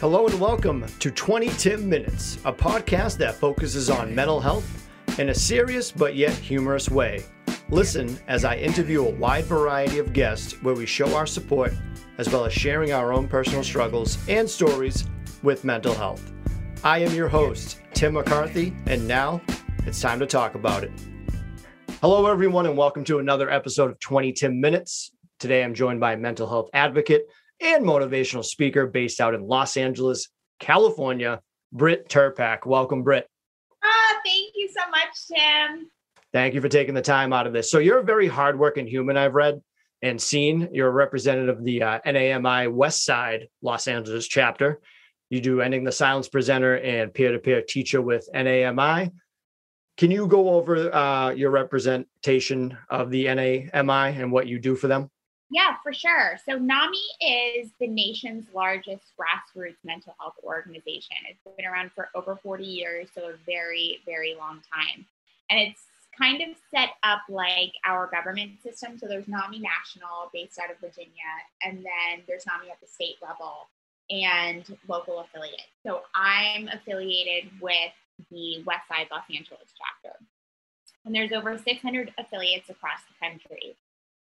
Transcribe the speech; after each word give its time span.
Hello 0.00 0.28
and 0.28 0.40
welcome 0.40 0.86
to 1.00 1.10
20 1.10 1.48
Tim 1.48 1.88
Minutes, 1.88 2.38
a 2.44 2.52
podcast 2.52 3.18
that 3.18 3.34
focuses 3.34 3.90
on 3.90 4.14
mental 4.14 4.38
health 4.38 4.88
in 5.18 5.30
a 5.30 5.34
serious 5.34 5.90
but 5.90 6.14
yet 6.14 6.34
humorous 6.34 6.88
way. 6.88 7.24
Listen 7.68 8.16
as 8.28 8.44
I 8.44 8.58
interview 8.58 9.04
a 9.04 9.10
wide 9.10 9.46
variety 9.46 9.98
of 9.98 10.12
guests 10.12 10.52
where 10.62 10.76
we 10.76 10.86
show 10.86 11.16
our 11.16 11.26
support 11.26 11.72
as 12.18 12.30
well 12.30 12.44
as 12.44 12.52
sharing 12.52 12.92
our 12.92 13.12
own 13.12 13.26
personal 13.26 13.64
struggles 13.64 14.18
and 14.28 14.48
stories 14.48 15.04
with 15.42 15.64
mental 15.64 15.94
health. 15.94 16.30
I 16.84 17.00
am 17.00 17.12
your 17.12 17.26
host, 17.26 17.80
Tim 17.92 18.14
McCarthy, 18.14 18.76
and 18.86 19.08
now 19.08 19.40
it's 19.84 20.00
time 20.00 20.20
to 20.20 20.26
talk 20.26 20.54
about 20.54 20.84
it. 20.84 20.92
Hello, 22.00 22.24
everyone, 22.30 22.66
and 22.66 22.78
welcome 22.78 23.02
to 23.02 23.18
another 23.18 23.50
episode 23.50 23.90
of 23.90 23.98
20 23.98 24.32
Tim 24.34 24.60
Minutes. 24.60 25.10
Today 25.40 25.64
I'm 25.64 25.74
joined 25.74 25.98
by 25.98 26.14
mental 26.14 26.48
health 26.48 26.70
advocate 26.72 27.26
and 27.60 27.84
motivational 27.84 28.44
speaker 28.44 28.86
based 28.86 29.20
out 29.20 29.34
in 29.34 29.46
Los 29.46 29.76
Angeles, 29.76 30.28
California, 30.60 31.40
Britt 31.72 32.08
Turpak. 32.08 32.66
Welcome, 32.66 33.02
Britt. 33.02 33.28
Ah, 33.82 34.20
thank 34.24 34.52
you 34.54 34.68
so 34.68 34.88
much, 34.90 35.08
Tim. 35.28 35.90
Thank 36.32 36.54
you 36.54 36.60
for 36.60 36.68
taking 36.68 36.94
the 36.94 37.02
time 37.02 37.32
out 37.32 37.46
of 37.46 37.52
this. 37.52 37.70
So 37.70 37.78
you're 37.78 37.98
a 37.98 38.04
very 38.04 38.28
hardworking 38.28 38.86
human, 38.86 39.16
I've 39.16 39.34
read 39.34 39.60
and 40.02 40.20
seen. 40.20 40.68
You're 40.72 40.88
a 40.88 40.92
representative 40.92 41.58
of 41.58 41.64
the 41.64 41.82
uh, 41.82 41.98
NAMI 42.04 42.68
West 42.68 43.04
Side 43.04 43.48
Los 43.62 43.88
Angeles 43.88 44.28
chapter. 44.28 44.80
You 45.30 45.40
do 45.40 45.60
Ending 45.60 45.84
the 45.84 45.92
Silence 45.92 46.28
presenter 46.28 46.78
and 46.78 47.12
peer-to-peer 47.12 47.62
teacher 47.62 48.00
with 48.00 48.28
NAMI. 48.32 49.10
Can 49.96 50.10
you 50.10 50.26
go 50.26 50.50
over 50.50 50.94
uh, 50.94 51.30
your 51.30 51.50
representation 51.50 52.78
of 52.88 53.10
the 53.10 53.24
NAMI 53.24 54.20
and 54.20 54.30
what 54.30 54.46
you 54.46 54.58
do 54.58 54.76
for 54.76 54.86
them? 54.86 55.10
Yeah, 55.50 55.76
for 55.82 55.94
sure. 55.94 56.38
So 56.46 56.58
NAMI 56.58 56.98
is 57.22 57.70
the 57.80 57.86
nation's 57.86 58.46
largest 58.54 59.04
grassroots 59.18 59.76
mental 59.82 60.14
health 60.20 60.34
organization. 60.44 61.16
It's 61.28 61.56
been 61.56 61.66
around 61.66 61.90
for 61.92 62.10
over 62.14 62.36
40 62.36 62.64
years, 62.64 63.08
so 63.14 63.30
a 63.30 63.36
very, 63.46 64.00
very 64.04 64.34
long 64.38 64.60
time. 64.72 65.06
And 65.48 65.60
it's 65.60 65.80
kind 66.18 66.42
of 66.42 66.48
set 66.70 66.90
up 67.02 67.20
like 67.30 67.72
our 67.86 68.08
government 68.08 68.62
system. 68.62 68.98
So 68.98 69.06
there's 69.06 69.26
NAMI 69.26 69.60
National 69.60 70.30
based 70.34 70.58
out 70.58 70.70
of 70.70 70.78
Virginia, 70.80 71.32
and 71.62 71.78
then 71.78 72.24
there's 72.26 72.44
NAMI 72.46 72.70
at 72.70 72.80
the 72.80 72.86
state 72.86 73.16
level 73.22 73.68
and 74.10 74.64
local 74.86 75.20
affiliates. 75.20 75.72
So 75.86 76.02
I'm 76.14 76.68
affiliated 76.68 77.50
with 77.60 77.92
the 78.30 78.62
West 78.66 78.88
Side 78.88 79.08
Los 79.10 79.24
Angeles 79.34 79.72
chapter. 79.78 80.18
And 81.06 81.14
there's 81.14 81.32
over 81.32 81.56
600 81.56 82.12
affiliates 82.18 82.68
across 82.68 83.00
the 83.08 83.26
country. 83.26 83.76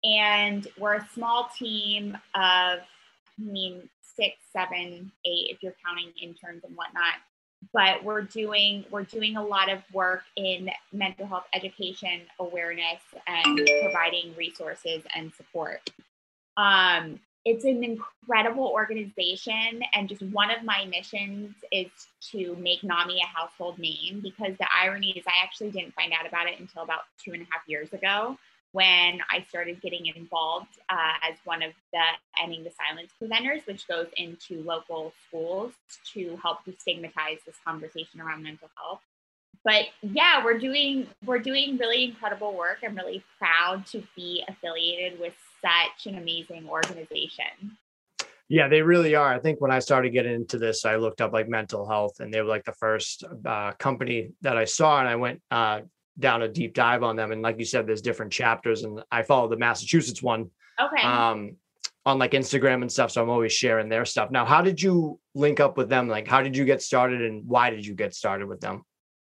And 0.04 0.68
we're 0.78 0.96
a 0.96 1.08
small 1.14 1.50
team 1.58 2.18
of, 2.36 2.80
I 2.80 2.82
mean, 3.38 3.90
six, 4.16 4.38
seven, 4.52 5.12
eight, 5.26 5.48
if 5.50 5.62
you're 5.62 5.76
counting 5.86 6.12
interns 6.22 6.64
and 6.64 6.76
whatnot. 6.76 7.16
But 7.74 8.04
we're 8.04 8.24
doing 8.24 8.86
we're 8.90 9.04
doing 9.04 9.38
a 9.38 9.44
lot 9.44 9.72
of 9.72 9.84
work 9.94 10.24
in 10.36 10.72
mental 10.92 11.28
health 11.28 11.46
education, 11.54 12.22
awareness, 12.40 13.02
and 13.28 13.70
providing 13.84 14.36
resources 14.36 15.04
and 15.16 15.32
support. 15.34 15.88
Um, 16.58 17.20
it's 17.46 17.66
an 17.66 17.84
incredible 17.84 18.68
organization 18.68 19.82
and 19.94 20.08
just 20.08 20.22
one 20.22 20.52
of 20.52 20.64
my 20.64 20.86
missions 20.86 21.56
is 21.72 21.90
to 22.32 22.56
make 22.58 22.84
nami 22.84 23.20
a 23.22 23.26
household 23.26 23.80
name 23.80 24.20
because 24.22 24.56
the 24.60 24.68
irony 24.72 25.12
is 25.18 25.24
i 25.28 25.44
actually 25.44 25.72
didn't 25.72 25.94
find 25.96 26.14
out 26.14 26.28
about 26.28 26.48
it 26.48 26.60
until 26.60 26.84
about 26.84 27.02
two 27.24 27.32
and 27.34 27.42
a 27.42 27.46
half 27.46 27.68
years 27.68 27.92
ago 27.94 28.38
when 28.74 29.20
I 29.30 29.46
started 29.50 29.82
getting 29.82 30.06
involved 30.16 30.80
uh, 30.90 31.14
as 31.30 31.36
one 31.44 31.62
of 31.62 31.74
the 31.92 32.04
Ending 32.42 32.64
the 32.64 32.72
Silence 32.72 33.12
presenters, 33.22 33.66
which 33.68 33.88
goes 33.88 34.08
into 34.18 34.64
local 34.64 35.14
schools 35.28 35.74
to 36.14 36.38
help 36.42 36.60
destigmatize 36.66 37.44
this 37.46 37.56
conversation 37.66 38.22
around 38.22 38.44
mental 38.44 38.70
health. 38.78 39.02
But 39.64 39.88
yeah, 40.02 40.44
we're 40.44 40.58
doing 40.58 41.08
we're 41.26 41.40
doing 41.40 41.78
really 41.78 42.06
incredible 42.06 42.56
work. 42.56 42.80
I'm 42.84 42.96
really 42.96 43.24
proud 43.38 43.86
to 43.88 44.04
be 44.16 44.44
affiliated 44.48 45.20
with 45.20 45.34
such 45.62 46.12
an 46.12 46.18
amazing 46.18 46.68
organization. 46.68 47.78
Yeah, 48.50 48.68
they 48.68 48.82
really 48.82 49.16
are. 49.16 49.34
I 49.34 49.40
think 49.40 49.62
when 49.62 49.72
I 49.72 49.80
started 49.80 50.10
getting 50.12 50.34
into 50.34 50.58
this, 50.58 50.84
I 50.84 50.96
looked 50.98 51.22
up 51.22 51.32
like 51.32 51.48
mental 51.48 51.88
health, 51.88 52.20
and 52.20 52.34
they 52.34 52.42
were 52.42 52.50
like 52.50 52.66
the 52.66 52.74
first 52.74 53.24
uh, 53.46 53.72
company 53.74 54.32
that 54.42 54.58
I 54.58 54.66
saw, 54.66 55.00
and 55.00 55.08
I 55.08 55.16
went 55.16 55.42
uh, 55.52 55.82
down 56.20 56.42
a 56.42 56.48
deep 56.48 56.74
dive 56.74 57.04
on 57.04 57.16
them. 57.16 57.32
And 57.32 57.42
like 57.42 57.60
you 57.60 57.66
said, 57.66 57.88
there's 57.88 58.02
different 58.02 58.32
chapters, 58.32 58.84
and 58.84 59.02
I 59.12 59.24
follow 59.24 59.48
the 59.48 59.58
Massachusetts 59.58 60.22
one. 60.22 60.50
Okay. 60.80 61.04
Um, 61.04 61.58
on 62.06 62.18
like 62.18 62.32
Instagram 62.32 62.82
and 62.82 62.92
stuff. 62.92 63.12
So 63.12 63.22
I'm 63.22 63.30
always 63.30 63.54
sharing 63.54 63.88
their 63.88 64.06
stuff. 64.06 64.32
Now, 64.32 64.44
how 64.44 64.64
did 64.64 64.82
you 64.82 65.20
link 65.36 65.60
up 65.60 65.78
with 65.78 65.88
them? 65.88 66.08
Like, 66.08 66.28
how 66.28 66.42
did 66.42 66.58
you 66.58 66.66
get 66.66 66.82
started, 66.82 67.22
and 67.22 67.48
why 67.48 67.70
did 67.70 67.86
you 67.86 67.94
get 67.94 68.16
started 68.16 68.48
with 68.48 68.60
them? 68.60 68.84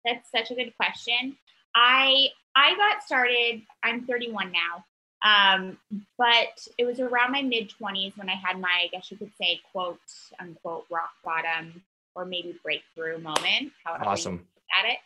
That's 0.04 0.30
such 0.30 0.50
a 0.50 0.54
good 0.54 0.72
question. 0.76 1.36
I 1.74 2.28
I 2.54 2.74
got 2.76 3.02
started. 3.02 3.62
I'm 3.82 4.06
31 4.06 4.52
now. 4.52 4.84
Um, 5.24 5.78
but 6.18 6.66
it 6.78 6.84
was 6.84 6.98
around 6.98 7.32
my 7.32 7.42
mid 7.42 7.70
20s 7.80 8.16
when 8.16 8.28
I 8.28 8.34
had 8.34 8.58
my, 8.58 8.82
I 8.84 8.88
guess 8.90 9.10
you 9.10 9.16
could 9.16 9.30
say, 9.40 9.60
quote 9.70 10.00
unquote, 10.40 10.86
rock 10.90 11.12
bottom 11.24 11.82
or 12.14 12.24
maybe 12.24 12.58
breakthrough 12.62 13.18
moment. 13.18 13.72
However 13.84 14.04
awesome. 14.06 14.46
at 14.78 14.90
it. 14.90 14.98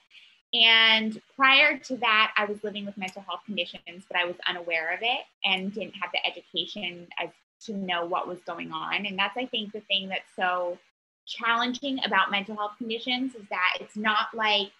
And 0.57 1.21
prior 1.35 1.79
to 1.79 1.97
that, 1.99 2.33
I 2.37 2.47
was 2.47 2.63
living 2.65 2.87
with 2.87 2.97
mental 2.97 3.23
health 3.23 3.41
conditions, 3.45 4.05
but 4.09 4.19
I 4.19 4.25
was 4.25 4.37
unaware 4.49 4.95
of 4.95 5.01
it 5.03 5.21
and 5.45 5.73
didn't 5.73 5.95
have 6.01 6.11
the 6.13 6.27
education 6.27 7.07
as 7.23 7.29
to 7.67 7.75
know 7.75 8.07
what 8.07 8.27
was 8.27 8.39
going 8.47 8.73
on. 8.73 9.07
And 9.07 9.19
that's, 9.19 9.37
I 9.37 9.47
think, 9.47 9.73
the 9.73 9.81
thing 9.81 10.09
that's 10.09 10.35
so 10.35 10.79
challenging 11.27 11.99
about 12.05 12.31
mental 12.31 12.57
health 12.57 12.75
conditions 12.79 13.35
is 13.35 13.47
that 13.51 13.79
it's 13.81 13.97
not 13.97 14.29
like 14.33 14.71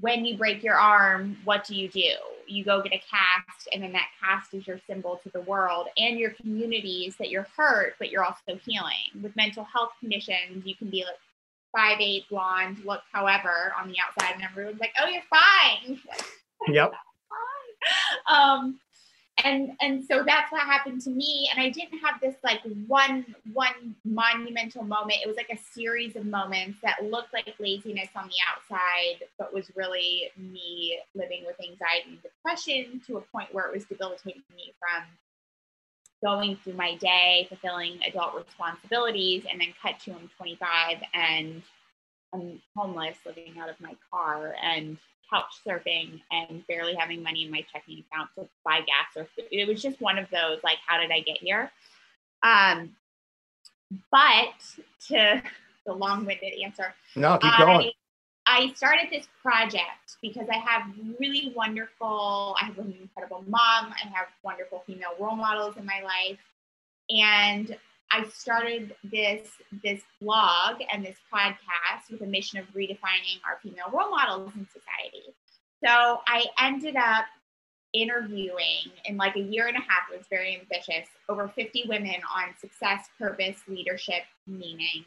when 0.00 0.24
you 0.24 0.38
break 0.38 0.62
your 0.62 0.76
arm, 0.76 1.36
what 1.44 1.64
do 1.64 1.74
you 1.74 1.88
do? 1.88 2.12
You 2.46 2.64
go 2.64 2.80
get 2.80 2.92
a 2.92 2.98
cast, 2.98 3.68
and 3.72 3.82
then 3.82 3.92
that 3.92 4.08
cast 4.20 4.54
is 4.54 4.66
your 4.66 4.80
symbol 4.86 5.20
to 5.22 5.28
the 5.30 5.42
world 5.42 5.88
and 5.98 6.18
your 6.18 6.30
communities 6.30 7.16
that 7.16 7.28
you're 7.28 7.46
hurt, 7.56 7.96
but 7.98 8.10
you're 8.10 8.24
also 8.24 8.58
healing. 8.64 9.22
With 9.22 9.36
mental 9.36 9.64
health 9.64 9.90
conditions, 10.00 10.64
you 10.64 10.74
can 10.74 10.88
be 10.88 11.04
like 11.04 11.18
five 11.74 11.98
eight 12.00 12.28
blonde, 12.28 12.78
look 12.84 13.02
however 13.12 13.72
on 13.80 13.88
the 13.88 13.96
outside, 14.06 14.34
and 14.34 14.44
everyone's 14.44 14.80
like, 14.80 14.92
"Oh, 15.00 15.08
you're 15.08 15.22
fine." 15.30 16.00
Yep. 16.68 16.92
um, 18.28 18.78
and 19.44 19.72
and 19.80 20.04
so 20.04 20.22
that's 20.26 20.52
what 20.52 20.60
happened 20.60 21.00
to 21.02 21.10
me. 21.10 21.48
And 21.50 21.58
I 21.58 21.70
didn't 21.70 21.98
have 21.98 22.20
this 22.20 22.34
like 22.44 22.60
one 22.86 23.24
one 23.52 23.94
monumental 24.04 24.82
moment. 24.82 25.20
It 25.22 25.26
was 25.26 25.36
like 25.36 25.50
a 25.50 25.58
series 25.72 26.16
of 26.16 26.26
moments 26.26 26.78
that 26.82 27.02
looked 27.04 27.32
like 27.32 27.54
laziness 27.58 28.10
on 28.14 28.28
the 28.28 28.34
outside, 28.48 29.26
but 29.38 29.54
was 29.54 29.70
really 29.74 30.30
me 30.36 30.98
living 31.14 31.44
with 31.46 31.56
anxiety 31.60 32.10
and 32.10 32.22
depression 32.22 33.00
to 33.06 33.16
a 33.16 33.20
point 33.22 33.54
where 33.54 33.66
it 33.66 33.72
was 33.72 33.84
debilitating 33.84 34.42
me 34.54 34.74
from 34.78 35.04
going 36.22 36.56
through 36.56 36.74
my 36.74 36.96
day, 36.96 37.46
fulfilling 37.48 37.98
adult 38.06 38.34
responsibilities, 38.34 39.44
and 39.50 39.60
then 39.60 39.68
cut 39.80 39.98
to 40.00 40.12
I'm 40.12 40.30
25 40.36 40.98
and 41.14 41.62
I'm 42.32 42.60
homeless, 42.76 43.16
living 43.26 43.54
out 43.60 43.68
of 43.68 43.80
my 43.80 43.94
car 44.10 44.54
and 44.62 44.96
couch 45.30 45.60
surfing 45.66 46.20
and 46.30 46.66
barely 46.66 46.94
having 46.94 47.22
money 47.22 47.44
in 47.44 47.50
my 47.50 47.64
checking 47.72 48.00
account 48.00 48.30
to 48.36 48.48
buy 48.64 48.80
gas 48.80 49.16
or 49.16 49.26
food. 49.36 49.46
It 49.50 49.68
was 49.68 49.80
just 49.80 50.00
one 50.00 50.18
of 50.18 50.26
those 50.30 50.58
like, 50.62 50.78
how 50.86 51.00
did 51.00 51.10
I 51.10 51.20
get 51.20 51.38
here? 51.38 51.70
Um, 52.42 52.90
but 54.10 54.54
to 55.08 55.42
the 55.86 55.92
long-winded 55.92 56.52
answer, 56.64 56.94
no, 57.16 57.38
keep 57.38 57.52
going. 57.58 57.86
I 57.88 57.92
started 58.74 59.08
this 59.10 59.26
project 59.42 60.16
because 60.22 60.48
I 60.50 60.58
have 60.58 60.82
really 61.18 61.52
wonderful, 61.54 62.56
I 62.60 62.66
have 62.66 62.78
an 62.78 62.94
incredible 63.00 63.44
mom, 63.48 63.92
I 63.92 64.08
have 64.14 64.28
wonderful 64.42 64.82
female 64.86 65.14
role 65.18 65.36
models 65.36 65.76
in 65.76 65.86
my 65.86 66.00
life. 66.02 66.38
And 67.10 67.76
I 68.12 68.28
started 68.28 68.94
this 69.04 69.48
this 69.84 70.02
blog 70.20 70.82
and 70.92 71.04
this 71.04 71.16
podcast 71.32 72.10
with 72.10 72.22
a 72.22 72.26
mission 72.26 72.58
of 72.58 72.66
redefining 72.74 73.38
our 73.46 73.58
female 73.62 73.90
role 73.92 74.10
models 74.10 74.52
in 74.56 74.66
society. 74.66 75.34
So 75.84 76.20
I 76.26 76.46
ended 76.60 76.96
up 76.96 77.26
interviewing 77.92 78.90
in 79.04 79.16
like 79.16 79.36
a 79.36 79.40
year 79.40 79.66
and 79.66 79.76
a 79.76 79.80
half, 79.80 80.08
it 80.12 80.18
was 80.18 80.26
very 80.28 80.58
ambitious, 80.60 81.08
over 81.28 81.48
50 81.48 81.84
women 81.88 82.16
on 82.36 82.54
success, 82.60 83.08
purpose, 83.18 83.56
leadership, 83.68 84.22
meaning, 84.46 85.04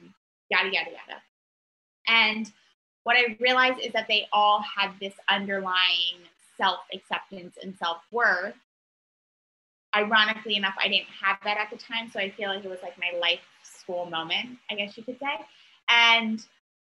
yada, 0.50 0.70
yada, 0.72 0.92
yada. 0.92 1.22
And 2.08 2.52
what 3.04 3.16
I 3.16 3.38
realized 3.40 3.80
is 3.80 3.94
that 3.94 4.08
they 4.08 4.28
all 4.32 4.62
had 4.62 4.92
this 5.00 5.14
underlying 5.30 6.18
self 6.58 6.80
acceptance 6.94 7.58
and 7.62 7.76
self 7.78 7.98
worth. 8.12 8.56
Ironically 9.96 10.56
enough, 10.56 10.76
I 10.84 10.88
didn't 10.88 11.10
have 11.22 11.38
that 11.44 11.58
at 11.58 11.70
the 11.70 11.78
time. 11.78 12.10
So 12.12 12.20
I 12.20 12.32
feel 12.32 12.50
like 12.50 12.66
it 12.66 12.70
was 12.70 12.80
like 12.82 12.98
my 12.98 13.18
life 13.20 13.42
school 13.62 14.06
moment, 14.06 14.58
I 14.72 14.76
guess 14.76 14.98
you 14.98 15.04
could 15.04 15.20
say. 15.20 15.46
And 15.90 16.44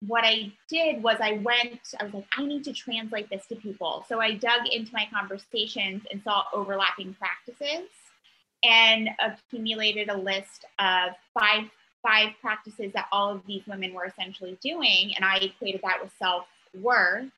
what 0.05 0.23
I 0.25 0.51
did 0.69 1.03
was 1.03 1.17
I 1.21 1.33
went, 1.33 1.93
I 1.99 2.05
was 2.05 2.13
like, 2.13 2.25
I 2.37 2.45
need 2.45 2.63
to 2.65 2.73
translate 2.73 3.29
this 3.29 3.45
to 3.47 3.55
people. 3.55 4.05
So 4.07 4.19
I 4.19 4.33
dug 4.33 4.67
into 4.71 4.91
my 4.93 5.07
conversations 5.13 6.03
and 6.11 6.21
saw 6.23 6.43
overlapping 6.53 7.15
practices 7.15 7.89
and 8.63 9.09
accumulated 9.19 10.09
a 10.09 10.17
list 10.17 10.65
of 10.79 11.13
five 11.37 11.69
five 12.01 12.29
practices 12.41 12.91
that 12.93 13.07
all 13.11 13.31
of 13.31 13.45
these 13.45 13.63
women 13.67 13.93
were 13.93 14.05
essentially 14.05 14.57
doing, 14.61 15.13
and 15.15 15.25
I 15.25 15.37
equated 15.37 15.81
that 15.83 16.01
with 16.01 16.11
self 16.17 16.45
worth, 16.73 17.29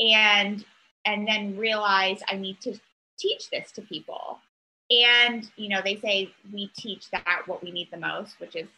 and 0.00 0.64
and 1.04 1.26
then 1.26 1.56
realized 1.56 2.22
I 2.28 2.36
need 2.36 2.60
to 2.62 2.78
teach 3.18 3.50
this 3.50 3.72
to 3.72 3.82
people. 3.82 4.38
And 4.90 5.50
you 5.56 5.68
know, 5.68 5.80
they 5.82 5.96
say 5.96 6.32
we 6.52 6.70
teach 6.76 7.10
that 7.10 7.42
what 7.46 7.62
we 7.62 7.70
need 7.70 7.90
the 7.90 7.98
most, 7.98 8.40
which 8.40 8.56
is 8.56 8.68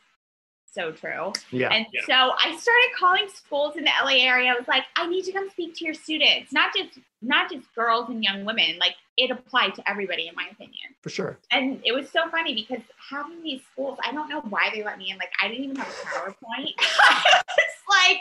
so 0.73 0.93
true. 0.93 1.33
Yeah. 1.51 1.73
And 1.73 1.87
yeah. 1.93 2.01
so 2.07 2.35
I 2.39 2.57
started 2.57 2.91
calling 2.99 3.29
schools 3.33 3.77
in 3.77 3.85
the 3.85 3.91
LA 4.03 4.23
area. 4.23 4.51
I 4.51 4.55
was 4.55 4.69
like, 4.69 4.85
I 4.97 5.07
need 5.07 5.25
to 5.25 5.33
come 5.33 5.51
speak 5.51 5.75
to 5.77 5.85
your 5.85 5.95
students, 5.95 6.53
not 6.53 6.73
just 6.75 6.99
not 7.23 7.51
just 7.51 7.73
girls 7.75 8.09
and 8.09 8.23
young 8.23 8.45
women. 8.45 8.79
Like 8.79 8.95
it 9.17 9.31
applied 9.31 9.75
to 9.75 9.91
everybody, 9.91 10.29
in 10.29 10.35
my 10.35 10.49
opinion. 10.51 10.95
For 11.03 11.11
sure. 11.11 11.39
And 11.51 11.81
it 11.85 11.93
was 11.93 12.09
so 12.11 12.29
funny 12.31 12.55
because 12.55 12.83
having 13.11 13.43
these 13.43 13.61
schools, 13.73 13.99
I 14.05 14.13
don't 14.13 14.29
know 14.29 14.41
why 14.49 14.71
they 14.73 14.85
let 14.85 14.99
me 14.99 15.11
in. 15.11 15.19
Like 15.19 15.33
I 15.43 15.49
didn't 15.49 15.65
even 15.65 15.77
have 15.77 15.89
a 15.89 16.07
PowerPoint. 16.07 16.75
it's 16.79 17.83
like 17.89 18.19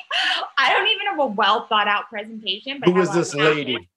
I 0.57 0.73
don't 0.73 0.87
even 0.87 1.07
have 1.07 1.19
a 1.19 1.27
well 1.27 1.67
thought 1.67 1.87
out 1.87 2.09
presentation. 2.09 2.79
But 2.79 2.89
Who 2.89 2.95
was 2.95 3.13
this 3.13 3.35
lady? 3.35 3.89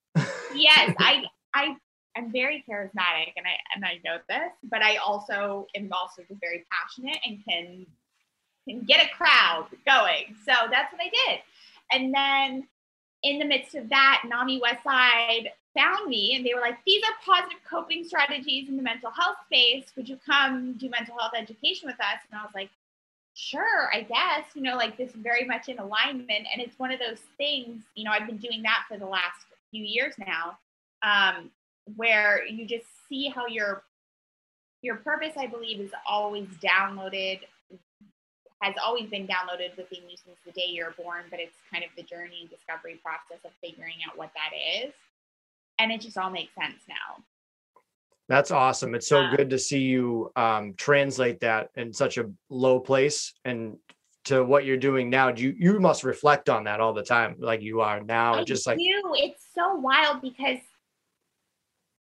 yes, 0.54 0.94
I 0.98 1.24
I 1.54 1.76
I'm 2.16 2.30
very 2.30 2.62
charismatic 2.68 3.32
and 3.36 3.46
I 3.46 3.56
and 3.74 3.84
I 3.84 3.98
know 4.04 4.18
this, 4.28 4.52
but 4.64 4.82
I 4.82 4.96
also 4.96 5.66
am 5.74 5.88
also 5.92 6.22
just 6.28 6.40
very 6.40 6.66
passionate 6.70 7.18
and 7.24 7.38
can 7.48 7.86
can 8.68 8.82
get 8.84 9.04
a 9.04 9.08
crowd 9.14 9.66
going. 9.86 10.36
So 10.44 10.52
that's 10.70 10.92
what 10.92 11.00
I 11.00 11.10
did. 11.10 11.40
And 11.92 12.14
then 12.14 12.68
in 13.22 13.38
the 13.38 13.44
midst 13.44 13.74
of 13.74 13.88
that, 13.90 14.22
NAMI 14.26 14.60
Westside 14.60 15.48
found 15.74 16.08
me 16.08 16.34
and 16.36 16.44
they 16.44 16.54
were 16.54 16.60
like, 16.60 16.78
these 16.86 17.02
are 17.04 17.14
positive 17.24 17.58
coping 17.68 18.04
strategies 18.04 18.68
in 18.68 18.76
the 18.76 18.82
mental 18.82 19.10
health 19.10 19.36
space. 19.46 19.86
Would 19.96 20.08
you 20.08 20.18
come 20.24 20.74
do 20.74 20.88
mental 20.88 21.16
health 21.18 21.32
education 21.36 21.86
with 21.86 22.00
us? 22.00 22.20
And 22.30 22.38
I 22.38 22.42
was 22.42 22.52
like, 22.54 22.70
sure, 23.34 23.90
I 23.94 24.02
guess, 24.02 24.44
you 24.54 24.62
know, 24.62 24.76
like 24.76 24.96
this 24.96 25.10
is 25.10 25.16
very 25.16 25.44
much 25.44 25.68
in 25.68 25.78
alignment. 25.78 26.46
And 26.52 26.60
it's 26.60 26.78
one 26.78 26.92
of 26.92 26.98
those 26.98 27.20
things, 27.38 27.82
you 27.94 28.04
know, 28.04 28.10
I've 28.10 28.26
been 28.26 28.38
doing 28.38 28.62
that 28.62 28.84
for 28.88 28.98
the 28.98 29.06
last 29.06 29.46
few 29.70 29.84
years 29.84 30.14
now, 30.18 30.58
um, 31.02 31.50
where 31.96 32.46
you 32.46 32.66
just 32.66 32.86
see 33.08 33.28
how 33.28 33.46
your 33.46 33.84
your 34.82 34.96
purpose, 34.96 35.34
I 35.38 35.46
believe, 35.46 35.80
is 35.80 35.92
always 36.08 36.48
downloaded 36.60 37.40
has 38.62 38.74
always 38.82 39.10
been 39.10 39.26
downloaded 39.26 39.76
within 39.76 40.08
you 40.08 40.16
since 40.16 40.38
the 40.46 40.52
day 40.52 40.68
you're 40.68 40.92
born, 40.92 41.24
but 41.30 41.40
it's 41.40 41.56
kind 41.70 41.82
of 41.82 41.90
the 41.96 42.02
journey 42.02 42.38
and 42.42 42.50
discovery 42.50 43.00
process 43.02 43.44
of 43.44 43.50
figuring 43.60 43.96
out 44.08 44.16
what 44.16 44.30
that 44.34 44.84
is. 44.84 44.94
And 45.80 45.90
it 45.90 46.00
just 46.00 46.16
all 46.16 46.30
makes 46.30 46.54
sense 46.54 46.78
now. 46.88 47.24
That's 48.28 48.52
awesome. 48.52 48.94
It's 48.94 49.08
so 49.08 49.28
good 49.36 49.50
to 49.50 49.58
see 49.58 49.80
you 49.80 50.30
um, 50.36 50.74
translate 50.76 51.40
that 51.40 51.70
in 51.74 51.92
such 51.92 52.18
a 52.18 52.30
low 52.48 52.78
place 52.78 53.34
and 53.44 53.76
to 54.24 54.44
what 54.44 54.64
you're 54.64 54.76
doing 54.76 55.10
now. 55.10 55.32
Do 55.32 55.42
you 55.42 55.54
you 55.58 55.80
must 55.80 56.04
reflect 56.04 56.48
on 56.48 56.64
that 56.64 56.78
all 56.78 56.92
the 56.92 57.02
time, 57.02 57.34
like 57.40 57.62
you 57.62 57.80
are 57.80 58.00
now? 58.00 58.34
I 58.34 58.44
just 58.44 58.66
like 58.66 58.78
do. 58.78 59.02
It's 59.16 59.44
so 59.52 59.74
wild 59.74 60.22
because 60.22 60.58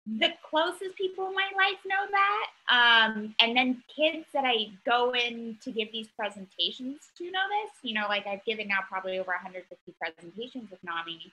the 0.07 0.29
closest 0.49 0.95
people 0.95 1.27
in 1.27 1.35
my 1.35 1.49
life 1.55 1.77
know 1.85 2.07
that. 2.09 2.47
Um, 2.69 3.35
and 3.39 3.55
then 3.55 3.83
kids 3.95 4.25
that 4.33 4.43
I 4.45 4.71
go 4.85 5.13
in 5.13 5.57
to 5.63 5.71
give 5.71 5.91
these 5.91 6.07
presentations 6.17 6.99
to 7.17 7.25
know 7.25 7.43
this. 7.49 7.71
You 7.83 7.93
know, 7.93 8.07
like 8.07 8.25
I've 8.25 8.43
given 8.43 8.67
now 8.67 8.79
probably 8.87 9.19
over 9.19 9.31
150 9.31 9.95
presentations 9.99 10.71
with 10.71 10.79
NAMI. 10.83 11.31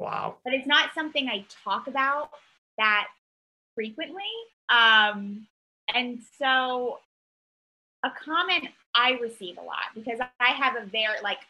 Wow. 0.00 0.36
But 0.44 0.54
it's 0.54 0.66
not 0.66 0.90
something 0.94 1.28
I 1.28 1.44
talk 1.64 1.88
about 1.88 2.30
that 2.78 3.08
frequently. 3.74 4.22
Um, 4.70 5.46
and 5.94 6.20
so 6.38 6.98
a 8.04 8.10
comment 8.10 8.68
I 8.94 9.12
receive 9.12 9.58
a 9.58 9.62
lot 9.62 9.92
because 9.94 10.18
I 10.40 10.48
have 10.48 10.76
a 10.76 10.86
very 10.86 11.20
like 11.22 11.40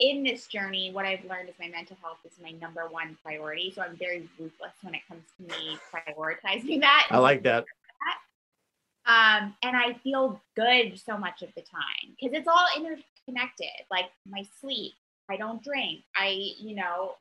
in 0.00 0.22
this 0.22 0.46
journey, 0.46 0.90
what 0.92 1.04
I've 1.04 1.24
learned 1.26 1.50
is 1.50 1.54
my 1.60 1.68
mental 1.68 1.96
health 2.02 2.18
is 2.24 2.32
my 2.42 2.52
number 2.52 2.88
one 2.88 3.16
priority. 3.22 3.72
So 3.74 3.82
I'm 3.82 3.96
very 3.96 4.28
ruthless 4.38 4.72
when 4.82 4.94
it 4.94 5.02
comes 5.06 5.22
to 5.36 5.42
me 5.42 5.78
prioritizing 5.92 6.80
that. 6.80 7.08
I 7.10 7.18
like 7.18 7.42
that. 7.42 7.64
Um, 9.06 9.54
and 9.62 9.76
I 9.76 9.94
feel 10.04 10.40
good 10.56 10.98
so 10.98 11.18
much 11.18 11.42
of 11.42 11.48
the 11.54 11.62
time 11.62 12.14
because 12.18 12.36
it's 12.36 12.46
all 12.46 12.66
interconnected. 12.76 13.66
Like 13.90 14.06
my 14.30 14.44
sleep, 14.60 14.92
I 15.28 15.36
don't 15.36 15.62
drink. 15.62 16.02
I, 16.14 16.52
you 16.58 16.76
know, 16.76 17.14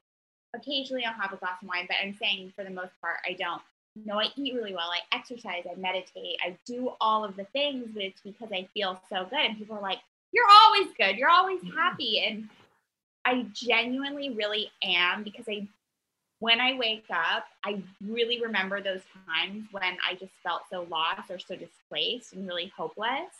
occasionally 0.55 1.03
I'll 1.05 1.19
have 1.19 1.33
a 1.33 1.37
glass 1.37 1.61
of 1.61 1.67
wine, 1.67 1.85
but 1.87 1.97
I'm 2.03 2.13
saying 2.13 2.53
for 2.55 2.63
the 2.63 2.69
most 2.69 2.91
part, 3.01 3.17
I 3.27 3.33
don't. 3.33 3.61
No, 4.05 4.19
I 4.19 4.27
eat 4.35 4.53
really 4.53 4.73
well. 4.73 4.91
I 4.91 4.99
exercise. 5.15 5.63
I 5.69 5.75
meditate. 5.79 6.37
I 6.45 6.55
do 6.65 6.91
all 7.01 7.25
of 7.25 7.35
the 7.35 7.45
things, 7.45 7.87
but 7.93 8.03
it's 8.03 8.21
because 8.21 8.49
I 8.53 8.67
feel 8.73 9.01
so 9.09 9.25
good. 9.29 9.39
And 9.39 9.57
people 9.57 9.75
are 9.75 9.81
like, 9.81 9.99
"You're 10.31 10.45
always 10.47 10.93
good. 10.95 11.17
You're 11.17 11.29
always 11.29 11.59
happy." 11.75 12.23
And 12.25 12.49
I 13.25 13.45
genuinely 13.53 14.31
really 14.31 14.71
am 14.83 15.23
because 15.23 15.45
I 15.47 15.67
when 16.39 16.61
I 16.61 16.77
wake 16.77 17.05
up, 17.09 17.45
I 17.65 17.83
really 18.05 18.41
remember 18.41 18.81
those 18.81 19.01
times 19.27 19.65
when 19.71 19.97
I 20.09 20.15
just 20.15 20.31
felt 20.41 20.61
so 20.71 20.87
lost 20.89 21.29
or 21.29 21.37
so 21.37 21.55
displaced 21.55 22.33
and 22.33 22.47
really 22.47 22.71
hopeless. 22.75 23.33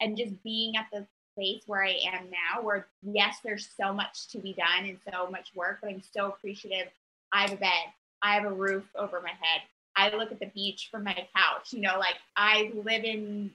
And 0.00 0.16
just 0.16 0.42
being 0.42 0.76
at 0.76 0.86
the 0.92 1.06
place 1.36 1.62
where 1.66 1.84
I 1.84 1.96
am 2.12 2.24
now, 2.30 2.62
where 2.62 2.88
yes, 3.02 3.36
there's 3.44 3.68
so 3.76 3.92
much 3.92 4.28
to 4.28 4.38
be 4.38 4.52
done 4.54 4.88
and 4.88 4.98
so 5.12 5.30
much 5.30 5.52
work, 5.54 5.78
but 5.80 5.90
I'm 5.90 6.02
so 6.02 6.28
appreciative. 6.28 6.88
I 7.32 7.42
have 7.42 7.52
a 7.52 7.56
bed, 7.56 7.92
I 8.22 8.34
have 8.34 8.44
a 8.44 8.52
roof 8.52 8.84
over 8.96 9.20
my 9.20 9.28
head. 9.28 9.62
I 9.94 10.14
look 10.16 10.32
at 10.32 10.40
the 10.40 10.46
beach 10.46 10.88
from 10.90 11.04
my 11.04 11.14
couch, 11.36 11.72
you 11.72 11.80
know, 11.80 11.98
like 11.98 12.16
I 12.36 12.72
live 12.74 13.04
in 13.04 13.52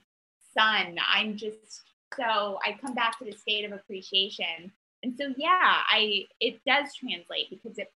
sun. 0.54 0.96
I'm 1.06 1.36
just 1.36 1.82
so 2.16 2.58
I 2.64 2.78
come 2.80 2.94
back 2.94 3.18
to 3.18 3.24
the 3.24 3.32
state 3.32 3.64
of 3.64 3.72
appreciation 3.72 4.72
and 5.06 5.16
so 5.16 5.32
yeah, 5.36 5.82
I 5.88 6.24
it 6.40 6.60
does 6.66 6.92
translate 6.94 7.48
because 7.48 7.78
it 7.78 7.92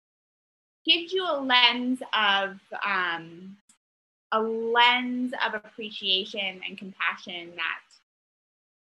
gives 0.86 1.12
you 1.12 1.24
a 1.24 1.40
lens 1.40 1.98
of 2.14 2.60
um, 2.86 3.56
a 4.30 4.40
lens 4.40 5.32
of 5.44 5.54
appreciation 5.54 6.60
and 6.66 6.78
compassion 6.78 7.50
that 7.56 7.80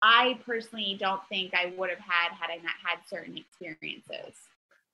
I 0.01 0.39
personally 0.43 0.97
don't 0.99 1.21
think 1.29 1.53
I 1.53 1.73
would 1.77 1.91
have 1.91 1.99
had 1.99 2.31
had 2.31 2.49
I 2.49 2.55
not 2.55 2.73
had 2.83 2.97
certain 3.07 3.37
experiences. 3.37 4.35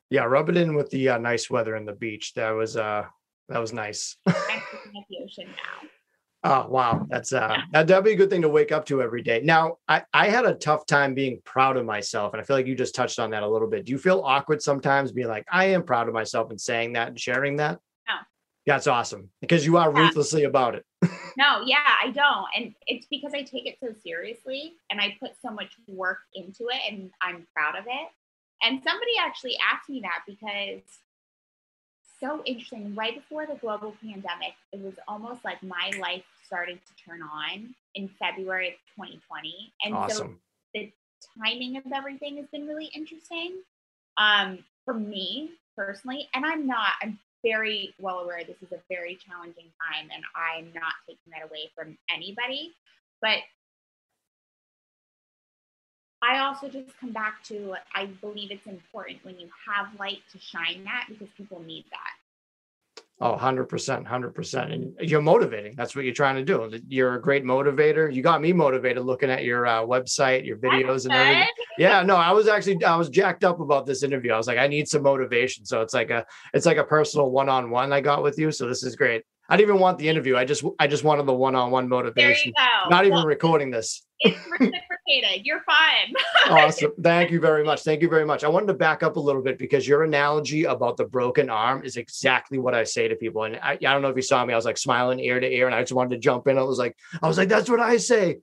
Yeah, 0.09 0.25
rub 0.25 0.49
it 0.49 0.57
in 0.57 0.75
with 0.75 0.89
the 0.89 1.09
uh, 1.09 1.17
nice 1.17 1.49
weather 1.49 1.75
and 1.75 1.87
the 1.87 1.93
beach. 1.93 2.33
That 2.33 2.49
was 2.49 2.75
uh 2.75 3.05
that 3.47 3.59
was 3.59 3.71
nice. 3.71 4.17
I'm 4.25 4.33
looking 4.73 5.01
at 5.01 5.07
the 5.09 5.19
ocean 5.23 5.47
now. 5.47 5.87
Oh 6.43 6.65
wow, 6.67 7.05
that's 7.07 7.33
uh 7.33 7.55
that'd 7.71 8.03
be 8.03 8.13
a 8.13 8.15
good 8.15 8.31
thing 8.31 8.41
to 8.41 8.49
wake 8.49 8.71
up 8.71 8.85
to 8.87 9.01
every 9.03 9.21
day. 9.21 9.41
Now, 9.43 9.77
I 9.87 10.03
I 10.11 10.29
had 10.29 10.45
a 10.45 10.55
tough 10.55 10.87
time 10.87 11.13
being 11.13 11.39
proud 11.45 11.77
of 11.77 11.85
myself, 11.85 12.33
and 12.33 12.41
I 12.41 12.43
feel 12.45 12.55
like 12.55 12.65
you 12.65 12.73
just 12.73 12.95
touched 12.95 13.19
on 13.19 13.29
that 13.31 13.43
a 13.43 13.47
little 13.47 13.67
bit. 13.67 13.85
Do 13.85 13.91
you 13.91 13.99
feel 13.99 14.21
awkward 14.21 14.61
sometimes 14.61 15.11
being 15.11 15.27
like, 15.27 15.45
I 15.51 15.65
am 15.65 15.83
proud 15.83 16.07
of 16.07 16.15
myself 16.15 16.49
and 16.49 16.59
saying 16.59 16.93
that 16.93 17.09
and 17.09 17.19
sharing 17.19 17.57
that? 17.57 17.79
No. 18.07 18.15
That's 18.65 18.87
awesome 18.87 19.29
because 19.39 19.67
you 19.67 19.77
are 19.77 19.93
yeah. 19.93 19.99
ruthlessly 19.99 20.45
about 20.45 20.73
it. 20.73 20.85
no, 21.37 21.61
yeah, 21.63 21.77
I 22.03 22.09
don't, 22.09 22.47
and 22.57 22.73
it's 22.87 23.05
because 23.11 23.33
I 23.35 23.43
take 23.43 23.67
it 23.67 23.77
so 23.79 23.93
seriously 24.03 24.73
and 24.89 24.99
I 24.99 25.15
put 25.19 25.31
so 25.43 25.51
much 25.51 25.73
work 25.87 26.19
into 26.33 26.69
it, 26.69 26.91
and 26.91 27.11
I'm 27.21 27.45
proud 27.55 27.75
of 27.77 27.85
it. 27.85 28.07
And 28.63 28.81
somebody 28.83 29.11
actually 29.19 29.57
asked 29.71 29.89
me 29.89 30.01
that 30.01 30.21
because 30.27 30.81
so 32.21 32.41
interesting. 32.45 32.95
Right 32.95 33.15
before 33.15 33.45
the 33.45 33.55
global 33.55 33.93
pandemic, 34.01 34.53
it 34.71 34.79
was 34.79 34.93
almost 35.07 35.43
like 35.43 35.61
my 35.61 35.91
life 35.99 36.23
started 36.51 36.79
to 36.85 37.03
turn 37.09 37.21
on 37.21 37.73
in 37.95 38.09
February 38.19 38.67
of 38.67 38.73
2020. 38.97 39.73
And 39.85 39.95
awesome. 39.95 40.17
so 40.17 40.33
the 40.73 40.91
timing 41.41 41.77
of 41.77 41.83
everything 41.95 42.35
has 42.37 42.45
been 42.51 42.67
really 42.67 42.91
interesting 42.93 43.59
um, 44.17 44.59
for 44.83 44.93
me 44.93 45.51
personally. 45.77 46.27
And 46.33 46.45
I'm 46.45 46.67
not, 46.67 46.91
I'm 47.01 47.17
very 47.43 47.93
well 47.99 48.19
aware 48.19 48.43
this 48.43 48.61
is 48.61 48.73
a 48.73 48.79
very 48.89 49.17
challenging 49.25 49.71
time 49.79 50.09
and 50.13 50.23
I'm 50.35 50.73
not 50.73 50.93
taking 51.07 51.31
that 51.31 51.47
away 51.47 51.71
from 51.75 51.97
anybody. 52.13 52.73
But 53.21 53.39
I 56.21 56.39
also 56.39 56.67
just 56.67 56.95
come 56.99 57.11
back 57.11 57.43
to 57.45 57.75
I 57.95 58.05
believe 58.05 58.51
it's 58.51 58.67
important 58.67 59.23
when 59.23 59.39
you 59.39 59.49
have 59.67 59.87
light 59.99 60.19
to 60.33 60.39
shine 60.39 60.83
that 60.83 61.05
because 61.09 61.29
people 61.35 61.61
need 61.61 61.85
that. 61.91 62.20
Oh, 63.21 63.37
100%, 63.37 63.67
100%. 64.07 64.73
And 64.73 64.93
you're 64.99 65.21
motivating. 65.21 65.75
That's 65.75 65.95
what 65.95 66.05
you're 66.05 66.13
trying 66.13 66.37
to 66.37 66.43
do. 66.43 66.79
You're 66.87 67.15
a 67.15 67.21
great 67.21 67.43
motivator. 67.43 68.11
You 68.11 68.23
got 68.23 68.41
me 68.41 68.51
motivated 68.51 69.05
looking 69.05 69.29
at 69.29 69.43
your 69.43 69.67
uh, 69.67 69.81
website, 69.81 70.43
your 70.43 70.57
videos 70.57 71.05
and 71.05 71.13
everything. 71.13 71.47
Yeah, 71.77 72.01
no, 72.01 72.15
I 72.15 72.31
was 72.31 72.47
actually 72.47 72.83
I 72.83 72.95
was 72.95 73.09
jacked 73.09 73.43
up 73.43 73.59
about 73.59 73.85
this 73.85 74.01
interview. 74.01 74.31
I 74.31 74.37
was 74.37 74.47
like 74.47 74.57
I 74.57 74.67
need 74.67 74.87
some 74.87 75.03
motivation. 75.03 75.65
So 75.65 75.81
it's 75.81 75.93
like 75.93 76.09
a 76.09 76.25
it's 76.53 76.65
like 76.65 76.77
a 76.77 76.83
personal 76.83 77.29
one-on-one 77.29 77.93
I 77.93 78.01
got 78.01 78.23
with 78.23 78.39
you. 78.39 78.51
So 78.51 78.67
this 78.67 78.83
is 78.83 78.95
great. 78.95 79.23
I 79.51 79.57
didn't 79.57 79.71
even 79.71 79.81
want 79.81 79.97
the 79.97 80.07
interview. 80.07 80.37
I 80.37 80.45
just 80.45 80.63
I 80.79 80.87
just 80.87 81.03
wanted 81.03 81.25
the 81.25 81.33
one-on-one 81.33 81.89
motivation. 81.89 82.53
Not 82.89 83.03
even 83.03 83.17
well, 83.17 83.25
recording 83.25 83.69
this. 83.69 84.01
It's 84.21 84.37
reciprocated. 84.49 85.45
You're 85.45 85.61
fine. 85.63 86.13
awesome. 86.49 86.93
Thank 87.03 87.31
you 87.31 87.41
very 87.41 87.65
much. 87.65 87.81
Thank 87.81 88.01
you 88.01 88.07
very 88.07 88.25
much. 88.25 88.45
I 88.45 88.47
wanted 88.47 88.67
to 88.67 88.75
back 88.75 89.03
up 89.03 89.17
a 89.17 89.19
little 89.19 89.41
bit 89.41 89.57
because 89.57 89.85
your 89.85 90.05
analogy 90.05 90.63
about 90.63 90.95
the 90.95 91.03
broken 91.03 91.49
arm 91.49 91.83
is 91.83 91.97
exactly 91.97 92.59
what 92.59 92.73
I 92.73 92.85
say 92.85 93.09
to 93.09 93.15
people. 93.17 93.43
And 93.43 93.57
I, 93.57 93.73
I 93.73 93.75
don't 93.75 94.01
know 94.01 94.07
if 94.07 94.15
you 94.15 94.21
saw 94.21 94.45
me. 94.45 94.53
I 94.53 94.55
was 94.55 94.63
like 94.63 94.77
smiling 94.77 95.19
ear 95.19 95.37
to 95.37 95.53
ear, 95.53 95.65
and 95.65 95.75
I 95.75 95.81
just 95.81 95.91
wanted 95.91 96.11
to 96.11 96.21
jump 96.21 96.47
in. 96.47 96.57
I 96.57 96.63
was 96.63 96.79
like, 96.79 96.95
I 97.21 97.27
was 97.27 97.37
like, 97.37 97.49
that's 97.49 97.69
what 97.69 97.81
I 97.81 97.97
say. 97.97 98.37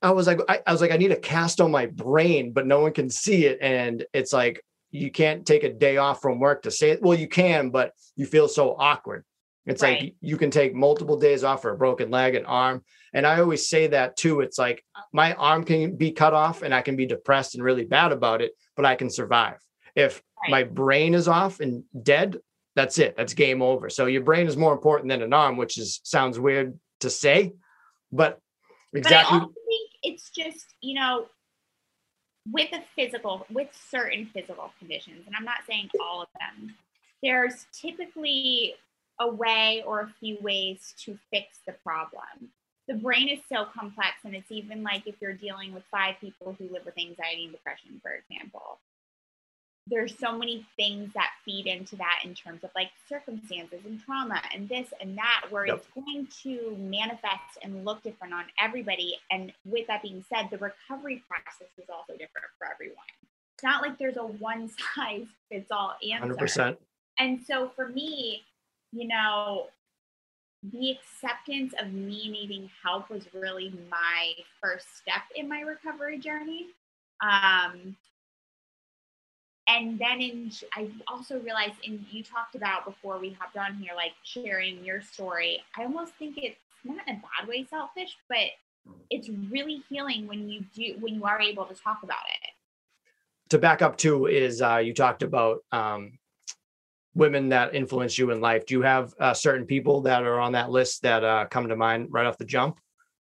I 0.00 0.12
was 0.12 0.26
like, 0.26 0.40
I, 0.48 0.60
I 0.66 0.72
was 0.72 0.80
like, 0.80 0.90
I 0.90 0.96
need 0.96 1.12
a 1.12 1.16
cast 1.16 1.60
on 1.60 1.70
my 1.70 1.84
brain, 1.84 2.52
but 2.52 2.66
no 2.66 2.80
one 2.80 2.94
can 2.94 3.10
see 3.10 3.44
it. 3.44 3.58
And 3.60 4.06
it's 4.14 4.32
like, 4.32 4.64
you 4.90 5.10
can't 5.10 5.44
take 5.44 5.64
a 5.64 5.72
day 5.72 5.98
off 5.98 6.22
from 6.22 6.40
work 6.40 6.62
to 6.62 6.70
say 6.70 6.92
it. 6.92 7.02
Well, 7.02 7.18
you 7.18 7.28
can, 7.28 7.68
but 7.68 7.92
you 8.16 8.24
feel 8.24 8.48
so 8.48 8.74
awkward. 8.78 9.26
It's 9.68 9.82
right. 9.82 10.00
like 10.00 10.14
you 10.20 10.38
can 10.38 10.50
take 10.50 10.74
multiple 10.74 11.18
days 11.18 11.44
off 11.44 11.62
for 11.62 11.70
a 11.70 11.76
broken 11.76 12.10
leg 12.10 12.34
and 12.34 12.46
arm. 12.46 12.82
And 13.12 13.26
I 13.26 13.40
always 13.40 13.68
say 13.68 13.88
that 13.88 14.16
too. 14.16 14.40
It's 14.40 14.58
like 14.58 14.82
uh. 14.96 15.02
my 15.12 15.34
arm 15.34 15.62
can 15.64 15.96
be 15.96 16.10
cut 16.10 16.32
off 16.32 16.62
and 16.62 16.74
I 16.74 16.80
can 16.80 16.96
be 16.96 17.06
depressed 17.06 17.54
and 17.54 17.62
really 17.62 17.84
bad 17.84 18.10
about 18.10 18.40
it, 18.40 18.52
but 18.76 18.86
I 18.86 18.96
can 18.96 19.10
survive. 19.10 19.58
If 19.94 20.22
right. 20.42 20.50
my 20.50 20.62
brain 20.64 21.14
is 21.14 21.28
off 21.28 21.60
and 21.60 21.84
dead, 22.02 22.38
that's 22.74 22.98
it. 22.98 23.14
That's 23.16 23.34
game 23.34 23.60
over. 23.60 23.90
So 23.90 24.06
your 24.06 24.22
brain 24.22 24.46
is 24.46 24.56
more 24.56 24.72
important 24.72 25.10
than 25.10 25.20
an 25.20 25.32
arm, 25.34 25.56
which 25.56 25.76
is 25.76 26.00
sounds 26.02 26.38
weird 26.38 26.78
to 27.00 27.10
say, 27.10 27.52
but 28.10 28.40
exactly. 28.94 29.38
But 29.38 29.44
I 29.44 29.44
also 29.44 29.54
think 29.68 29.90
it's 30.02 30.30
just, 30.30 30.66
you 30.80 30.94
know, 30.94 31.26
with 32.50 32.72
a 32.72 32.82
physical, 32.96 33.46
with 33.50 33.68
certain 33.90 34.30
physical 34.32 34.72
conditions, 34.78 35.26
and 35.26 35.34
I'm 35.36 35.44
not 35.44 35.58
saying 35.68 35.90
all 36.00 36.22
of 36.22 36.28
them, 36.38 36.74
there's 37.22 37.66
typically 37.72 38.74
a 39.20 39.28
way 39.28 39.82
or 39.86 40.00
a 40.00 40.14
few 40.20 40.38
ways 40.40 40.94
to 41.04 41.18
fix 41.30 41.58
the 41.66 41.72
problem. 41.84 42.50
The 42.86 42.94
brain 42.94 43.28
is 43.28 43.40
so 43.52 43.66
complex, 43.66 44.12
and 44.24 44.34
it's 44.34 44.50
even 44.50 44.82
like 44.82 45.06
if 45.06 45.16
you're 45.20 45.34
dealing 45.34 45.74
with 45.74 45.82
five 45.90 46.14
people 46.20 46.56
who 46.58 46.68
live 46.72 46.86
with 46.86 46.98
anxiety 46.98 47.44
and 47.44 47.52
depression, 47.52 48.00
for 48.02 48.12
example, 48.12 48.78
there's 49.90 50.16
so 50.18 50.36
many 50.36 50.66
things 50.76 51.12
that 51.14 51.30
feed 51.44 51.66
into 51.66 51.96
that 51.96 52.20
in 52.24 52.34
terms 52.34 52.62
of 52.64 52.70
like 52.74 52.90
circumstances 53.08 53.80
and 53.84 54.00
trauma 54.04 54.40
and 54.54 54.68
this 54.68 54.88
and 55.00 55.16
that 55.16 55.46
where 55.50 55.66
yep. 55.66 55.76
it's 55.76 55.88
going 55.94 56.28
to 56.42 56.76
manifest 56.78 57.58
and 57.62 57.84
look 57.84 58.02
different 58.02 58.34
on 58.34 58.44
everybody 58.60 59.16
and 59.30 59.52
with 59.64 59.86
that 59.86 60.02
being 60.02 60.24
said 60.28 60.48
the 60.50 60.58
recovery 60.58 61.22
process 61.28 61.68
is 61.78 61.88
also 61.88 62.12
different 62.12 62.46
for 62.58 62.66
everyone 62.72 62.96
it's 63.54 63.64
not 63.64 63.82
like 63.82 63.98
there's 63.98 64.16
a 64.16 64.26
one 64.26 64.70
size 64.94 65.26
fits 65.50 65.70
all 65.70 65.94
answer 66.10 66.34
100%. 66.34 66.76
and 67.18 67.40
so 67.46 67.70
for 67.74 67.88
me 67.88 68.42
you 68.92 69.06
know 69.08 69.66
the 70.72 70.90
acceptance 70.90 71.72
of 71.80 71.92
me 71.92 72.28
needing 72.30 72.68
help 72.82 73.10
was 73.10 73.22
really 73.32 73.72
my 73.90 74.32
first 74.60 74.86
step 74.96 75.22
in 75.36 75.48
my 75.48 75.60
recovery 75.60 76.18
journey. 76.18 76.66
Um, 77.22 77.96
and 79.68 79.98
then 79.98 80.20
in 80.22 80.50
i 80.76 80.88
also 81.06 81.38
realized 81.40 81.74
and 81.86 82.02
you 82.10 82.22
talked 82.22 82.54
about 82.54 82.86
before 82.86 83.18
we 83.18 83.36
hopped 83.38 83.58
on 83.58 83.74
here 83.74 83.92
like 83.94 84.12
sharing 84.22 84.82
your 84.82 85.02
story 85.02 85.62
i 85.76 85.82
almost 85.82 86.14
think 86.14 86.38
it's 86.38 86.56
not 86.84 87.06
in 87.06 87.16
a 87.16 87.18
bad 87.18 87.46
way 87.46 87.66
selfish 87.68 88.16
but 88.30 88.48
it's 89.10 89.28
really 89.50 89.82
healing 89.88 90.26
when 90.26 90.48
you 90.48 90.64
do 90.74 90.96
when 91.00 91.14
you 91.14 91.24
are 91.24 91.40
able 91.40 91.64
to 91.64 91.74
talk 91.74 92.00
about 92.02 92.24
it. 92.42 92.50
To 93.50 93.58
back 93.58 93.82
up 93.82 93.96
too 93.96 94.26
is 94.26 94.60
uh, 94.60 94.76
you 94.76 94.92
talked 94.92 95.22
about 95.22 95.64
um, 95.72 96.17
women 97.14 97.48
that 97.48 97.74
influence 97.74 98.18
you 98.18 98.30
in 98.30 98.40
life 98.40 98.66
do 98.66 98.74
you 98.74 98.82
have 98.82 99.14
uh, 99.20 99.34
certain 99.34 99.66
people 99.66 100.02
that 100.02 100.22
are 100.24 100.40
on 100.40 100.52
that 100.52 100.70
list 100.70 101.02
that 101.02 101.24
uh, 101.24 101.46
come 101.46 101.68
to 101.68 101.76
mind 101.76 102.08
right 102.10 102.26
off 102.26 102.38
the 102.38 102.44
jump 102.44 102.78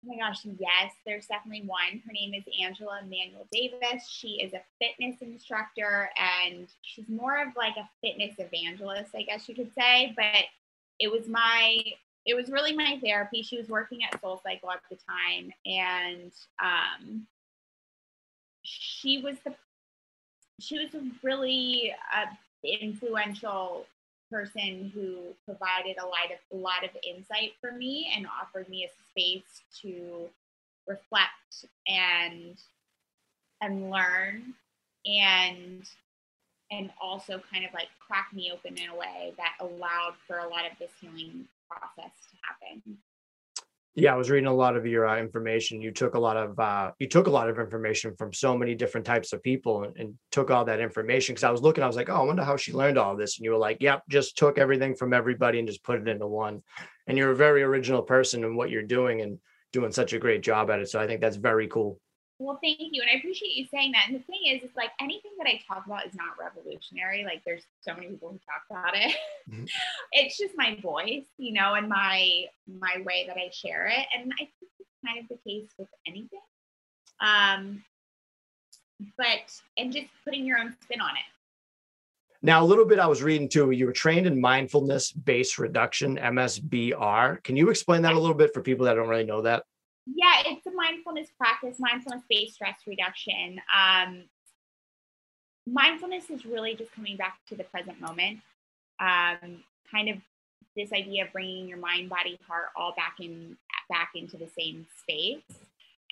Oh 0.04 0.12
my 0.12 0.18
gosh, 0.18 0.44
yes, 0.58 0.92
there's 1.06 1.26
definitely 1.26 1.66
one. 1.66 2.02
Her 2.06 2.12
name 2.12 2.34
is 2.34 2.44
Angela 2.62 3.00
Manuel 3.02 3.46
Davis. 3.50 4.06
She 4.08 4.40
is 4.42 4.52
a 4.52 4.60
fitness 4.78 5.22
instructor 5.22 6.10
and 6.18 6.68
she's 6.82 7.08
more 7.08 7.40
of 7.40 7.48
like 7.56 7.76
a 7.76 7.88
fitness 8.02 8.34
evangelist, 8.38 9.14
I 9.14 9.22
guess 9.22 9.48
you 9.48 9.54
could 9.54 9.72
say. 9.72 10.12
But 10.14 10.44
it 10.98 11.10
was 11.10 11.26
my, 11.26 11.82
it 12.26 12.34
was 12.34 12.50
really 12.50 12.76
my 12.76 12.98
therapy. 13.02 13.42
She 13.42 13.56
was 13.56 13.68
working 13.68 14.00
at 14.04 14.20
Soul 14.20 14.40
Cycle 14.42 14.70
at 14.70 14.80
the 14.90 14.96
time. 14.96 15.50
And 15.64 16.32
um, 16.62 17.26
she 18.62 19.22
was 19.22 19.36
the, 19.44 19.54
she 20.60 20.78
was 20.78 20.94
a 20.94 21.02
really 21.22 21.94
uh, 22.14 22.26
influential 22.68 23.86
person 24.30 24.90
who 24.94 25.34
provided 25.44 25.96
a 25.98 26.06
lot 26.06 26.30
of 26.32 26.38
a 26.52 26.60
lot 26.60 26.84
of 26.84 26.90
insight 27.06 27.52
for 27.60 27.72
me 27.72 28.12
and 28.16 28.26
offered 28.40 28.68
me 28.68 28.84
a 28.84 28.90
space 29.10 29.62
to 29.82 30.28
reflect 30.86 31.66
and 31.86 32.56
and 33.60 33.90
learn 33.90 34.54
and 35.06 35.88
and 36.70 36.90
also 37.00 37.40
kind 37.52 37.64
of 37.64 37.72
like 37.74 37.88
crack 38.04 38.28
me 38.32 38.50
open 38.52 38.76
in 38.76 38.88
a 38.88 38.96
way 38.96 39.32
that 39.36 39.54
allowed 39.60 40.14
for 40.26 40.38
a 40.38 40.48
lot 40.48 40.64
of 40.70 40.76
this 40.78 40.90
healing 41.00 41.46
process 41.68 42.12
to 42.30 42.36
happen 42.42 42.98
yeah 43.94 44.12
i 44.12 44.16
was 44.16 44.30
reading 44.30 44.46
a 44.46 44.54
lot 44.54 44.76
of 44.76 44.86
your 44.86 45.06
uh, 45.06 45.18
information. 45.18 45.80
You 45.80 45.92
took 45.92 46.14
a 46.14 46.18
lot 46.18 46.36
of 46.36 46.58
uh, 46.58 46.90
you 46.98 47.08
took 47.08 47.26
a 47.26 47.30
lot 47.30 47.48
of 47.48 47.58
information 47.58 48.14
from 48.16 48.32
so 48.32 48.56
many 48.56 48.74
different 48.74 49.06
types 49.06 49.32
of 49.32 49.42
people 49.42 49.84
and, 49.84 49.96
and 49.96 50.14
took 50.30 50.50
all 50.50 50.64
that 50.64 50.80
information. 50.80 51.34
Because 51.34 51.44
i 51.44 51.50
was 51.50 51.62
looking 51.62 51.84
i 51.84 51.86
was 51.86 51.96
like 51.96 52.08
oh 52.08 52.22
i 52.22 52.24
wonder 52.24 52.44
how 52.44 52.56
she 52.56 52.72
learned 52.72 52.98
all 52.98 53.16
this. 53.16 53.38
And 53.38 53.44
you 53.44 53.52
were 53.52 53.58
like 53.58 53.78
yep 53.80 54.02
just 54.08 54.36
took 54.36 54.58
everything 54.58 54.94
from 54.94 55.12
everybody 55.12 55.58
and 55.58 55.68
just 55.68 55.84
put 55.84 56.00
it 56.00 56.08
into 56.08 56.26
one. 56.26 56.62
And 57.06 57.18
you're 57.18 57.32
a 57.32 57.36
very 57.36 57.62
original 57.62 58.02
person 58.02 58.44
in 58.44 58.56
what 58.56 58.70
you're 58.70 58.82
doing 58.82 59.20
and 59.20 59.38
doing 59.72 59.92
such 59.92 60.12
a 60.12 60.18
great 60.18 60.42
job 60.42 60.70
at 60.70 60.80
it. 60.80 60.88
So 60.88 61.00
i 61.00 61.06
think 61.06 61.20
that's 61.20 61.36
very 61.36 61.68
cool 61.68 61.98
well, 62.38 62.58
thank 62.62 62.78
you. 62.80 63.00
And 63.00 63.10
I 63.10 63.18
appreciate 63.18 63.54
you 63.54 63.66
saying 63.66 63.92
that. 63.92 64.06
And 64.08 64.16
the 64.16 64.22
thing 64.24 64.40
is, 64.48 64.62
it's 64.64 64.76
like 64.76 64.90
anything 65.00 65.30
that 65.38 65.46
I 65.46 65.60
talk 65.68 65.86
about 65.86 66.06
is 66.06 66.14
not 66.14 66.36
revolutionary. 66.38 67.24
Like 67.24 67.42
there's 67.46 67.62
so 67.82 67.94
many 67.94 68.08
people 68.08 68.30
who 68.30 68.38
talk 68.38 68.64
about 68.70 68.96
it. 68.96 69.14
Mm-hmm. 69.50 69.64
it's 70.12 70.36
just 70.36 70.54
my 70.56 70.76
voice, 70.82 71.26
you 71.38 71.52
know, 71.52 71.74
and 71.74 71.88
my 71.88 72.44
my 72.66 73.02
way 73.04 73.24
that 73.28 73.36
I 73.36 73.50
share 73.52 73.86
it. 73.86 74.06
And 74.16 74.32
I 74.32 74.44
think 74.44 74.72
it's 74.80 74.90
kind 75.06 75.20
of 75.20 75.28
the 75.28 75.38
case 75.48 75.70
with 75.78 75.88
anything. 76.06 76.40
Um, 77.20 77.84
but 79.16 79.60
and 79.78 79.92
just 79.92 80.06
putting 80.24 80.44
your 80.44 80.58
own 80.58 80.74
spin 80.82 81.00
on 81.00 81.10
it. 81.10 81.22
Now, 82.42 82.62
a 82.62 82.66
little 82.66 82.84
bit 82.84 82.98
I 82.98 83.06
was 83.06 83.22
reading 83.22 83.48
too, 83.48 83.70
you 83.70 83.86
were 83.86 83.92
trained 83.92 84.26
in 84.26 84.38
mindfulness 84.38 85.12
based 85.12 85.58
reduction, 85.58 86.18
MSBR. 86.18 87.42
Can 87.42 87.56
you 87.56 87.70
explain 87.70 88.02
that 88.02 88.12
a 88.12 88.20
little 88.20 88.36
bit 88.36 88.52
for 88.52 88.60
people 88.60 88.84
that 88.84 88.94
don't 88.94 89.08
really 89.08 89.24
know 89.24 89.40
that? 89.42 89.64
Yeah, 90.06 90.42
it's 90.46 90.66
a 90.66 90.70
mindfulness 90.70 91.28
practice, 91.38 91.76
mindfulness 91.78 92.22
based 92.28 92.54
stress 92.54 92.78
reduction. 92.86 93.60
Um, 93.74 94.24
mindfulness 95.66 96.28
is 96.30 96.44
really 96.44 96.74
just 96.74 96.92
coming 96.92 97.16
back 97.16 97.38
to 97.48 97.56
the 97.56 97.64
present 97.64 98.00
moment. 98.00 98.40
Um, 99.00 99.64
kind 99.90 100.10
of 100.10 100.18
this 100.76 100.92
idea 100.92 101.24
of 101.24 101.32
bringing 101.32 101.68
your 101.68 101.78
mind, 101.78 102.10
body, 102.10 102.38
heart 102.46 102.66
all 102.76 102.92
back 102.96 103.16
in 103.20 103.56
back 103.88 104.10
into 104.14 104.36
the 104.36 104.48
same 104.58 104.86
space. 105.00 105.42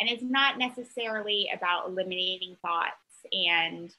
And 0.00 0.08
it's 0.08 0.22
not 0.22 0.58
necessarily 0.58 1.50
about 1.54 1.88
eliminating 1.88 2.56
thoughts 2.62 2.96
and 3.32 3.94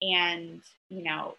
and 0.00 0.60
you 0.88 1.02
know 1.02 1.36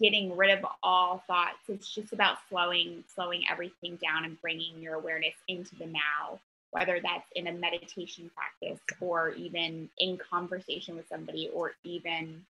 getting 0.00 0.36
rid 0.36 0.56
of 0.56 0.64
all 0.82 1.24
thoughts. 1.26 1.58
It's 1.68 1.92
just 1.92 2.12
about 2.12 2.38
slowing 2.48 3.02
slowing 3.12 3.42
everything 3.50 3.96
down 3.96 4.24
and 4.24 4.40
bringing 4.40 4.80
your 4.80 4.94
awareness 4.94 5.34
into 5.48 5.74
the 5.74 5.86
now 5.86 6.38
whether 6.72 6.98
that's 7.02 7.26
in 7.36 7.46
a 7.46 7.52
meditation 7.52 8.30
practice 8.34 8.80
or 9.00 9.30
even 9.30 9.88
in 9.98 10.18
conversation 10.18 10.96
with 10.96 11.06
somebody 11.08 11.48
or 11.54 11.72
even 11.84 12.44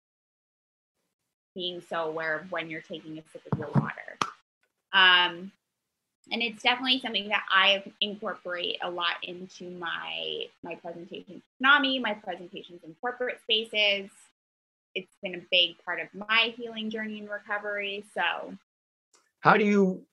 being 1.55 1.81
so 1.89 2.03
aware 2.03 2.38
of 2.38 2.51
when 2.51 2.69
you're 2.69 2.81
taking 2.81 3.17
a 3.17 3.23
sip 3.31 3.41
of 3.51 3.57
your 3.57 3.69
water. 3.69 4.17
Um, 4.93 5.51
and 6.31 6.41
it's 6.41 6.61
definitely 6.61 6.99
something 6.99 7.29
that 7.29 7.43
I 7.51 7.83
incorporate 8.01 8.77
a 8.83 8.89
lot 8.89 9.15
into 9.23 9.69
my 9.71 10.45
my 10.63 10.75
presentations 10.75 11.41
NAMI, 11.59 11.99
my 11.99 12.13
presentations 12.13 12.81
in 12.83 12.95
corporate 13.01 13.39
spaces. 13.41 14.11
It's 14.95 15.15
been 15.23 15.35
a 15.35 15.41
big 15.49 15.83
part 15.85 15.99
of 15.99 16.07
my 16.13 16.53
healing 16.57 16.89
journey 16.89 17.19
and 17.19 17.29
recovery. 17.29 18.03
So, 18.13 18.53
how 19.39 19.55
do 19.57 19.63
you 19.63 20.03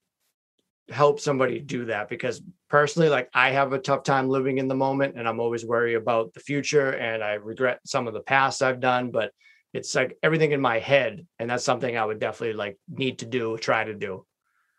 help 0.89 1.19
somebody 1.19 1.59
do 1.59 1.87
that 1.87 2.09
because 2.09 2.41
personally 2.69 3.09
like 3.09 3.29
i 3.35 3.51
have 3.51 3.73
a 3.73 3.79
tough 3.79 4.05
time 4.05 4.29
living 4.29 4.59
in 4.59 4.69
the 4.69 4.75
moment 4.75 5.17
and 5.17 5.27
i'm 5.27 5.41
always 5.41 5.65
worried 5.65 5.95
about 5.95 6.33
the 6.33 6.41
future 6.41 6.91
and 6.91 7.25
i 7.25 7.33
regret 7.33 7.81
some 7.85 8.07
of 8.07 8.15
the 8.15 8.21
past 8.21 8.63
i've 8.63 8.79
done 8.79 9.11
but 9.11 9.33
it's 9.75 9.95
like 9.95 10.17
everything 10.23 10.53
in 10.53 10.61
my 10.61 10.79
head 10.79 11.27
and 11.41 11.51
that's 11.51 11.65
something 11.65 11.97
i 11.97 12.05
would 12.05 12.21
definitely 12.21 12.55
like 12.55 12.79
need 12.89 13.19
to 13.19 13.27
do 13.27 13.59
try 13.59 13.83
to 13.83 13.95
do. 13.95 14.25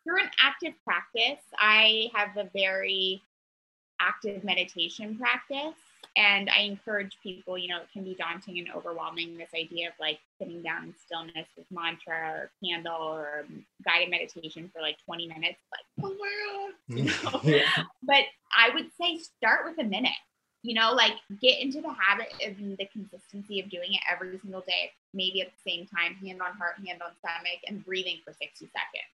Through 0.05 0.21
an 0.21 0.29
active 0.41 0.73
practice 0.85 1.43
i 1.59 2.09
have 2.13 2.37
a 2.37 2.49
very 2.53 3.21
active 3.99 4.43
meditation 4.43 5.17
practice 5.17 5.75
and 6.17 6.49
I 6.49 6.61
encourage 6.61 7.17
people, 7.21 7.57
you 7.57 7.67
know, 7.67 7.77
it 7.77 7.91
can 7.93 8.03
be 8.03 8.15
daunting 8.15 8.57
and 8.57 8.69
overwhelming 8.75 9.37
this 9.37 9.51
idea 9.55 9.89
of 9.89 9.93
like 9.99 10.19
sitting 10.39 10.61
down 10.61 10.85
in 10.85 10.93
stillness 11.05 11.47
with 11.57 11.65
mantra 11.71 12.31
or 12.31 12.51
candle 12.63 13.01
or 13.01 13.45
guided 13.83 14.09
meditation 14.09 14.69
for 14.73 14.81
like 14.81 14.97
20 15.05 15.27
minutes, 15.27 15.59
like, 15.71 16.05
oh 16.05 16.15
my 16.19 16.73
God, 16.89 16.97
you 16.97 17.03
know? 17.05 17.41
yeah. 17.43 17.83
But 18.03 18.23
I 18.55 18.73
would 18.73 18.89
say 18.99 19.19
start 19.19 19.65
with 19.65 19.77
a 19.79 19.87
minute, 19.87 20.11
you 20.63 20.73
know, 20.73 20.93
like 20.93 21.13
get 21.41 21.59
into 21.59 21.81
the 21.81 21.93
habit 21.93 22.33
of 22.45 22.57
the 22.57 22.85
consistency 22.91 23.59
of 23.59 23.69
doing 23.69 23.93
it 23.93 24.01
every 24.11 24.37
single 24.39 24.61
day, 24.61 24.91
maybe 25.13 25.41
at 25.41 25.47
the 25.47 25.71
same 25.71 25.87
time, 25.87 26.15
hand 26.15 26.41
on 26.41 26.57
heart, 26.57 26.75
hand 26.85 27.01
on 27.01 27.11
stomach, 27.19 27.61
and 27.67 27.85
breathing 27.85 28.17
for 28.23 28.33
60 28.33 28.65
seconds. 28.65 29.13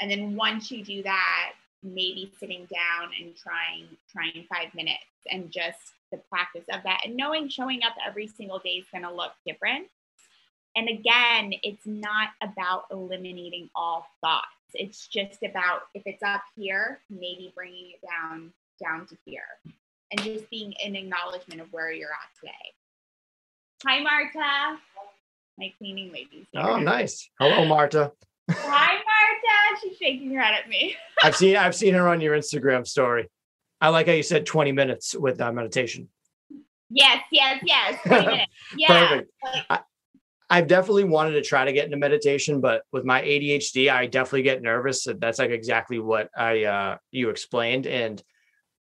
And 0.00 0.10
then 0.10 0.36
once 0.36 0.70
you 0.70 0.84
do 0.84 1.02
that, 1.04 1.52
maybe 1.84 2.32
sitting 2.40 2.66
down 2.72 3.10
and 3.20 3.36
trying 3.36 3.86
trying 4.10 4.46
five 4.48 4.74
minutes 4.74 5.04
and 5.30 5.50
just 5.50 5.92
the 6.10 6.18
practice 6.30 6.64
of 6.72 6.82
that 6.82 7.00
and 7.04 7.16
knowing 7.16 7.48
showing 7.48 7.80
up 7.82 7.94
every 8.04 8.26
single 8.26 8.58
day 8.58 8.76
is 8.76 8.86
going 8.90 9.04
to 9.04 9.12
look 9.12 9.32
different 9.46 9.86
and 10.76 10.88
again 10.88 11.52
it's 11.62 11.86
not 11.86 12.28
about 12.42 12.84
eliminating 12.90 13.70
all 13.74 14.06
thoughts. 14.20 14.46
It's 14.74 15.06
just 15.06 15.42
about 15.42 15.82
if 15.94 16.02
it's 16.06 16.22
up 16.22 16.42
here 16.56 17.00
maybe 17.10 17.52
bringing 17.54 17.92
it 17.92 18.06
down 18.06 18.52
down 18.82 19.06
to 19.06 19.16
here. 19.24 19.42
And 20.10 20.22
just 20.22 20.48
being 20.50 20.74
an 20.84 20.94
acknowledgement 20.96 21.60
of 21.60 21.72
where 21.72 21.92
you're 21.92 22.10
at 22.10 22.38
today. 22.40 22.52
Hi 23.86 24.00
marta. 24.00 24.78
My 25.58 25.72
cleaning 25.78 26.12
ladies 26.12 26.46
oh 26.56 26.78
nice. 26.78 27.28
Hello 27.38 27.64
marta. 27.64 28.12
Hi 28.50 28.94
marta. 28.94 29.80
She's 29.80 29.96
shaking 29.96 30.34
her 30.34 30.42
head 30.42 30.54
at 30.62 30.68
me. 30.68 30.96
I've 31.22 31.36
seen 31.36 31.56
i've 31.56 31.74
seen 31.74 31.94
her 31.94 32.08
on 32.08 32.20
your 32.20 32.36
instagram 32.36 32.86
story. 32.86 33.28
I 33.80 33.88
like 33.88 34.06
how 34.06 34.12
you 34.12 34.22
said 34.22 34.46
20 34.46 34.72
minutes 34.72 35.14
with 35.14 35.40
uh, 35.40 35.52
meditation. 35.52 36.08
Yes 36.90 37.22
yes 37.30 37.62
yes. 37.64 38.00
20 38.06 38.26
minutes. 38.26 38.52
Yeah 38.76 39.08
Perfect. 39.08 39.30
I, 39.70 39.80
I've 40.50 40.66
definitely 40.66 41.04
wanted 41.04 41.32
to 41.32 41.42
try 41.42 41.64
to 41.64 41.72
get 41.72 41.86
into 41.86 41.96
meditation, 41.96 42.60
but 42.60 42.82
with 42.92 43.04
my 43.04 43.22
ADHD, 43.22 43.90
I 43.90 44.06
definitely 44.06 44.42
get 44.42 44.62
nervous. 44.62 45.06
That's 45.18 45.38
like 45.38 45.50
exactly 45.50 45.98
what 45.98 46.28
I 46.36 46.64
uh, 46.64 46.96
you 47.10 47.30
explained, 47.30 47.86
and 47.86 48.22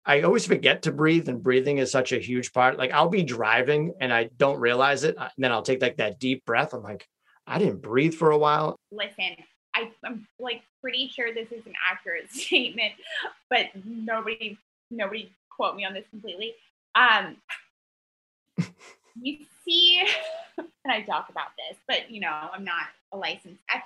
I 0.04 0.22
always 0.22 0.46
forget 0.46 0.82
to 0.82 0.92
breathe, 0.92 1.28
and 1.28 1.42
breathing 1.42 1.78
is 1.78 1.90
such 1.90 2.12
a 2.12 2.18
huge 2.18 2.52
part. 2.52 2.78
Like 2.78 2.90
I'll 2.90 3.08
be 3.08 3.22
driving 3.22 3.94
and 4.00 4.12
I 4.12 4.30
don't 4.36 4.58
realize 4.58 5.04
it, 5.04 5.16
and 5.16 5.30
then 5.38 5.52
I'll 5.52 5.62
take 5.62 5.80
like 5.80 5.98
that 5.98 6.18
deep 6.18 6.44
breath. 6.44 6.74
I'm 6.74 6.82
like, 6.82 7.06
I 7.46 7.58
didn't 7.58 7.82
breathe 7.82 8.14
for 8.14 8.30
a 8.30 8.38
while. 8.38 8.76
Listen, 8.90 9.36
I, 9.74 9.90
I'm 10.04 10.26
like 10.40 10.62
pretty 10.80 11.08
sure 11.08 11.32
this 11.32 11.52
is 11.52 11.64
an 11.66 11.74
accurate 11.90 12.30
statement, 12.32 12.92
but 13.48 13.66
nobody 13.84 14.58
nobody 14.90 15.32
quote 15.50 15.76
me 15.76 15.84
on 15.84 15.94
this 15.94 16.04
completely. 16.10 16.54
Um, 16.94 17.36
you 19.20 19.38
see, 19.64 20.02
and 20.58 20.92
I 20.92 21.02
talk 21.02 21.28
about 21.28 21.48
this, 21.56 21.78
but 21.86 22.10
you 22.10 22.20
know, 22.20 22.30
I'm 22.30 22.64
not 22.64 22.86
a 23.12 23.16
licensed. 23.16 23.60
I, 23.68 23.82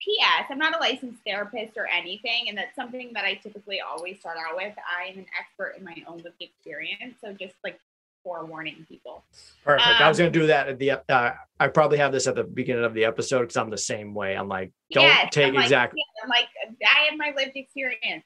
P.S. 0.00 0.46
I'm 0.50 0.58
not 0.58 0.74
a 0.74 0.78
licensed 0.78 1.20
therapist 1.24 1.76
or 1.76 1.86
anything, 1.86 2.48
and 2.48 2.58
that's 2.58 2.74
something 2.74 3.12
that 3.14 3.24
I 3.24 3.34
typically 3.34 3.80
always 3.80 4.18
start 4.18 4.36
out 4.36 4.56
with. 4.56 4.74
I 4.78 5.10
am 5.10 5.18
an 5.18 5.26
expert 5.38 5.76
in 5.78 5.84
my 5.84 5.96
own 6.08 6.18
lived 6.18 6.40
experience, 6.40 7.14
so 7.20 7.32
just 7.32 7.54
like 7.62 7.78
forewarning 8.24 8.86
people. 8.88 9.24
Perfect. 9.64 9.86
Um, 9.86 10.02
I 10.02 10.08
was 10.08 10.18
going 10.18 10.32
to 10.32 10.38
do 10.38 10.46
that 10.48 10.68
at 10.68 10.78
the. 10.78 10.92
Uh, 11.08 11.34
I 11.60 11.68
probably 11.68 11.98
have 11.98 12.12
this 12.12 12.26
at 12.26 12.34
the 12.34 12.44
beginning 12.44 12.84
of 12.84 12.94
the 12.94 13.04
episode 13.04 13.40
because 13.40 13.56
I'm 13.56 13.70
the 13.70 13.78
same 13.78 14.14
way. 14.14 14.36
I'm 14.36 14.48
like, 14.48 14.72
don't 14.92 15.04
yes, 15.04 15.28
take 15.32 15.48
I'm 15.48 15.54
like, 15.54 15.64
exactly. 15.64 16.00
Yeah, 16.00 16.24
I'm 16.24 16.28
like, 16.28 16.48
I 16.84 17.10
have 17.10 17.18
my 17.18 17.32
lived 17.36 17.56
experience. 17.56 18.24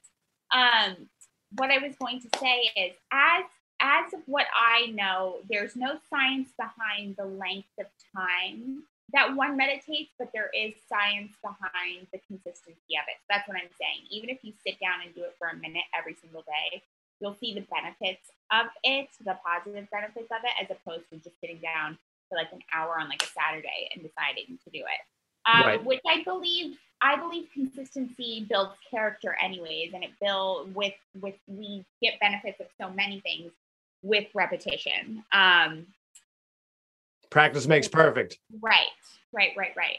Um, 0.55 1.09
what 1.57 1.71
I 1.71 1.79
was 1.79 1.95
going 1.97 2.21
to 2.21 2.39
say 2.39 2.71
is, 2.77 2.93
as 3.13 3.45
as 3.81 4.13
of 4.15 4.21
what 4.27 4.47
I 4.55 4.87
know, 4.87 5.39
there's 5.49 5.77
no 5.77 5.99
science 6.09 6.51
behind 6.57 7.17
the 7.17 7.25
length 7.25 7.69
of 7.79 7.87
time 8.15 8.85
that 9.13 9.37
one 9.37 9.57
meditates, 9.57 10.11
but 10.19 10.31
there 10.35 10.51
is 10.51 10.75
science 10.89 11.33
behind 11.43 12.07
the 12.13 12.19
consistency 12.27 12.99
of 12.99 13.07
it. 13.07 13.17
So 13.23 13.27
that's 13.31 13.49
what 13.49 13.57
I'm 13.57 13.71
saying. 13.79 14.09
Even 14.11 14.31
if 14.31 14.39
you 14.43 14.53
sit 14.67 14.81
down 14.81 15.05
and 15.05 15.15
do 15.15 15.23
it 15.23 15.35
for 15.39 15.49
a 15.49 15.57
minute 15.57 15.85
every 15.97 16.15
single 16.15 16.43
day, 16.43 16.83
you'll 17.21 17.37
see 17.39 17.55
the 17.55 17.67
benefits 17.71 18.27
of 18.51 18.67
it, 18.83 19.09
the 19.25 19.39
positive 19.47 19.89
benefits 19.91 20.29
of 20.31 20.43
it, 20.43 20.55
as 20.61 20.69
opposed 20.71 21.09
to 21.11 21.17
just 21.17 21.39
sitting 21.41 21.59
down 21.59 21.97
for 22.29 22.37
like 22.37 22.51
an 22.53 22.61
hour 22.75 22.99
on 22.99 23.09
like 23.09 23.23
a 23.23 23.27
Saturday 23.27 23.91
and 23.95 24.03
deciding 24.03 24.59
to 24.65 24.71
do 24.71 24.83
it. 24.83 25.03
Um, 25.47 25.67
right. 25.67 25.85
Which 25.85 26.01
I 26.07 26.25
believe, 26.25 26.77
I 27.01 27.17
believe 27.17 27.47
consistency 27.55 28.45
builds 28.49 28.75
character, 28.91 29.37
anyways, 29.41 29.93
and 29.95 30.03
it 30.03 30.11
build 30.21 30.75
with 30.75 30.95
with 31.21 31.37
we 31.47 31.85
get 32.03 32.19
benefits 32.19 32.59
of 32.59 32.67
so 32.81 32.91
many 32.91 33.21
things 33.21 33.53
with 34.03 34.27
repetition. 34.35 35.25
Um, 35.33 35.87
Practice 37.31 37.67
makes 37.67 37.89
perfect. 37.89 38.39
Right, 38.63 38.87
right, 39.33 39.51
right, 39.57 39.73
right. 39.77 39.99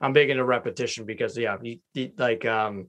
I'm 0.00 0.12
big 0.12 0.30
into 0.30 0.44
repetition 0.44 1.04
because 1.04 1.36
yeah, 1.36 1.56
you, 1.60 1.78
you, 1.94 2.12
like 2.18 2.44
um, 2.44 2.88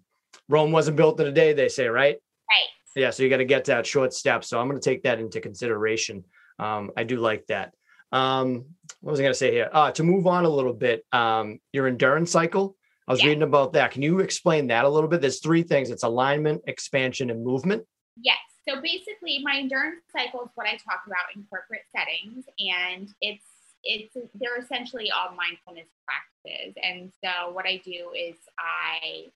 Rome 0.50 0.72
wasn't 0.72 0.98
built 0.98 1.20
in 1.20 1.28
a 1.28 1.32
day, 1.32 1.54
they 1.54 1.70
say, 1.70 1.88
right? 1.88 2.18
Right. 2.50 2.68
Yeah, 2.96 3.12
so 3.12 3.24
you 3.24 3.30
got 3.30 3.38
to 3.38 3.46
get 3.46 3.66
that 3.66 3.86
short 3.86 4.14
step. 4.14 4.44
So 4.44 4.60
I'm 4.60 4.68
going 4.68 4.80
to 4.80 4.90
take 4.90 5.04
that 5.04 5.20
into 5.20 5.40
consideration. 5.40 6.24
Um, 6.60 6.92
I 6.98 7.04
do 7.04 7.18
like 7.18 7.46
that. 7.48 7.74
Um, 8.12 8.66
what 9.02 9.12
was 9.12 9.20
I 9.20 9.24
going 9.24 9.34
to 9.34 9.38
say 9.38 9.52
here? 9.52 9.70
Uh, 9.72 9.92
to 9.92 10.04
move 10.04 10.28
on 10.28 10.46
a 10.46 10.50
little 10.50 10.74
bit, 10.74 11.06
um, 11.12 11.60
your 11.74 11.88
endurance 11.88 12.32
cycle. 12.32 12.76
I 13.08 13.12
was 13.12 13.22
yeah. 13.22 13.28
reading 13.28 13.44
about 13.44 13.74
that. 13.74 13.92
Can 13.92 14.02
you 14.02 14.20
explain 14.20 14.68
that 14.68 14.86
a 14.86 14.90
little 14.90 15.10
bit? 15.10 15.22
There's 15.22 15.40
three 15.40 15.64
things: 15.64 15.90
it's 15.90 16.04
alignment, 16.04 16.64
expansion, 16.68 17.30
and 17.30 17.44
movement. 17.44 17.86
Yes. 18.22 18.38
So 18.68 18.82
basically, 18.82 19.40
my 19.44 19.60
endurance 19.60 20.02
cycle 20.12 20.42
is 20.44 20.50
what 20.56 20.68
I 20.68 20.72
talk 20.72 21.04
about 21.06 21.34
in 21.36 21.46
corporate 21.50 21.86
settings, 21.96 22.46
and 22.60 23.14
it's 23.22 23.44
it's 23.84 24.14
they're 24.36 24.60
essentially 24.60 25.10
all 25.12 25.36
mindfulness 25.36 25.88
practices. 26.06 26.76
And 26.82 27.12
so 27.24 27.52
what 27.52 27.66
I 27.66 27.82
do 27.86 28.12
is 28.16 28.36
I 28.60 29.28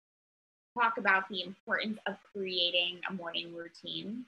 talk 0.78 0.98
about 0.98 1.30
the 1.30 1.44
importance 1.44 2.00
of 2.08 2.16
creating 2.34 3.00
a 3.10 3.14
morning 3.14 3.54
routine 3.56 4.26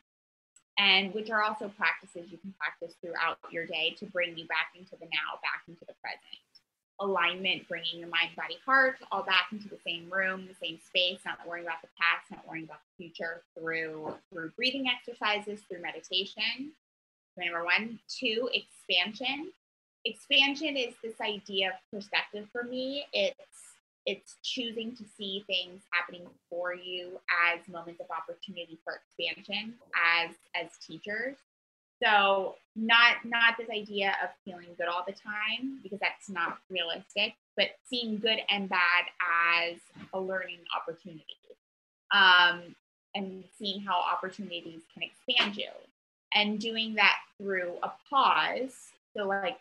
and 0.78 1.14
which 1.14 1.30
are 1.30 1.44
also 1.44 1.70
practices 1.78 2.32
you 2.32 2.38
can 2.38 2.54
practice 2.60 2.96
throughout 3.02 3.38
your 3.52 3.66
day 3.66 3.96
to 4.00 4.06
bring 4.08 4.38
you 4.38 4.48
back 4.48 4.74
into 4.78 4.92
the 5.00 5.06
now, 5.06 5.40
back 5.42 5.64
into 5.68 5.86
the 5.86 5.94
present. 6.02 6.53
Alignment, 7.00 7.68
bringing 7.68 8.00
your 8.00 8.10
mind, 8.10 8.30
body, 8.38 8.58
heart 8.66 8.98
all 9.12 9.24
back 9.24 9.48
into 9.52 9.68
the 9.68 9.80
same 9.86 10.10
room, 10.12 10.48
the 10.48 10.66
same 10.66 10.80
space, 10.88 11.20
not 11.26 11.40
worrying 11.48 11.66
about 11.66 11.82
the 11.82 11.90
past, 12.00 12.32
not 12.32 12.48
worrying 12.48 12.66
about 12.66 12.80
the 12.86 13.04
future 13.04 13.42
through 13.58 14.14
through 14.32 14.52
breathing 14.56 14.86
exercises, 14.88 15.60
through 15.68 15.82
meditation. 15.82 16.72
Number 17.36 17.66
one, 17.66 18.00
two, 18.08 18.50
expansion 18.54 19.52
expansion 20.06 20.76
is 20.76 20.94
this 21.04 21.20
idea 21.22 21.70
of 21.70 21.74
perspective 21.92 22.48
for 22.52 22.64
me. 22.64 23.06
It's 23.14 23.36
it's 24.06 24.36
choosing 24.44 24.94
to 24.98 25.04
see 25.18 25.46
things 25.48 25.82
happening 25.92 26.28
for 26.50 26.76
you 26.76 27.22
as 27.50 27.66
moments 27.70 28.02
of 28.02 28.08
opportunity 28.12 28.78
for 28.84 29.00
expansion 29.00 29.76
as 29.96 30.32
as 30.56 30.70
teachers. 30.86 31.38
So 32.04 32.56
not 32.76 33.18
not 33.24 33.56
this 33.58 33.70
idea 33.70 34.16
of 34.24 34.30
feeling 34.44 34.70
good 34.78 34.88
all 34.88 35.04
the 35.06 35.14
time 35.14 35.80
because 35.84 36.00
that's 36.00 36.30
not 36.30 36.58
realistic, 36.70 37.34
but 37.56 37.68
seeing 37.88 38.18
good 38.18 38.40
and 38.50 38.68
bad 38.68 39.06
as 39.70 39.78
a 40.14 40.20
learning 40.20 40.60
opportunity. 40.76 41.24
Um, 42.12 42.76
and 43.16 43.44
seeing 43.58 43.82
how 43.82 44.00
opportunities 44.00 44.82
can 44.94 45.04
expand 45.04 45.56
you 45.56 45.70
and 46.34 46.60
doing 46.60 46.96
that 46.96 47.16
through 47.38 47.74
a 47.84 47.92
pause 48.10 48.74
so 49.16 49.28
like 49.28 49.58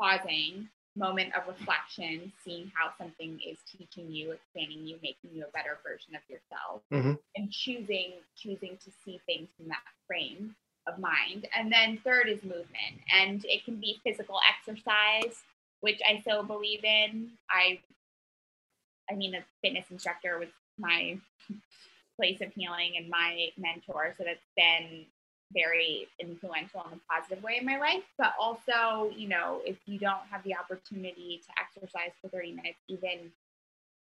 pausing, 0.00 0.68
moment 0.96 1.34
of 1.36 1.46
reflection, 1.46 2.32
seeing 2.42 2.72
how 2.74 2.90
something 2.96 3.38
is 3.46 3.58
teaching 3.70 4.10
you, 4.10 4.32
expanding 4.32 4.86
you, 4.86 4.96
making 5.02 5.30
you 5.34 5.44
a 5.44 5.50
better 5.50 5.78
version 5.84 6.14
of 6.14 6.22
yourself, 6.28 6.82
mm-hmm. 6.90 7.20
and 7.36 7.50
choosing 7.50 8.12
choosing 8.36 8.78
to 8.82 8.90
see 9.04 9.20
things 9.26 9.48
from 9.56 9.68
that 9.68 9.82
frame 10.06 10.54
of 10.86 10.98
mind. 10.98 11.48
And 11.56 11.72
then 11.72 11.98
third 12.04 12.28
is 12.28 12.42
movement, 12.42 13.00
and 13.12 13.44
it 13.44 13.64
can 13.64 13.76
be 13.76 14.00
physical 14.04 14.38
exercise, 14.48 15.42
which 15.80 16.00
I 16.08 16.22
so 16.26 16.42
believe 16.42 16.84
in. 16.84 17.30
I 17.50 17.80
I 19.10 19.14
mean, 19.14 19.34
a 19.34 19.44
fitness 19.62 19.86
instructor 19.90 20.38
was 20.38 20.48
my 20.78 21.18
place 22.16 22.40
of 22.40 22.52
healing 22.52 22.94
and 22.96 23.08
my 23.08 23.48
mentor, 23.56 24.14
so 24.16 24.24
that's 24.24 24.40
been 24.56 25.06
very 25.52 26.08
influential 26.20 26.84
in 26.90 26.98
a 26.98 27.12
positive 27.12 27.42
way 27.42 27.58
in 27.60 27.66
my 27.66 27.78
life. 27.78 28.02
But 28.18 28.34
also, 28.40 29.10
you 29.14 29.28
know, 29.28 29.60
if 29.64 29.76
you 29.86 29.98
don't 29.98 30.26
have 30.30 30.42
the 30.42 30.56
opportunity 30.56 31.40
to 31.46 31.52
exercise 31.60 32.10
for 32.20 32.28
30 32.28 32.52
minutes, 32.52 32.78
even 32.88 33.30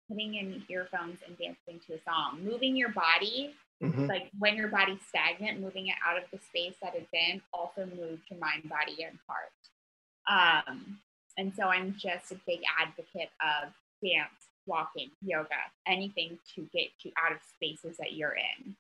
putting 0.09 0.35
in 0.35 0.63
earphones 0.69 1.19
and 1.27 1.37
dancing 1.39 1.81
to 1.87 1.95
a 1.95 2.03
song, 2.03 2.41
moving 2.43 2.77
your 2.77 2.91
body, 2.91 3.55
mm-hmm. 3.83 4.07
like 4.07 4.31
when 4.39 4.57
your 4.57 4.69
body's 4.69 5.01
stagnant, 5.09 5.61
moving 5.61 5.89
it 5.89 5.95
out 6.07 6.17
of 6.17 6.25
the 6.33 6.39
space 6.39 6.75
that 6.83 6.95
it's 6.95 7.13
in, 7.13 7.41
also 7.53 7.87
moves 7.87 8.23
your 8.31 8.41
mind, 8.41 8.69
body, 8.69 9.05
and 9.05 9.19
heart. 9.27 10.67
Um, 10.69 10.99
and 11.37 11.53
so 11.55 11.65
I'm 11.65 11.95
just 11.99 12.33
a 12.33 12.37
big 12.47 12.61
advocate 12.81 13.31
of 13.41 13.73
dance, 14.03 14.49
walking, 14.67 15.11
yoga, 15.23 15.49
anything 15.87 16.39
to 16.55 16.69
get 16.73 16.89
you 17.03 17.13
out 17.25 17.33
of 17.33 17.39
spaces 17.55 17.97
that 17.99 18.15
you're 18.15 18.35
in. 18.35 18.75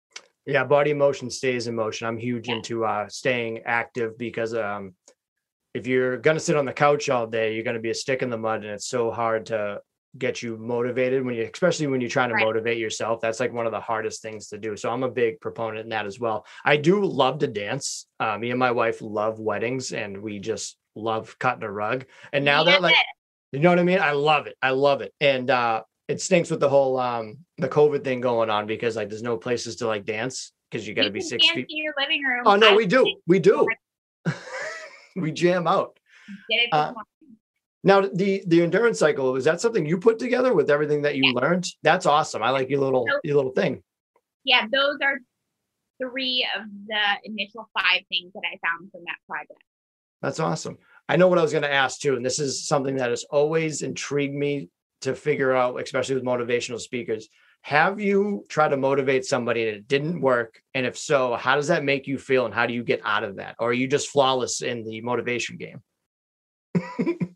Yeah, 0.46 0.64
body 0.64 0.94
motion 0.94 1.30
stays 1.30 1.66
in 1.66 1.74
motion. 1.74 2.06
I'm 2.06 2.18
huge 2.18 2.48
yeah. 2.48 2.56
into 2.56 2.84
uh, 2.84 3.08
staying 3.08 3.60
active 3.66 4.16
because 4.16 4.54
um, 4.54 4.94
if 5.74 5.86
you're 5.86 6.16
gonna 6.16 6.40
sit 6.40 6.56
on 6.56 6.64
the 6.64 6.72
couch 6.72 7.10
all 7.10 7.26
day, 7.26 7.54
you're 7.54 7.64
gonna 7.64 7.78
be 7.78 7.90
a 7.90 7.94
stick 7.94 8.22
in 8.22 8.30
the 8.30 8.38
mud, 8.38 8.64
and 8.64 8.72
it's 8.72 8.88
so 8.88 9.10
hard 9.10 9.46
to 9.46 9.80
get 10.16 10.42
you 10.42 10.56
motivated 10.56 11.24
when 11.24 11.34
you, 11.34 11.48
especially 11.52 11.86
when 11.86 12.00
you're 12.00 12.10
trying 12.10 12.30
to 12.30 12.34
right. 12.36 12.44
motivate 12.44 12.78
yourself. 12.78 13.20
That's 13.20 13.40
like 13.40 13.52
one 13.52 13.66
of 13.66 13.72
the 13.72 13.80
hardest 13.80 14.22
things 14.22 14.48
to 14.48 14.58
do. 14.58 14.76
So 14.76 14.90
I'm 14.90 15.02
a 15.02 15.10
big 15.10 15.40
proponent 15.40 15.80
in 15.80 15.88
that 15.90 16.06
as 16.06 16.18
well. 16.18 16.46
I 16.64 16.76
do 16.76 17.04
love 17.04 17.40
to 17.40 17.46
dance. 17.46 18.06
Uh, 18.18 18.38
me 18.38 18.50
and 18.50 18.58
my 18.58 18.70
wife 18.70 19.02
love 19.02 19.38
weddings, 19.38 19.92
and 19.92 20.22
we 20.22 20.38
just 20.38 20.76
love 20.94 21.38
cutting 21.38 21.64
a 21.64 21.70
rug. 21.70 22.06
And 22.32 22.44
now 22.44 22.64
yeah. 22.64 22.72
that 22.72 22.82
like, 22.82 22.96
you 23.52 23.60
know 23.60 23.70
what 23.70 23.78
I 23.78 23.84
mean? 23.84 24.00
I 24.00 24.12
love 24.12 24.46
it. 24.46 24.56
I 24.62 24.70
love 24.70 25.02
it. 25.02 25.12
And 25.20 25.50
uh, 25.50 25.82
it 26.08 26.20
stinks 26.20 26.50
with 26.50 26.60
the 26.60 26.68
whole 26.68 26.98
um 26.98 27.38
the 27.58 27.68
COVID 27.68 28.02
thing 28.02 28.20
going 28.20 28.50
on 28.50 28.66
because 28.66 28.96
like 28.96 29.08
there's 29.10 29.22
no 29.22 29.36
places 29.36 29.76
to 29.76 29.86
like 29.86 30.04
dance 30.04 30.52
because 30.70 30.86
you 30.86 30.94
got 30.94 31.04
to 31.04 31.10
be 31.10 31.20
six 31.20 31.48
feet. 31.50 31.66
in 31.68 31.76
your 31.76 31.94
living 31.98 32.22
room. 32.24 32.42
Oh 32.46 32.56
no, 32.56 32.72
I 32.72 32.76
we 32.76 32.86
do, 32.86 33.16
we 33.26 33.38
do. 33.38 33.66
We 35.18 35.32
jam 35.32 35.66
out. 35.66 35.98
Uh. 36.72 36.92
Now 37.84 38.00
the 38.00 38.42
the 38.46 38.62
endurance 38.62 38.98
cycle 38.98 39.32
was 39.32 39.44
that 39.44 39.60
something 39.60 39.86
you 39.86 39.98
put 39.98 40.18
together 40.18 40.52
with 40.54 40.70
everything 40.70 41.02
that 41.02 41.16
you 41.16 41.26
Yeah. 41.26 41.40
learned? 41.40 41.66
That's 41.82 42.06
awesome. 42.06 42.42
I 42.42 42.50
like 42.50 42.68
your 42.70 42.80
little 42.80 43.06
So- 43.08 43.20
your 43.24 43.36
little 43.36 43.52
thing. 43.52 43.82
Yeah, 44.44 44.66
those 44.70 44.98
are 45.02 45.18
three 46.00 46.46
of 46.56 46.62
the 46.86 47.00
initial 47.24 47.68
five 47.78 48.02
things 48.08 48.32
that 48.32 48.42
I 48.52 48.58
found 48.66 48.90
from 48.90 49.02
that 49.04 49.16
project. 49.28 49.62
That's 50.22 50.40
awesome. 50.40 50.78
I 51.08 51.16
know 51.16 51.28
what 51.28 51.38
I 51.38 51.42
was 51.42 51.52
going 51.52 51.62
to 51.62 51.72
ask 51.72 52.00
too, 52.00 52.16
and 52.16 52.24
this 52.24 52.38
is 52.38 52.66
something 52.66 52.96
that 52.96 53.10
has 53.10 53.24
always 53.24 53.82
intrigued 53.82 54.34
me 54.34 54.68
to 55.02 55.14
figure 55.14 55.54
out, 55.54 55.80
especially 55.80 56.16
with 56.16 56.24
motivational 56.24 56.80
speakers. 56.80 57.28
Have 57.62 58.00
you 58.00 58.44
tried 58.48 58.68
to 58.68 58.76
motivate 58.76 59.24
somebody 59.24 59.66
and 59.66 59.76
it 59.76 59.88
didn't 59.88 60.20
work? 60.20 60.60
And 60.74 60.86
if 60.86 60.96
so, 60.98 61.34
how 61.34 61.56
does 61.56 61.68
that 61.68 61.84
make 61.84 62.06
you 62.06 62.18
feel 62.18 62.44
and 62.46 62.54
how 62.54 62.66
do 62.66 62.74
you 62.74 62.82
get 62.84 63.00
out 63.04 63.24
of 63.24 63.36
that? 63.36 63.56
Or 63.58 63.70
are 63.70 63.72
you 63.72 63.86
just 63.88 64.08
flawless 64.08 64.60
in 64.62 64.84
the 64.84 65.00
motivation 65.00 65.56
game? 65.56 65.82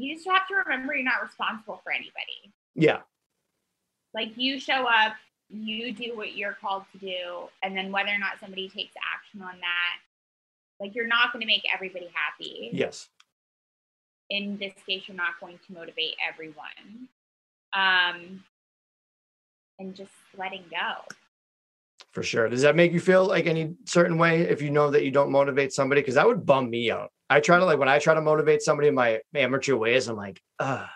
You 0.00 0.14
just 0.14 0.28
have 0.28 0.48
to 0.48 0.54
remember 0.54 0.94
you're 0.94 1.04
not 1.04 1.22
responsible 1.22 1.80
for 1.84 1.92
anybody. 1.92 2.52
Yeah, 2.74 3.00
Like 4.14 4.36
you 4.36 4.58
show 4.60 4.86
up, 4.86 5.14
you 5.48 5.92
do 5.92 6.16
what 6.16 6.36
you're 6.36 6.56
called 6.60 6.84
to 6.92 6.98
do, 6.98 7.48
and 7.62 7.76
then 7.76 7.90
whether 7.92 8.10
or 8.10 8.18
not 8.18 8.38
somebody 8.40 8.68
takes 8.68 8.94
action 9.14 9.42
on 9.42 9.58
that, 9.60 9.98
like 10.78 10.94
you're 10.94 11.06
not 11.06 11.32
going 11.32 11.40
to 11.40 11.46
make 11.46 11.64
everybody 11.74 12.08
happy. 12.14 12.70
yes. 12.72 13.08
in 14.30 14.56
this 14.58 14.72
case, 14.86 15.02
you're 15.08 15.16
not 15.16 15.40
going 15.40 15.58
to 15.66 15.72
motivate 15.74 16.14
everyone. 16.26 17.08
Um, 17.72 18.44
and 19.78 19.94
just 19.94 20.12
letting 20.38 20.64
go. 20.70 21.04
For 22.12 22.22
sure. 22.22 22.48
Does 22.48 22.62
that 22.62 22.76
make 22.76 22.92
you 22.92 23.00
feel 23.00 23.26
like 23.26 23.46
any 23.46 23.74
certain 23.86 24.18
way 24.18 24.42
if 24.42 24.62
you 24.62 24.70
know 24.70 24.90
that 24.90 25.04
you 25.04 25.10
don't 25.10 25.30
motivate 25.30 25.72
somebody? 25.72 26.00
Because 26.00 26.14
that 26.14 26.26
would 26.26 26.46
bum 26.46 26.70
me 26.70 26.90
out. 26.90 27.10
I 27.30 27.38
try 27.40 27.58
to 27.58 27.64
like 27.64 27.78
when 27.78 27.88
I 27.88 28.00
try 28.00 28.12
to 28.14 28.20
motivate 28.20 28.60
somebody 28.60 28.88
in 28.88 28.94
my 28.94 29.20
amateur 29.34 29.76
ways, 29.76 30.08
I'm 30.08 30.16
like, 30.16 30.42
uh 30.58 30.86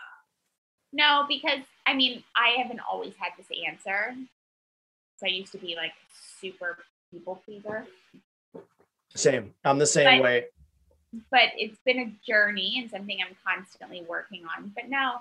No, 0.93 1.25
because 1.29 1.61
I 1.87 1.95
mean, 1.95 2.23
I 2.37 2.61
haven't 2.61 2.81
always 2.91 3.15
had 3.17 3.33
this 3.39 3.47
answer. 3.69 4.15
So 5.19 5.27
I 5.27 5.31
used 5.31 5.53
to 5.53 5.59
be 5.59 5.77
like 5.77 5.93
super 6.41 6.79
people 7.13 7.41
pleaser, 7.45 7.87
same. 9.15 9.55
I'm 9.65 9.79
the 9.79 9.87
same 9.87 10.19
But- 10.19 10.25
way. 10.25 10.45
but 11.31 11.51
it's 11.57 11.79
been 11.87 12.01
a 12.01 12.13
journey 12.29 12.81
and 12.81 12.91
something 12.91 13.17
I'm 13.25 13.37
constantly 13.47 14.03
working 14.03 14.43
on. 14.57 14.73
But 14.75 14.89
now 14.89 15.21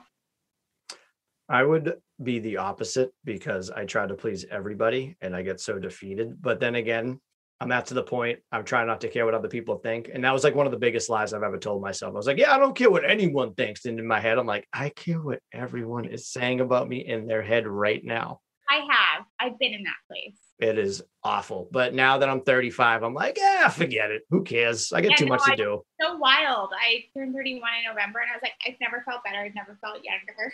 I 1.48 1.64
would 1.64 2.02
be 2.24 2.40
the 2.40 2.58
opposite 2.58 3.14
because 3.24 3.70
I 3.70 3.86
try 3.86 4.08
to 4.08 4.16
please 4.16 4.46
everybody 4.50 5.16
and 5.22 5.36
I 5.36 5.44
get 5.44 5.60
so 5.60 5.78
defeated. 5.78 6.42
But 6.42 6.60
then 6.60 6.74
again, 6.76 7.20
I'm 7.60 7.72
at 7.72 7.86
to 7.88 7.94
the 7.94 8.04
point 8.04 8.40
I'm 8.52 8.66
trying 8.66 8.88
not 8.88 9.02
to 9.02 9.08
care 9.08 9.26
what 9.26 9.34
other 9.34 9.48
people 9.48 9.78
think. 9.78 10.10
And 10.14 10.24
that 10.26 10.34
was 10.34 10.44
like 10.44 10.56
one 10.56 10.66
of 10.66 10.72
the 10.72 10.78
biggest 10.80 11.10
lies 11.10 11.34
I've 11.34 11.44
ever 11.44 11.58
told 11.58 11.82
myself. 11.82 12.14
I 12.14 12.18
was 12.18 12.28
like, 12.28 12.38
yeah, 12.38 12.54
I 12.54 12.58
don't 12.58 12.76
care 12.76 12.92
what 12.92 13.10
anyone 13.10 13.54
thinks. 13.54 13.86
And 13.86 14.00
in 14.00 14.08
my 14.08 14.20
head, 14.20 14.38
I'm 14.38 14.46
like, 14.46 14.68
I 14.74 14.90
care 14.90 15.22
what 15.22 15.40
everyone 15.54 16.06
is 16.06 16.28
saying 16.28 16.60
about 16.60 16.90
me 16.90 17.06
in 17.06 17.26
their 17.28 17.42
head 17.42 17.66
right 17.68 18.04
now. 18.04 18.40
I 18.70 18.76
have. 18.90 19.26
I've 19.40 19.60
been 19.60 19.74
in 19.74 19.84
that 19.84 19.96
place. 20.10 20.36
It 20.60 20.78
is 20.78 21.02
awful. 21.24 21.68
But 21.72 21.94
now 21.94 22.18
that 22.20 22.30
I'm 22.30 22.42
35, 22.42 23.04
I'm 23.04 23.14
like, 23.14 23.38
yeah, 23.38 23.68
forget 23.70 24.12
it. 24.12 24.24
Who 24.30 24.44
cares? 24.44 24.92
I 24.92 25.02
get 25.02 25.12
Yeah, 25.12 25.16
too 25.18 25.26
no, 25.26 25.30
much 25.30 25.44
to 25.46 25.52
I- 25.54 25.56
do. 25.56 25.84
So 26.02 26.18
wild. 26.18 26.72
I 26.78 27.04
turned 27.16 27.34
31 27.36 27.62
in 27.80 27.90
November 27.90 28.20
and 28.20 28.30
I 28.32 28.36
was 28.36 28.42
like, 28.42 28.54
I've 28.68 28.76
never 28.82 29.04
felt 29.06 29.24
better. 29.24 29.40
I've 29.40 29.56
never 29.56 29.78
felt 29.82 30.00
younger. 30.04 30.54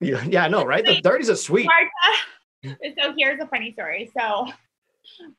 Yeah, 0.00 0.24
yeah, 0.30 0.44
I 0.44 0.48
know, 0.48 0.64
right? 0.64 0.84
The 0.84 1.00
30s 1.02 1.30
are 1.30 1.36
sweet. 1.36 1.68
So 2.62 3.14
here's 3.16 3.40
a 3.40 3.46
funny 3.46 3.72
story. 3.72 4.10
So 4.14 4.46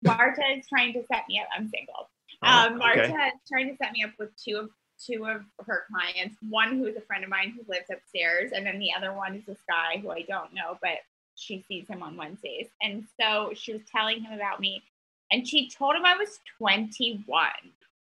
Marta 0.04 0.42
is 0.58 0.68
trying 0.68 0.94
to 0.94 1.04
set 1.12 1.24
me 1.28 1.40
up. 1.40 1.48
I'm 1.56 1.70
single. 1.70 2.10
Oh, 2.44 2.68
Um, 2.68 2.78
Marta 2.78 3.04
okay. 3.04 3.14
is 3.14 3.34
trying 3.48 3.70
to 3.70 3.78
set 3.78 3.92
me 3.94 4.04
up 4.04 4.12
with 4.20 4.30
two 4.36 4.58
of 4.58 4.70
two 5.06 5.26
of 5.26 5.42
her 5.66 5.86
clients. 5.92 6.38
One 6.50 6.78
who 6.78 6.86
is 6.86 6.96
a 6.96 7.02
friend 7.02 7.24
of 7.24 7.30
mine 7.30 7.56
who 7.58 7.72
lives 7.72 7.90
upstairs, 7.92 8.52
and 8.54 8.66
then 8.66 8.78
the 8.80 8.94
other 8.96 9.14
one 9.14 9.36
is 9.36 9.46
this 9.46 9.58
guy 9.68 9.98
who 10.00 10.12
I 10.12 10.22
don't 10.22 10.54
know, 10.54 10.78
but 10.82 11.00
she 11.36 11.64
sees 11.68 11.88
him 11.88 12.04
on 12.04 12.16
Wednesdays. 12.18 12.68
And 12.82 13.06
so 13.20 13.52
she 13.56 13.74
was 13.74 13.82
telling 13.92 14.22
him 14.22 14.34
about 14.34 14.60
me, 14.60 14.84
and 15.32 15.48
she 15.48 15.70
told 15.70 15.96
him 15.96 16.06
I 16.06 16.16
was 16.18 16.40
21, 16.60 17.26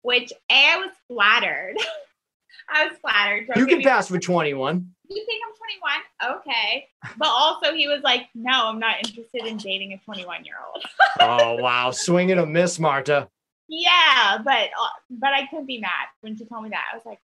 which 0.03 0.33
a 0.51 0.55
I 0.73 0.77
was 0.77 0.91
flattered. 1.09 1.77
I 2.73 2.87
was 2.87 2.97
flattered. 3.01 3.47
Don't 3.49 3.59
You 3.59 3.67
can 3.67 3.83
pass 3.83 4.09
for 4.09 4.19
21. 4.19 4.87
you 5.09 5.25
think 5.27 5.43
I'm 5.47 6.31
21? 6.31 6.39
Okay. 6.41 6.87
But 7.19 7.29
also, 7.29 7.75
he 7.75 7.89
was 7.89 8.01
like, 8.03 8.29
no, 8.35 8.67
I'm 8.69 8.79
not 8.79 8.97
interested 9.05 9.45
in 9.47 9.57
dating 9.57 9.93
a 9.93 9.99
21 9.99 10.45
year 10.45 10.57
old. 10.73 10.85
Oh, 11.21 11.57
wow. 11.57 11.91
Swing 11.91 12.31
and 12.31 12.41
a 12.41 12.47
miss, 12.47 12.79
Marta. 12.79 13.29
yeah, 13.69 14.39
but 14.45 14.53
uh, 14.81 14.89
but 15.11 15.33
I 15.35 15.47
couldn't 15.47 15.67
be 15.67 15.79
mad 15.81 16.07
when 16.23 16.37
she 16.37 16.45
told 16.47 16.65
me 16.65 16.71
that. 16.71 16.85
I 16.93 16.97
was 16.97 17.05
like, 17.05 17.19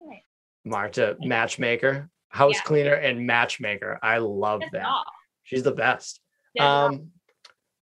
right, 0.00 0.22
Marta, 0.64 1.16
matchmaker, 1.20 2.08
house 2.28 2.54
Yeah. 2.56 2.62
cleaner, 2.62 2.94
and 2.94 3.26
matchmaker. 3.26 3.98
I 4.02 4.18
love 4.18 4.60
that's 4.60 4.72
that. 4.72 4.84
all. 4.86 5.04
She's 5.42 5.62
the 5.62 5.72
best. 5.72 6.20
That's 6.54 6.66
all. 6.68 7.06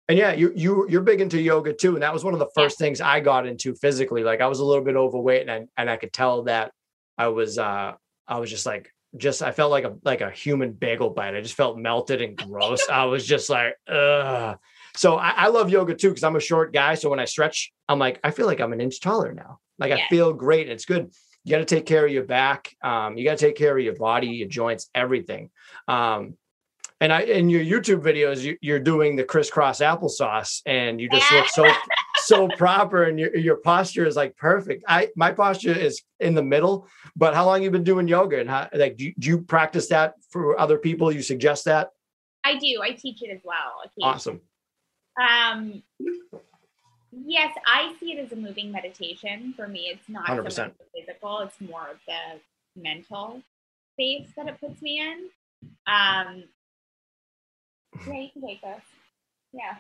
And 0.10 0.18
yeah, 0.18 0.32
you 0.34 0.54
you 0.56 0.88
you're 0.90 1.02
big 1.02 1.20
into 1.20 1.40
yoga 1.42 1.74
too, 1.74 1.94
and 1.96 2.04
that 2.04 2.14
was 2.14 2.24
one 2.24 2.34
of 2.34 2.40
the 2.40 2.50
Yeah. 2.56 2.64
first 2.64 2.78
things 2.78 3.02
I 3.02 3.20
got 3.20 3.46
into 3.46 3.76
physically. 3.76 4.24
Like 4.24 4.40
I 4.42 4.48
was 4.48 4.60
a 4.60 4.66
little 4.66 4.84
bit 4.84 4.96
overweight, 4.96 5.42
and 5.42 5.52
I, 5.52 5.66
and 5.78 5.90
I 5.90 5.98
could 5.98 6.14
tell 6.14 6.44
that 6.44 6.72
I 7.18 7.28
was 7.28 7.58
uh 7.58 7.94
I 8.28 8.40
was 8.40 8.50
just 8.50 8.66
like 8.66 8.90
just 9.18 9.42
I 9.42 9.52
felt 9.52 9.72
like 9.72 9.84
a 9.84 9.96
like 10.06 10.22
a 10.22 10.30
human 10.32 10.72
bagel 10.72 11.10
bite. 11.10 11.36
I 11.36 11.42
just 11.42 11.56
felt 11.56 11.78
melted 11.78 12.22
and 12.22 12.38
gross. 12.38 12.88
I 12.90 13.06
was 13.06 13.26
just 13.26 13.50
like, 13.50 13.74
ugh. 13.90 14.58
So 14.96 15.16
I, 15.18 15.30
I 15.32 15.48
love 15.48 15.70
yoga 15.70 15.94
too 15.94 16.10
because 16.10 16.24
I'm 16.24 16.36
a 16.36 16.40
short 16.42 16.74
guy. 16.74 16.96
So 16.96 17.10
when 17.10 17.20
I 17.20 17.26
stretch, 17.26 17.72
I'm 17.90 18.00
like, 18.00 18.20
I 18.24 18.32
feel 18.32 18.46
like 18.48 18.60
I'm 18.62 18.74
an 18.74 18.82
inch 18.82 19.00
taller 19.02 19.34
now. 19.34 19.60
Like 19.78 19.92
I 19.92 20.08
feel 20.10 20.34
great. 20.34 20.64
And 20.64 20.72
it's 20.72 20.86
good. 20.86 21.12
You 21.44 21.52
got 21.52 21.60
to 21.60 21.66
take 21.66 21.86
care 21.86 22.06
of 22.06 22.12
your 22.12 22.24
back. 22.26 22.76
Um, 22.84 23.18
you 23.18 23.24
got 23.24 23.38
to 23.38 23.46
take 23.46 23.56
care 23.56 23.78
of 23.78 23.84
your 23.84 23.96
body, 23.96 24.28
your 24.28 24.48
joints, 24.50 24.90
everything. 24.96 25.50
Um, 25.88 26.36
and 27.00 27.14
I 27.14 27.22
in 27.22 27.50
your 27.50 27.64
YouTube 27.64 28.02
videos, 28.02 28.42
you, 28.42 28.58
you're 28.62 28.80
doing 28.80 29.16
the 29.16 29.24
crisscross 29.24 29.80
applesauce, 29.80 30.62
and 30.66 31.00
you 31.00 31.10
just 31.10 31.32
Yeah. 31.32 31.38
look 31.40 31.50
so 31.50 31.72
so 32.26 32.48
proper, 32.58 33.04
and 33.04 33.20
your 33.20 33.36
your 33.36 33.58
posture 33.58 34.06
is 34.06 34.16
like 34.16 34.36
perfect. 34.38 34.84
I 34.88 35.10
my 35.16 35.32
posture 35.32 35.74
is 35.74 36.02
in 36.20 36.34
the 36.34 36.44
middle. 36.44 36.88
But 37.16 37.36
how 37.36 37.46
long 37.46 37.62
you 37.62 37.70
been 37.72 37.84
doing 37.84 38.08
yoga, 38.08 38.40
and 38.40 38.50
how 38.50 38.70
like 38.74 38.98
do 38.98 39.06
you, 39.06 39.14
do 39.20 39.28
you 39.30 39.42
practice 39.42 39.88
that 39.90 40.16
for 40.32 40.60
other 40.60 40.78
people? 40.78 41.12
You 41.12 41.22
suggest 41.22 41.66
that? 41.66 41.90
I 42.44 42.56
do. 42.58 42.82
I 42.82 42.92
teach 42.92 43.22
it 43.22 43.30
as 43.30 43.42
well. 43.44 43.84
Awesome. 44.02 44.42
Um, 45.20 45.84
yes, 47.12 47.54
I 47.68 47.94
see 48.00 48.14
it 48.14 48.20
as 48.26 48.32
a 48.32 48.36
moving 48.36 48.72
meditation. 48.72 49.54
For 49.56 49.68
me, 49.68 49.90
it's 49.92 50.08
not 50.08 50.28
so 50.28 50.34
100%. 50.34 50.44
much 50.44 50.54
the 50.56 50.72
physical; 51.00 51.40
it's 51.40 51.60
more 51.62 51.90
of 51.90 51.98
the 52.08 52.40
mental 52.82 53.42
space 53.94 54.30
that 54.36 54.48
it 54.48 54.60
puts 54.60 54.82
me 54.82 55.00
in. 55.00 55.30
Um, 55.88 56.44
yeah, 58.06 58.14
you 58.14 58.30
can 58.32 58.42
take 58.46 58.62
this. 58.62 58.82
Yeah. 59.54 59.78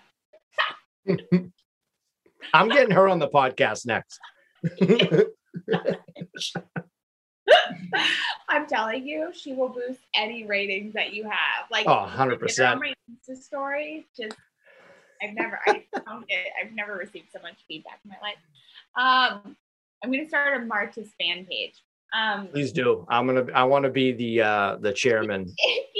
I'm 2.53 2.69
getting 2.69 2.91
her 2.91 3.07
on 3.07 3.19
the 3.19 3.27
podcast 3.27 3.85
next. 3.85 4.19
I'm 8.49 8.67
telling 8.67 9.05
you, 9.07 9.31
she 9.33 9.53
will 9.53 9.69
boost 9.69 9.99
any 10.15 10.45
ratings 10.45 10.93
that 10.93 11.13
you 11.13 11.23
have. 11.23 11.69
Like, 11.71 11.85
Oh, 11.87 12.05
if 12.05 12.11
you 12.11 12.17
get 12.17 12.57
her 12.57 12.75
100%. 12.75 12.79
My 12.79 12.93
Insta 13.11 13.37
story, 13.41 14.05
just 14.15 14.37
I've 15.21 15.33
never, 15.33 15.59
I 15.67 15.83
don't 16.05 16.27
get, 16.27 16.39
I've 16.63 16.73
never 16.73 16.95
received 16.95 17.27
so 17.33 17.39
much 17.41 17.55
feedback 17.67 17.99
in 18.03 18.11
my 18.11 18.17
life. 18.21 18.37
Um, 18.95 19.55
I'm 20.03 20.11
gonna 20.11 20.27
start 20.27 20.61
a 20.61 20.65
Marta's 20.65 21.09
fan 21.19 21.45
page. 21.45 21.83
Um, 22.15 22.47
Please 22.53 22.71
do. 22.71 23.05
I'm 23.09 23.27
gonna. 23.27 23.45
I 23.53 23.63
want 23.65 23.83
to 23.83 23.91
be 23.91 24.11
the 24.13 24.41
uh 24.41 24.77
the 24.79 24.93
chairman. 24.93 25.53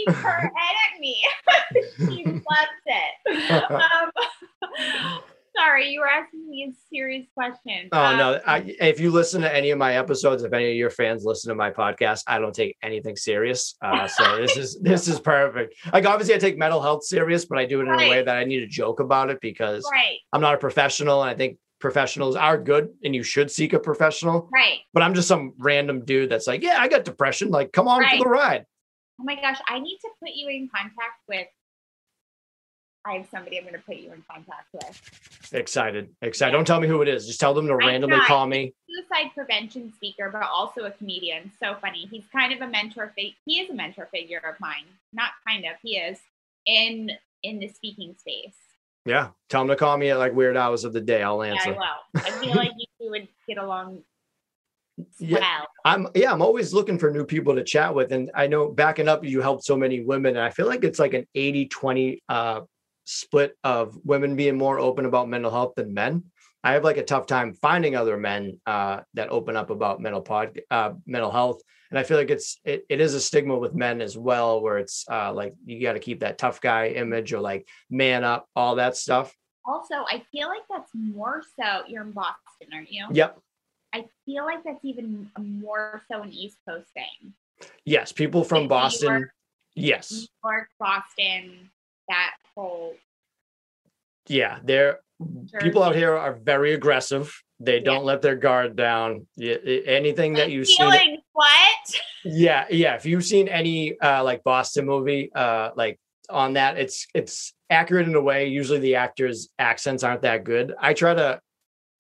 her 0.08 0.14
head 0.14 0.76
at 0.94 1.00
me. 1.00 1.22
she 1.98 2.24
loves 2.26 2.44
it. 2.86 3.72
Um, 3.72 4.12
sorry, 5.56 5.90
you 5.90 6.00
were 6.00 6.08
asking 6.08 6.50
me 6.50 6.72
a 6.72 6.74
serious 6.94 7.26
question. 7.34 7.90
Oh 7.92 8.00
Um, 8.00 8.18
no! 8.18 8.40
I, 8.48 8.76
if 8.80 9.00
you 9.00 9.12
listen 9.12 9.42
to 9.42 9.54
any 9.54 9.72
of 9.72 9.78
my 9.78 9.98
episodes, 9.98 10.44
if 10.44 10.54
any 10.54 10.72
of 10.72 10.76
your 10.78 10.90
fans 10.90 11.24
listen 11.26 11.50
to 11.50 11.56
my 11.56 11.72
podcast, 11.72 12.24
I 12.28 12.40
don't 12.40 12.54
take 12.56 12.78
anything 12.84 13.16
serious. 13.16 13.76
Uh, 13.82 14.08
so 14.08 14.38
this 14.38 14.56
is 14.56 14.80
this 14.82 15.08
is 15.08 15.20
perfect. 15.20 15.76
Like 15.92 16.06
obviously, 16.06 16.36
I 16.36 16.38
take 16.38 16.58
mental 16.58 16.82
health 16.82 17.04
serious, 17.06 17.46
but 17.46 17.58
I 17.58 17.66
do 17.66 17.80
it 17.82 17.84
in 17.84 17.94
a 17.94 17.98
way 18.10 18.24
that 18.24 18.38
I 18.38 18.44
need 18.44 18.60
to 18.60 18.68
joke 18.68 19.00
about 19.00 19.30
it 19.30 19.40
because 19.42 19.88
right, 19.92 20.18
I'm 20.32 20.42
not 20.42 20.54
a 20.54 20.58
professional, 20.58 21.22
and 21.22 21.30
I 21.30 21.36
think 21.36 21.58
professionals 21.80 22.36
are 22.36 22.58
good, 22.58 22.94
and 23.04 23.14
you 23.16 23.24
should 23.24 23.52
seek 23.52 23.74
a 23.74 23.80
professional. 23.80 24.50
right. 24.54 24.80
But 24.94 25.04
I'm 25.04 25.14
just 25.14 25.28
some 25.28 25.54
random 25.60 26.06
dude 26.06 26.30
that's 26.30 26.48
like, 26.48 26.64
yeah, 26.64 26.78
I 26.80 26.88
got 26.88 27.06
depression. 27.06 27.50
Like, 27.50 27.72
come 27.72 27.88
on 27.88 28.02
Right. 28.02 28.18
for 28.18 28.24
the 28.24 28.30
ride. 28.30 28.66
Oh 29.20 29.24
my 29.24 29.36
gosh, 29.36 29.60
I 29.68 29.80
need 29.80 29.98
to 30.02 30.10
put 30.22 30.32
you 30.34 30.48
in 30.50 30.70
contact 30.70 31.22
with. 31.28 31.48
I 33.06 33.14
have 33.18 33.28
somebody 33.32 33.58
I'm 33.58 33.64
going 33.64 33.74
to 33.76 33.80
put 33.80 33.96
you 33.96 34.12
in 34.12 34.22
contact 34.30 34.68
with. 34.74 35.50
Excited, 35.54 36.10
excited. 36.22 36.52
Yeah. 36.52 36.58
Don't 36.58 36.66
tell 36.68 36.82
me 36.82 36.90
who 36.90 37.02
it 37.02 37.08
is. 37.08 37.26
Just 37.26 37.40
tell 37.40 37.54
them 37.54 37.66
to 37.68 37.74
I'm 37.74 37.80
randomly 37.80 38.20
call 38.22 38.46
me. 38.48 38.74
Suicide 38.90 39.32
prevention 39.34 39.94
speaker, 39.94 40.30
but 40.30 40.42
also 40.44 40.82
a 40.82 40.92
comedian. 40.92 41.52
So 41.64 41.76
funny. 41.80 42.06
He's 42.12 42.26
kind 42.34 42.52
of 42.52 42.60
a 42.62 42.68
mentor. 42.68 43.14
Fi- 43.16 43.36
he 43.46 43.60
is 43.62 43.70
a 43.70 43.74
mentor 43.74 44.10
figure 44.12 44.40
of 44.40 44.60
mine. 44.60 44.84
Not 45.14 45.30
kind 45.48 45.64
of. 45.66 45.72
He 45.82 45.96
is 45.98 46.20
in 46.66 47.12
in 47.44 47.60
the 47.60 47.70
speaking 47.70 48.14
space. 48.18 48.56
Yeah. 49.08 49.30
Tell 49.50 49.62
them 49.62 49.70
to 49.70 49.76
call 49.76 49.98
me 49.98 50.10
at 50.10 50.18
like 50.18 50.34
weird 50.34 50.58
hours 50.58 50.84
of 50.84 50.94
the 50.94 51.02
day. 51.02 51.24
I'll 51.24 51.44
Yeah, 51.44 51.54
answer. 51.54 51.70
I 51.70 51.78
will. 51.78 52.22
I 52.26 52.32
feel 52.32 52.56
like 52.56 52.72
you 53.00 53.10
would 53.10 53.28
get 53.48 53.58
along 53.58 54.04
Yeah. 55.18 55.40
well. 55.40 55.68
I'm 55.86 56.08
yeah, 56.16 56.32
I'm 56.34 56.42
always 56.42 56.74
looking 56.74 57.00
for 57.00 57.10
new 57.12 57.26
people 57.26 57.56
to 57.56 57.64
chat 57.64 57.96
with. 57.96 58.12
And 58.12 58.30
I 58.36 58.48
know 58.48 58.70
backing 58.70 59.08
up, 59.08 59.24
you 59.24 59.42
helped 59.42 59.64
so 59.64 59.78
many 59.78 60.02
women. 60.02 60.36
And 60.36 60.44
I 60.44 60.50
feel 60.50 60.68
like 60.68 60.84
it's 60.84 61.00
like 61.00 61.14
an 61.14 61.26
80 61.34 61.68
20 61.68 62.24
uh, 62.28 62.62
split 63.06 63.56
of 63.64 63.98
women 64.04 64.36
being 64.36 64.58
more 64.58 64.80
open 64.80 65.06
about 65.06 65.30
mental 65.30 65.52
health 65.52 65.74
than 65.76 65.94
men. 65.94 66.26
I 66.68 66.74
have 66.74 66.84
like 66.84 66.98
a 66.98 67.04
tough 67.04 67.28
time 67.28 67.54
finding 67.54 67.96
other 67.96 68.18
men 68.18 68.60
uh, 68.66 69.00
that 69.14 69.30
open 69.30 69.56
up 69.56 69.70
about 69.70 70.02
mental 70.02 70.20
pod, 70.20 70.60
uh, 70.70 70.92
mental 71.06 71.32
health. 71.32 71.62
And 71.90 71.98
I 71.98 72.04
feel 72.04 72.18
like 72.18 72.30
it's 72.30 72.60
it, 72.66 72.84
it 72.90 73.00
is 73.00 73.14
a 73.14 73.22
stigma 73.22 73.58
with 73.58 73.74
men 73.74 74.02
as 74.02 74.18
well, 74.18 74.62
where 74.62 74.78
it's 74.78 75.06
uh, 75.10 75.32
like 75.32 75.54
you 75.66 75.82
got 75.82 75.94
to 75.94 76.00
keep 76.00 76.20
that 76.20 76.38
tough 76.38 76.60
guy 76.60 76.90
image 76.90 77.32
or 77.32 77.40
like 77.40 77.70
man 77.90 78.26
up, 78.26 78.50
all 78.54 78.76
that 78.76 78.98
stuff. 78.98 79.34
Also, 79.66 79.96
I 79.96 80.24
feel 80.30 80.50
like 80.50 80.64
that's 80.70 80.92
more 80.94 81.42
so. 81.58 81.84
You're 81.88 82.04
in 82.04 82.12
Boston, 82.12 82.68
aren't 82.74 82.92
you? 82.92 83.06
Yep. 83.12 83.40
I 83.94 84.04
feel 84.26 84.44
like 84.44 84.66
that's 84.66 84.84
even 84.84 85.32
more 85.38 86.02
so 86.12 86.22
an 86.22 86.34
East 86.34 86.58
Coast 86.68 86.90
thing. 86.94 87.34
Yes. 87.86 88.12
People 88.12 88.44
from 88.44 88.64
Like 88.64 88.70
Boston. 88.70 89.10
York. 89.10 89.30
Yes. 89.74 90.12
New 90.12 90.28
York, 90.44 90.68
Boston, 90.82 91.70
that 92.10 92.36
whole 92.54 92.94
Yeah. 94.30 94.60
They're 94.64 95.00
people 95.60 95.82
out 95.84 95.96
here 95.96 96.16
are 96.16 96.34
very 96.36 96.74
aggressive. 96.74 97.34
They 97.60 97.80
don't 97.80 98.06
let 98.06 98.22
their 98.22 98.36
guard 98.36 98.76
down. 98.76 99.26
Anything 99.42 100.34
that 100.34 100.48
My 100.48 100.54
you 100.54 100.64
see, 100.64 100.78
feelings, 100.78 101.20
what? 101.34 102.00
yeah, 102.24 102.66
yeah. 102.70 102.94
If 102.96 103.06
you've 103.08 103.26
seen 103.26 103.48
any 103.48 104.00
uh, 104.00 104.24
like 104.24 104.44
Boston 104.44 104.86
movie, 104.86 105.32
uh, 105.34 105.72
like 105.76 106.00
on 106.30 106.54
that, 106.54 106.78
it's 106.78 107.08
it's 107.16 107.54
accurate 107.72 108.08
in 108.08 108.14
a 108.14 108.22
way. 108.22 108.48
Usually 108.48 108.78
the 108.80 108.96
actors' 108.96 109.50
accents 109.58 110.04
aren't 110.04 110.22
that 110.22 110.44
good. 110.44 110.74
I 110.80 110.94
try 110.94 111.14
to 111.16 111.40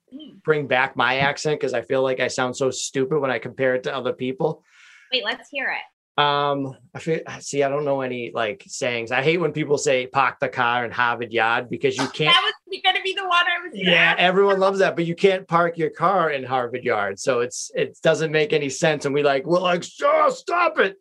Hmm. 0.09 0.37
bring 0.41 0.67
back 0.67 0.95
my 0.95 1.17
accent 1.17 1.59
because 1.59 1.73
I 1.73 1.81
feel 1.81 2.01
like 2.01 2.21
I 2.21 2.29
sound 2.29 2.55
so 2.55 2.71
stupid 2.71 3.19
when 3.19 3.29
I 3.29 3.39
compare 3.39 3.75
it 3.75 3.83
to 3.83 3.93
other 3.93 4.13
people. 4.13 4.63
Wait, 5.11 5.25
let's 5.25 5.49
hear 5.49 5.65
it. 5.69 5.81
Um, 6.17 6.75
I 6.95 6.99
feel 6.99 7.19
see, 7.39 7.61
I 7.61 7.69
don't 7.69 7.85
know 7.85 8.01
any 8.01 8.31
like 8.33 8.63
sayings. 8.67 9.11
I 9.11 9.21
hate 9.21 9.37
when 9.37 9.51
people 9.51 9.77
say 9.77 10.07
park 10.07 10.39
the 10.39 10.49
car 10.49 10.83
in 10.83 10.91
Harvard 10.91 11.31
Yard 11.31 11.69
because 11.69 11.95
you 11.95 12.07
can't 12.13 12.33
That 12.33 12.41
was 12.43 12.53
going 12.83 12.95
to 12.95 13.01
be 13.03 13.13
the 13.13 13.21
one 13.27 13.31
I 13.45 13.67
was 13.67 13.71
yeah 13.73 14.11
ask. 14.11 14.19
everyone 14.19 14.59
loves 14.59 14.79
that 14.79 14.95
but 14.95 15.05
you 15.05 15.15
can't 15.15 15.47
park 15.47 15.77
your 15.77 15.89
car 15.89 16.31
in 16.31 16.43
harvard 16.43 16.83
yard 16.83 17.19
so 17.19 17.39
it's 17.41 17.69
it 17.75 17.97
doesn't 18.01 18.31
make 18.31 18.53
any 18.53 18.69
sense 18.69 19.05
and 19.05 19.13
we 19.13 19.23
like 19.23 19.45
we're 19.45 19.59
like 19.59 19.83
oh, 20.03 20.29
stop 20.29 20.77
it 20.79 20.95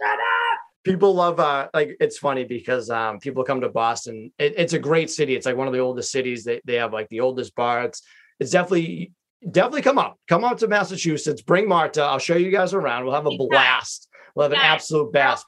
Shut 0.00 0.10
up. 0.10 0.58
people 0.84 1.14
love 1.14 1.40
uh 1.40 1.68
like 1.74 1.96
it's 2.00 2.18
funny 2.18 2.44
because 2.44 2.90
um 2.90 3.18
people 3.18 3.44
come 3.44 3.60
to 3.62 3.68
boston 3.68 4.30
it, 4.38 4.54
it's 4.56 4.72
a 4.72 4.78
great 4.78 5.10
city 5.10 5.34
it's 5.34 5.46
like 5.46 5.56
one 5.56 5.66
of 5.66 5.72
the 5.72 5.80
oldest 5.80 6.10
cities 6.12 6.44
they, 6.44 6.60
they 6.64 6.74
have 6.76 6.92
like 6.92 7.08
the 7.08 7.20
oldest 7.20 7.54
bar 7.54 7.84
it's 7.84 8.02
it's 8.40 8.50
definitely 8.50 9.12
definitely 9.50 9.82
come 9.82 9.98
out 9.98 10.18
come 10.28 10.44
out 10.44 10.58
to 10.58 10.68
massachusetts 10.68 11.42
bring 11.42 11.68
marta 11.68 12.02
i'll 12.02 12.18
show 12.18 12.36
you 12.36 12.50
guys 12.50 12.74
around 12.74 13.04
we'll 13.04 13.14
have 13.14 13.26
a 13.26 13.36
blast 13.36 14.08
have 14.40 14.52
an 14.52 14.58
absolute 14.58 15.12
blast 15.12 15.46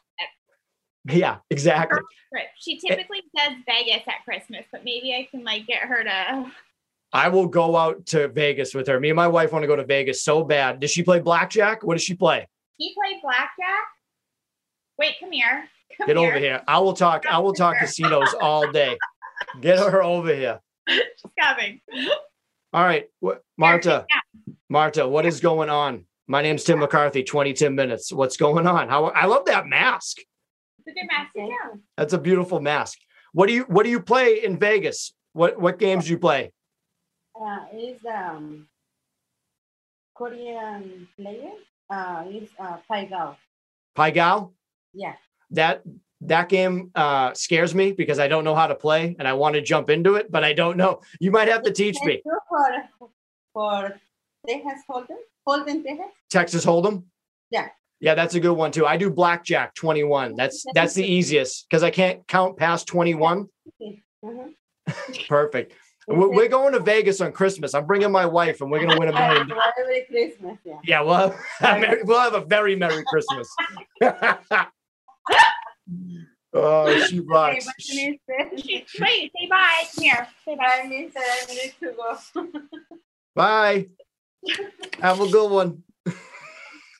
yeah 1.06 1.38
exactly 1.50 1.98
She 2.58 2.76
eh 2.76 2.88
typically 2.88 3.22
does 3.36 3.54
Vegas 3.66 4.02
at 4.06 4.24
Christmas, 4.24 4.64
but 4.72 4.84
maybe 4.84 5.14
I 5.14 5.28
can 5.30 5.44
like 5.44 5.66
get 5.66 5.82
her 5.82 6.02
to. 6.04 6.50
i 7.12 7.28
will 7.28 7.46
go 7.46 7.76
out 7.76 8.04
to 8.06 8.28
vegas 8.28 8.74
with 8.74 8.86
her 8.88 8.98
me 8.98 9.10
and 9.10 9.16
my 9.16 9.28
wife 9.28 9.52
want 9.52 9.62
to 9.62 9.66
go 9.68 9.76
to 9.76 9.84
vegas 9.84 10.24
so 10.24 10.42
bad 10.42 10.80
does 10.80 10.90
she 10.90 11.02
play 11.02 11.20
blackjack 11.20 11.82
what 11.84 11.94
does 11.94 12.02
she 12.02 12.14
play 12.14 12.46
He 12.78 12.92
played 12.94 13.20
blackjack. 13.22 13.84
Wait, 14.98 15.14
come 15.20 15.32
here. 15.32 15.68
Come 15.96 16.06
Get 16.08 16.16
over 16.16 16.38
here. 16.38 16.62
I 16.66 16.78
will 16.78 16.92
talk. 16.92 17.24
I 17.26 17.38
will 17.38 17.52
talk 17.52 17.76
casinos 17.78 18.34
all 18.40 18.70
day. 18.72 18.96
Get 19.60 19.78
her 19.78 20.02
over 20.02 20.34
here. 20.34 20.60
She's 20.88 21.02
coming. 21.40 21.80
All 22.72 22.82
right, 22.82 23.06
what, 23.20 23.42
Marta. 23.56 24.06
Marta, 24.68 25.06
what 25.06 25.24
is 25.26 25.40
going 25.40 25.70
on? 25.70 26.04
My 26.26 26.42
name's 26.42 26.64
Tim 26.64 26.78
McCarthy. 26.78 27.22
Twenty 27.22 27.52
Tim 27.52 27.74
minutes. 27.74 28.12
What's 28.12 28.36
going 28.36 28.66
on? 28.66 28.88
How 28.88 29.06
I 29.06 29.26
love 29.26 29.44
that 29.46 29.66
mask. 29.66 30.18
It's 30.78 30.88
a 30.88 30.92
good 30.92 31.08
master 31.10 31.46
too. 31.74 31.80
That's 31.96 32.12
a 32.12 32.18
beautiful 32.18 32.60
mask. 32.60 32.98
What 33.32 33.46
do 33.46 33.52
you 33.52 33.64
What 33.64 33.84
do 33.84 33.90
you 33.90 34.00
play 34.00 34.42
in 34.42 34.58
Vegas? 34.58 35.12
What 35.32 35.60
What 35.60 35.78
games 35.78 36.06
do 36.06 36.12
you 36.12 36.18
play? 36.18 36.52
Uh, 37.38 37.64
is 37.76 37.98
um 38.06 38.68
Korean 40.16 41.08
player. 41.16 41.52
Uh, 41.90 42.24
is 42.30 42.48
uh 42.58 42.78
Pai 42.88 43.06
Gow. 43.06 43.36
Pai 43.94 44.12
Gow. 44.12 44.52
Yeah. 44.94 45.14
That 45.50 45.82
that 46.22 46.48
game 46.48 46.90
uh, 46.94 47.34
scares 47.34 47.74
me 47.74 47.92
because 47.92 48.18
I 48.18 48.28
don't 48.28 48.44
know 48.44 48.54
how 48.54 48.66
to 48.66 48.74
play 48.74 49.14
and 49.18 49.28
I 49.28 49.34
want 49.34 49.56
to 49.56 49.60
jump 49.60 49.90
into 49.90 50.14
it, 50.14 50.32
but 50.32 50.42
I 50.42 50.54
don't 50.54 50.78
know. 50.78 51.00
You 51.20 51.30
might 51.30 51.48
have 51.48 51.62
to 51.64 51.70
teach 51.70 51.96
me. 52.02 52.22
For 52.48 53.10
for 53.52 54.00
Texas 54.46 54.82
Hold'em, 54.90 55.16
Hold'em 55.48 55.82
Texas. 55.84 56.06
Texas 56.30 56.64
Hold'em. 56.66 57.04
Yeah. 57.50 57.68
Yeah, 58.00 58.14
that's 58.14 58.34
a 58.34 58.40
good 58.40 58.52
one 58.52 58.70
too. 58.70 58.86
I 58.86 58.96
do 58.96 59.10
blackjack 59.10 59.74
21. 59.74 60.34
That's 60.36 60.64
that's 60.74 60.94
the 60.94 61.04
easiest 61.04 61.66
because 61.68 61.82
I 61.82 61.90
can't 61.90 62.26
count 62.28 62.56
past 62.56 62.86
21. 62.86 63.46
Uh-huh. 63.82 64.92
Perfect. 65.28 65.72
We're, 66.06 66.28
we're 66.30 66.48
going 66.48 66.74
to 66.74 66.80
Vegas 66.80 67.22
on 67.22 67.32
Christmas. 67.32 67.72
I'm 67.72 67.86
bringing 67.86 68.12
my 68.12 68.26
wife 68.26 68.60
and 68.60 68.70
we're 68.70 68.80
going 68.80 68.90
to 68.90 68.98
win 68.98 69.08
a 69.08 69.12
million. 69.12 69.50
Every 69.80 70.02
Christmas, 70.10 70.58
yeah. 70.64 70.78
Yeah, 70.84 71.00
we'll 71.00 71.14
have, 71.60 71.98
we'll 72.04 72.20
have 72.20 72.34
a 72.34 72.44
very 72.44 72.76
Merry 72.76 73.02
Christmas. 73.06 73.48
oh, 76.52 77.04
she 77.06 77.20
rocks. 77.20 77.64
but 77.64 77.74
you 77.88 78.10
need 78.10 78.20
She- 78.60 78.84
Wait, 79.00 79.32
say 79.34 79.48
bye. 79.48 79.84
Come 79.94 80.04
here. 80.04 80.28
Say 80.44 80.56
bye. 80.56 80.80
I 80.84 80.86
need 80.86 81.12
I 81.16 81.46
need 81.54 81.74
to 81.80 81.92
go. 81.96 82.48
Bye. 83.34 83.86
Have 85.00 85.20
a 85.20 85.28
good 85.28 85.50
one. 85.50 85.82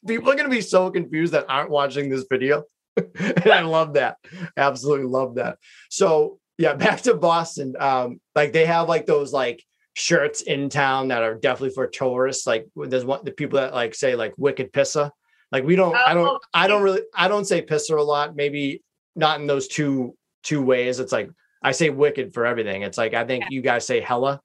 People 0.06 0.30
are 0.30 0.34
going 0.34 0.48
to 0.48 0.54
be 0.54 0.60
so 0.60 0.90
confused 0.90 1.32
that 1.32 1.46
aren't 1.48 1.70
watching 1.70 2.10
this 2.10 2.26
video. 2.30 2.64
and 2.96 3.46
I 3.50 3.62
love 3.62 3.94
that. 3.94 4.18
Absolutely 4.56 5.06
love 5.06 5.36
that. 5.36 5.58
So, 5.90 6.38
yeah, 6.58 6.74
back 6.84 7.00
to 7.02 7.14
Boston. 7.14 7.74
Um, 7.78 8.20
like 8.34 8.52
they 8.52 8.66
have 8.66 8.88
like 8.88 9.06
those 9.06 9.32
like 9.32 9.64
shirts 9.94 10.42
in 10.42 10.68
town 10.68 11.08
that 11.08 11.22
are 11.22 11.34
definitely 11.34 11.74
for 11.74 11.86
tourists. 11.86 12.46
Like 12.46 12.66
there's 12.76 13.04
one 13.04 13.24
the 13.24 13.32
people 13.32 13.58
that 13.60 13.72
like 13.74 13.94
say 13.94 14.14
like 14.14 14.34
wicked 14.36 14.72
pissa. 14.72 15.10
Like 15.50 15.64
we 15.64 15.76
don't, 15.76 15.94
I 15.94 16.12
Oh, 16.12 16.14
don't, 16.24 16.42
I 16.52 16.66
don't 16.66 16.82
really, 16.82 17.02
I 17.14 17.28
don't 17.28 17.44
say 17.46 17.62
pisser 17.62 17.98
a 17.98 18.02
lot. 18.02 18.34
Maybe 18.36 18.82
not 19.16 19.40
in 19.40 19.46
those 19.46 19.68
two 19.68 20.16
two 20.42 20.62
ways. 20.62 21.00
It's 21.00 21.12
like 21.12 21.30
I 21.62 21.72
say 21.72 21.88
wicked 21.90 22.34
for 22.34 22.44
everything. 22.44 22.82
It's 22.82 22.98
like 22.98 23.14
I 23.14 23.24
think 23.24 23.44
you 23.50 23.62
guys 23.62 23.86
say 23.86 24.00
hella. 24.00 24.40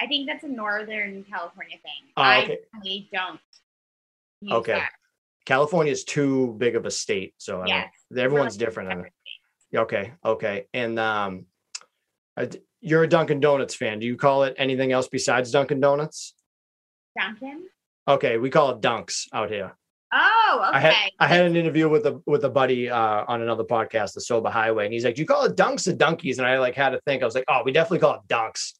I 0.00 0.06
think 0.06 0.28
that's 0.28 0.44
a 0.44 0.48
Northern 0.48 1.24
California 1.24 1.76
thing. 1.82 2.10
Oh, 2.16 2.22
I 2.22 2.42
okay. 2.44 2.58
really 2.74 3.08
don't. 3.12 3.40
Okay. 4.50 4.72
that. 4.72 4.90
California 5.44 5.90
is 5.92 6.04
too 6.04 6.54
big 6.58 6.76
of 6.76 6.84
a 6.86 6.90
state, 6.90 7.34
so 7.38 7.62
I 7.62 7.66
Yes. 7.66 7.92
everyone's 8.16 8.56
different. 8.56 8.92
in 8.92 8.98
it. 9.00 9.12
separate 9.72 9.84
Okay, 9.84 10.12
okay, 10.24 10.66
and 10.72 10.98
um, 10.98 11.46
uh, 12.36 12.46
you're 12.80 13.02
a 13.02 13.08
Dunkin' 13.08 13.40
Donuts 13.40 13.74
fan. 13.74 13.98
Do 13.98 14.06
you 14.06 14.16
call 14.16 14.44
it 14.44 14.54
anything 14.58 14.92
else 14.92 15.08
besides 15.08 15.50
Dunkin' 15.50 15.80
Donuts? 15.80 16.34
Dunkin'? 17.18 17.66
Okay, 18.06 18.38
we 18.38 18.50
call 18.50 18.70
it 18.70 18.80
Dunks 18.80 19.26
out 19.32 19.50
here. 19.50 19.76
Oh, 20.12 20.64
okay. 20.68 20.76
I 20.76 20.80
had 20.80 20.94
I 21.20 21.26
had 21.26 21.44
an 21.46 21.56
interview 21.56 21.88
with 21.88 22.06
a 22.06 22.22
with 22.26 22.44
a 22.44 22.48
buddy 22.50 22.88
uh, 22.88 23.24
on 23.28 23.42
another 23.42 23.64
podcast, 23.64 24.14
the 24.14 24.20
Sober 24.22 24.48
Highway, 24.48 24.84
and 24.86 24.92
he's 24.94 25.04
like, 25.04 25.16
"Do 25.16 25.20
you 25.22 25.26
call 25.26 25.44
it 25.44 25.56
Dunks 25.56 25.86
or 25.86 25.92
Dunkies?" 25.94 26.38
And 26.38 26.46
I 26.46 26.58
like 26.58 26.74
had 26.74 26.90
to 26.90 27.00
think. 27.06 27.22
I 27.22 27.26
was 27.26 27.34
like, 27.34 27.44
"Oh, 27.48 27.62
we 27.64 27.72
definitely 27.72 27.98
call 27.98 28.14
it 28.14 28.20
Dunks." 28.28 28.72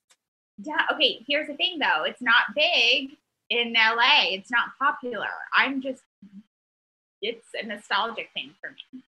Yeah. 0.62 0.87
Okay. 0.92 1.25
Here's 1.29 1.49
the 1.49 1.55
thing, 1.55 1.79
though. 1.79 2.05
It's 2.05 2.23
not 2.23 2.55
big 2.55 3.11
in 3.51 3.73
LA. 3.75 4.31
It's 4.31 4.51
not 4.51 4.71
popular. 4.79 5.29
I'm 5.57 5.81
just. 5.81 6.03
It's 7.21 7.47
a 7.61 7.66
nostalgic 7.66 8.31
thing 8.35 8.51
for 8.61 8.71
me. 8.92 9.03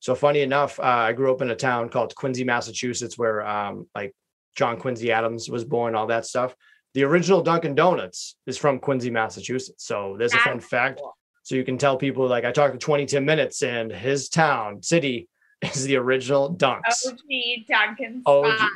So 0.00 0.14
funny 0.14 0.40
enough, 0.42 0.78
uh, 0.78 0.82
I 0.82 1.12
grew 1.14 1.32
up 1.32 1.40
in 1.40 1.50
a 1.50 1.56
town 1.56 1.88
called 1.88 2.14
Quincy, 2.14 2.44
Massachusetts, 2.44 3.16
where 3.16 3.46
um, 3.46 3.86
like 3.94 4.14
John 4.54 4.78
Quincy 4.78 5.10
Adams 5.10 5.48
was 5.48 5.64
born, 5.64 5.94
all 5.94 6.06
that 6.08 6.26
stuff. 6.26 6.54
The 6.92 7.04
original 7.04 7.40
Dunkin' 7.42 7.74
Donuts 7.74 8.36
is 8.46 8.58
from 8.58 8.78
Quincy, 8.78 9.10
Massachusetts. 9.10 9.84
So 9.86 10.16
there's 10.18 10.34
a 10.34 10.38
fun 10.38 10.58
That's 10.58 10.68
fact. 10.68 11.00
cool. 11.00 11.16
So 11.42 11.54
you 11.54 11.64
can 11.64 11.76
tell 11.78 11.96
people 11.96 12.26
like 12.28 12.44
I 12.44 12.52
talked 12.52 12.74
to 12.74 12.78
22 12.78 13.20
minutes 13.20 13.62
and 13.62 13.90
his 13.90 14.28
town 14.28 14.82
city 14.82 15.28
is 15.62 15.84
the 15.84 15.96
original 15.96 16.54
Dunks. 16.54 17.06
OG 17.06 17.66
Dunkin' 17.68 18.22
OG. 18.26 18.56
spot. 18.58 18.70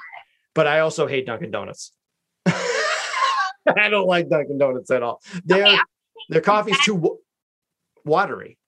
But 0.55 0.67
I 0.67 0.81
also 0.81 1.07
hate 1.07 1.27
Dunkin' 1.27 1.51
Donuts. 1.51 1.93
I 3.77 3.89
don't 3.89 4.07
like 4.07 4.29
Dunkin' 4.29 4.59
Donuts 4.59 4.91
at 4.91 5.03
all. 5.03 5.21
Their 5.45 5.67
Okay, 5.67 5.79
their 6.29 6.41
coffee's 6.41 6.79
too 6.85 6.95
wa- 6.95 7.17
watery. 8.05 8.59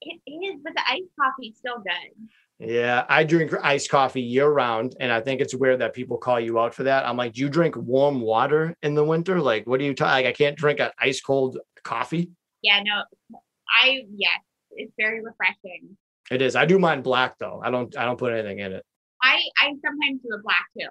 It 0.00 0.20
is, 0.26 0.60
but 0.62 0.72
the 0.74 0.82
iced 0.88 1.10
coffee's 1.20 1.56
still 1.58 1.78
good. 1.78 2.28
Yeah, 2.58 3.06
I 3.08 3.24
drink 3.24 3.52
iced 3.62 3.90
coffee 3.90 4.20
year 4.20 4.48
round, 4.48 4.94
and 5.00 5.10
I 5.10 5.20
think 5.20 5.40
it's 5.40 5.54
weird 5.54 5.80
that 5.80 5.94
people 5.94 6.18
call 6.18 6.38
you 6.38 6.58
out 6.58 6.74
for 6.74 6.82
that. 6.84 7.06
I'm 7.06 7.16
like, 7.16 7.32
do 7.32 7.40
you 7.40 7.48
drink 7.48 7.74
warm 7.76 8.20
water 8.20 8.76
in 8.82 8.94
the 8.94 9.04
winter? 9.04 9.40
Like, 9.40 9.66
what 9.66 9.78
do 9.78 9.86
you 9.86 9.94
talk? 9.94 10.08
Like, 10.08 10.26
I 10.26 10.32
can't 10.32 10.56
drink 10.56 10.78
an 10.78 10.90
ice 10.98 11.20
cold 11.20 11.58
coffee. 11.84 12.30
Yeah, 12.62 12.82
no, 12.82 13.38
I 13.82 14.02
yes, 14.14 14.40
it's 14.72 14.92
very 14.98 15.22
refreshing. 15.22 15.96
It 16.30 16.42
is. 16.42 16.54
I 16.54 16.66
do 16.66 16.78
mine 16.78 17.02
black 17.02 17.38
though. 17.38 17.60
I 17.64 17.70
don't. 17.70 17.96
I 17.96 18.04
don't 18.04 18.18
put 18.18 18.32
anything 18.32 18.58
in 18.58 18.72
it. 18.72 18.84
I 19.22 19.40
I 19.58 19.68
sometimes 19.84 20.20
do 20.22 20.34
a 20.34 20.42
black 20.42 20.66
too. 20.78 20.86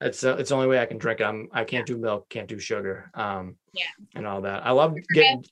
It's 0.00 0.24
uh, 0.24 0.36
it's 0.38 0.50
the 0.50 0.56
only 0.56 0.68
way 0.68 0.80
I 0.80 0.86
can 0.86 0.98
drink 0.98 1.20
it. 1.20 1.24
I'm 1.24 1.48
I 1.52 1.64
can't 1.64 1.86
do 1.86 1.96
milk, 1.96 2.28
can't 2.28 2.48
do 2.48 2.58
sugar, 2.58 3.10
um, 3.14 3.56
Yeah. 3.72 3.84
and 4.14 4.26
all 4.26 4.42
that. 4.42 4.66
I 4.66 4.72
love 4.72 4.96
getting 5.14 5.44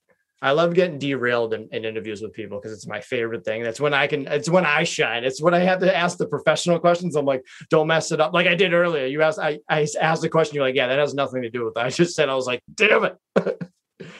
I 0.42 0.50
love 0.50 0.74
getting 0.74 0.98
derailed 0.98 1.54
in, 1.54 1.68
in 1.70 1.84
interviews 1.84 2.20
with 2.20 2.32
people 2.32 2.58
because 2.58 2.72
it's 2.72 2.86
my 2.86 3.00
favorite 3.00 3.44
thing. 3.44 3.62
That's 3.62 3.78
when 3.80 3.94
I 3.94 4.08
can. 4.08 4.26
It's 4.26 4.50
when 4.50 4.66
I 4.66 4.82
shine. 4.82 5.22
It's 5.22 5.40
when 5.40 5.54
I 5.54 5.60
have 5.60 5.78
to 5.80 5.96
ask 5.96 6.18
the 6.18 6.26
professional 6.26 6.80
questions. 6.80 7.14
I'm 7.14 7.24
like, 7.24 7.44
don't 7.70 7.86
mess 7.86 8.10
it 8.10 8.20
up, 8.20 8.32
like 8.32 8.48
I 8.48 8.56
did 8.56 8.72
earlier. 8.72 9.06
You 9.06 9.22
asked, 9.22 9.38
I 9.38 9.60
I 9.68 9.86
asked 10.00 10.22
the 10.22 10.28
question. 10.28 10.56
You're 10.56 10.64
like, 10.64 10.74
yeah, 10.74 10.88
that 10.88 10.98
has 10.98 11.14
nothing 11.14 11.42
to 11.42 11.50
do 11.50 11.64
with 11.64 11.76
it. 11.76 11.80
I 11.80 11.90
just 11.90 12.16
said 12.16 12.28
I 12.28 12.34
was 12.34 12.46
like, 12.46 12.60
damn 12.74 13.04
it. 13.04 13.16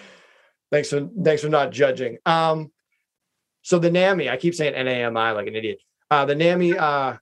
thanks 0.71 0.91
for 0.91 1.09
thanks 1.25 1.43
for 1.43 1.49
not 1.49 1.73
judging. 1.73 2.19
Um, 2.25 2.71
so 3.63 3.81
the 3.81 3.91
NAMI, 3.91 4.29
I 4.31 4.37
keep 4.37 4.55
saying 4.55 4.75
NAMI 4.75 5.35
like 5.35 5.49
an 5.49 5.57
idiot. 5.57 5.81
Uh, 6.09 6.25
the 6.25 6.35
NAMI, 6.37 6.79
uh, 6.79 7.17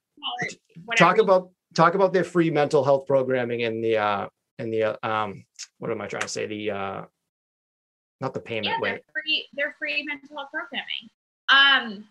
talk 0.95 1.17
about 1.17 1.49
talk 1.73 1.95
about 1.95 2.13
their 2.13 2.23
free 2.23 2.49
mental 2.49 2.83
health 2.83 3.05
programming 3.07 3.61
in 3.61 3.81
the 3.81 3.97
uh 3.97 4.27
in 4.59 4.69
the 4.69 4.83
uh, 4.83 4.95
um 5.03 5.45
what 5.79 5.91
am 5.91 6.01
I 6.01 6.07
trying 6.07 6.21
to 6.21 6.27
say 6.27 6.45
the 6.45 6.71
uh 6.71 7.05
not 8.21 8.33
the 8.33 8.39
payment 8.39 8.67
yeah, 8.67 8.79
way 8.79 8.89
they're 8.91 9.23
free. 9.23 9.47
They're 9.53 9.75
free 9.79 10.05
mental 10.07 10.37
health 10.37 10.49
programming. 10.53 11.09
Um, 11.49 12.05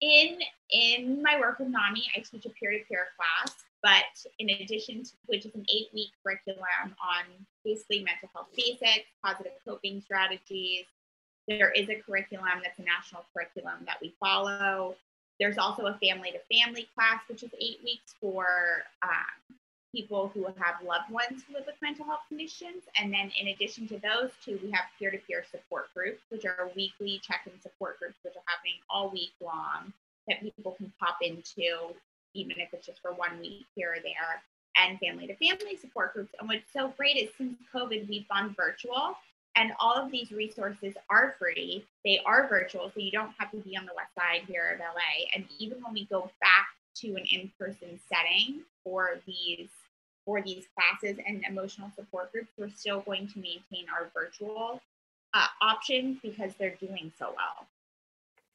in 0.00 0.38
in 0.70 1.22
my 1.22 1.40
work 1.40 1.58
with 1.58 1.68
NAMI, 1.68 2.04
I 2.14 2.20
teach 2.20 2.44
a 2.46 2.50
peer-to-peer 2.50 3.06
class, 3.16 3.56
but 3.82 4.04
in 4.38 4.50
addition 4.50 5.02
to 5.02 5.10
which 5.26 5.46
is 5.46 5.54
an 5.54 5.64
eight-week 5.74 6.10
curriculum 6.22 6.60
on 6.84 7.24
basically 7.64 8.04
mental 8.04 8.28
health 8.34 8.48
basics, 8.54 9.08
positive 9.24 9.52
coping 9.66 10.00
strategies. 10.00 10.84
There 11.48 11.70
is 11.70 11.88
a 11.88 11.96
curriculum 11.96 12.60
that's 12.62 12.78
a 12.78 12.82
national 12.82 13.24
curriculum 13.34 13.84
that 13.86 13.98
we 14.00 14.14
follow. 14.20 14.96
There's 15.40 15.58
also 15.58 15.86
a 15.86 15.98
family-to-family 15.98 16.88
class, 16.94 17.20
which 17.28 17.42
is 17.42 17.50
eight 17.60 17.80
weeks 17.84 18.14
for 18.20 18.46
um, 19.02 19.56
people 19.94 20.30
who 20.34 20.44
have 20.44 20.76
loved 20.84 21.10
ones 21.10 21.42
who 21.46 21.54
live 21.54 21.66
with 21.66 21.76
mental 21.82 22.04
health 22.04 22.22
conditions. 22.28 22.84
And 23.00 23.12
then 23.12 23.30
in 23.40 23.48
addition 23.48 23.86
to 23.88 23.98
those 23.98 24.30
two, 24.44 24.58
we 24.62 24.70
have 24.70 24.84
peer-to-peer 24.98 25.44
support 25.50 25.92
groups, 25.94 26.22
which 26.30 26.44
are 26.44 26.70
weekly 26.74 27.20
check-in 27.22 27.60
support 27.60 27.98
groups, 27.98 28.16
which 28.22 28.34
are 28.36 28.42
happening 28.46 28.74
all 28.90 29.10
week 29.10 29.32
long 29.40 29.92
that 30.28 30.40
people 30.40 30.72
can 30.72 30.92
pop 30.98 31.18
into, 31.20 31.94
even 32.34 32.58
if 32.58 32.72
it's 32.72 32.86
just 32.86 33.00
for 33.02 33.12
one 33.12 33.38
week 33.40 33.66
here 33.74 33.92
or 33.92 34.02
there, 34.02 34.42
and 34.76 34.98
family-to-family 34.98 35.76
support 35.76 36.14
groups. 36.14 36.32
And 36.40 36.48
what's 36.48 36.72
so 36.72 36.92
great 36.96 37.16
is 37.16 37.30
since 37.36 37.56
COVID, 37.72 38.08
we've 38.08 38.28
gone 38.28 38.54
virtual. 38.56 39.16
And 39.56 39.72
all 39.78 39.94
of 39.94 40.10
these 40.10 40.32
resources 40.32 40.94
are 41.10 41.36
free. 41.38 41.84
They 42.04 42.20
are 42.26 42.48
virtual, 42.48 42.90
so 42.92 43.00
you 43.00 43.12
don't 43.12 43.32
have 43.38 43.50
to 43.52 43.58
be 43.58 43.76
on 43.76 43.86
the 43.86 43.92
west 43.94 44.10
side 44.18 44.42
here 44.48 44.70
of 44.74 44.80
LA. 44.80 45.26
And 45.34 45.44
even 45.58 45.78
when 45.82 45.92
we 45.94 46.06
go 46.06 46.30
back 46.40 46.66
to 46.96 47.08
an 47.14 47.24
in-person 47.30 48.00
setting 48.12 48.62
for 48.82 49.20
these 49.26 49.68
for 50.24 50.40
these 50.42 50.64
classes 50.74 51.18
and 51.26 51.44
emotional 51.48 51.90
support 51.94 52.32
groups, 52.32 52.48
we're 52.56 52.70
still 52.70 53.00
going 53.02 53.28
to 53.28 53.38
maintain 53.38 53.86
our 53.94 54.10
virtual 54.14 54.80
uh, 55.34 55.46
options 55.60 56.18
because 56.22 56.52
they're 56.58 56.76
doing 56.80 57.12
so 57.18 57.26
well. 57.36 57.66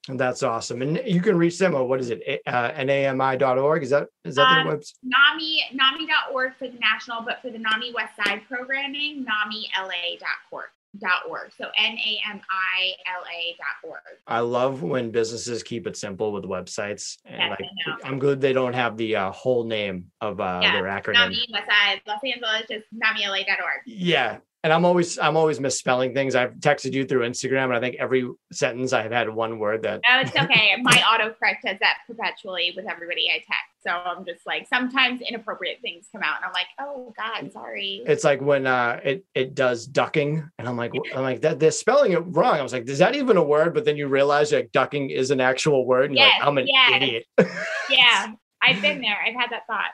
and 0.07 0.19
that's 0.19 0.41
awesome 0.43 0.81
and 0.81 0.99
you 1.05 1.21
can 1.21 1.37
reach 1.37 1.57
them 1.59 1.75
at 1.75 1.81
what 1.81 1.99
is 1.99 2.09
it 2.09 2.41
uh, 2.47 2.71
nami.org 2.83 3.83
is 3.83 3.89
that 3.91 4.07
is 4.25 4.35
that 4.35 4.47
their 4.49 4.61
Um, 4.61 4.67
website 4.79 4.93
NAMI, 5.03 5.51
NAMI.org 5.73 6.55
for 6.57 6.67
the 6.67 6.79
national, 6.79 7.21
but 7.21 7.41
for 7.41 7.49
the 7.51 7.59
NAMI 7.59 7.93
West 7.93 8.15
Side 8.15 8.41
programming, 8.47 9.25
NAMILA.org. 9.25 10.69
Dot 10.97 11.21
org. 11.29 11.51
So 11.55 11.65
N 11.77 11.97
A 11.97 12.19
M 12.31 12.41
I 12.49 12.93
L 13.15 13.23
A 13.23 13.55
dot 13.57 13.89
org. 13.91 13.99
i 14.25 14.39
love 14.39 14.81
when 14.81 15.11
businesses 15.11 15.61
keep 15.61 15.85
it 15.85 15.95
simple 15.95 16.31
with 16.31 16.45
websites 16.45 17.17
and 17.25 17.37
Yes, 17.37 17.59
like 17.87 18.05
i'm 18.05 18.17
good 18.17 18.41
they 18.41 18.53
don't 18.53 18.73
have 18.73 18.97
the 18.97 19.15
uh, 19.15 19.31
whole 19.31 19.63
name 19.65 20.05
of 20.19 20.39
uh, 20.41 20.59
Yeah, 20.63 20.71
their 20.73 20.85
acronym 20.85 21.13
NAMI 21.29 21.45
West 21.53 21.67
Side, 21.69 22.01
Los 22.07 22.19
Angeles, 22.25 22.63
just 22.69 22.85
NAMILA.org. 22.93 23.81
yeah 23.85 24.37
and 24.63 24.73
i'm 24.73 24.83
always 24.85 25.17
i'm 25.19 25.37
always 25.37 25.59
misspelling 25.59 26.13
things 26.13 26.35
i've 26.35 26.53
texted 26.55 26.93
you 26.93 27.05
through 27.05 27.21
instagram 27.27 27.65
and 27.65 27.75
i 27.75 27.79
think 27.79 27.95
every 27.99 28.29
sentence 28.51 28.91
i've 28.93 29.11
had 29.11 29.29
one 29.29 29.57
word 29.59 29.83
that 29.83 30.01
No, 30.07 30.19
it's 30.19 30.35
okay. 30.35 30.75
My 30.81 30.91
autocorrect 30.91 31.61
does 31.65 31.77
that 31.79 31.99
perpetually 32.07 32.73
with 32.75 32.85
everybody 32.89 33.29
I 33.29 33.37
text. 33.37 33.53
So 33.81 33.91
I'm 33.91 34.25
just 34.25 34.45
like, 34.45 34.67
sometimes 34.67 35.21
inappropriate 35.21 35.77
things 35.81 36.07
come 36.11 36.21
out, 36.21 36.35
and 36.35 36.45
I'm 36.45 36.51
like, 36.51 36.67
oh 36.81 37.13
God, 37.15 37.49
sorry. 37.53 38.03
it's 38.05 38.25
like 38.25 38.41
when 38.41 38.67
uh 38.67 38.99
it 39.03 39.23
it 39.33 39.55
does 39.55 39.87
ducking 39.87 40.49
and 40.59 40.67
i'm 40.67 40.75
like 40.75 40.91
i'm 41.15 41.21
like 41.23 41.41
that 41.41 41.59
they're 41.59 41.71
spelling 41.71 42.11
it 42.11 42.17
wrong 42.19 42.55
i 42.59 42.61
was 42.61 42.73
like 42.73 42.87
is 42.89 42.99
that 42.99 43.15
even 43.15 43.37
a 43.37 43.43
word 43.43 43.73
but 43.73 43.85
then 43.85 43.95
you 43.95 44.07
realize 44.07 44.51
like 44.51 44.71
ducking 44.73 45.09
is 45.09 45.31
an 45.31 45.39
actual 45.39 45.85
word 45.85 46.09
and 46.09 46.17
you're 46.17 46.27
Yes, 46.27 46.39
like 46.39 46.47
i'm 46.47 46.57
an 46.57 46.67
yes. 46.67 46.91
idiot 47.01 47.25
Yeah, 47.89 48.31
I've 48.61 48.81
been 48.81 49.01
there. 49.01 49.17
I've 49.25 49.35
had 49.35 49.51
that 49.51 49.65
thought. 49.67 49.91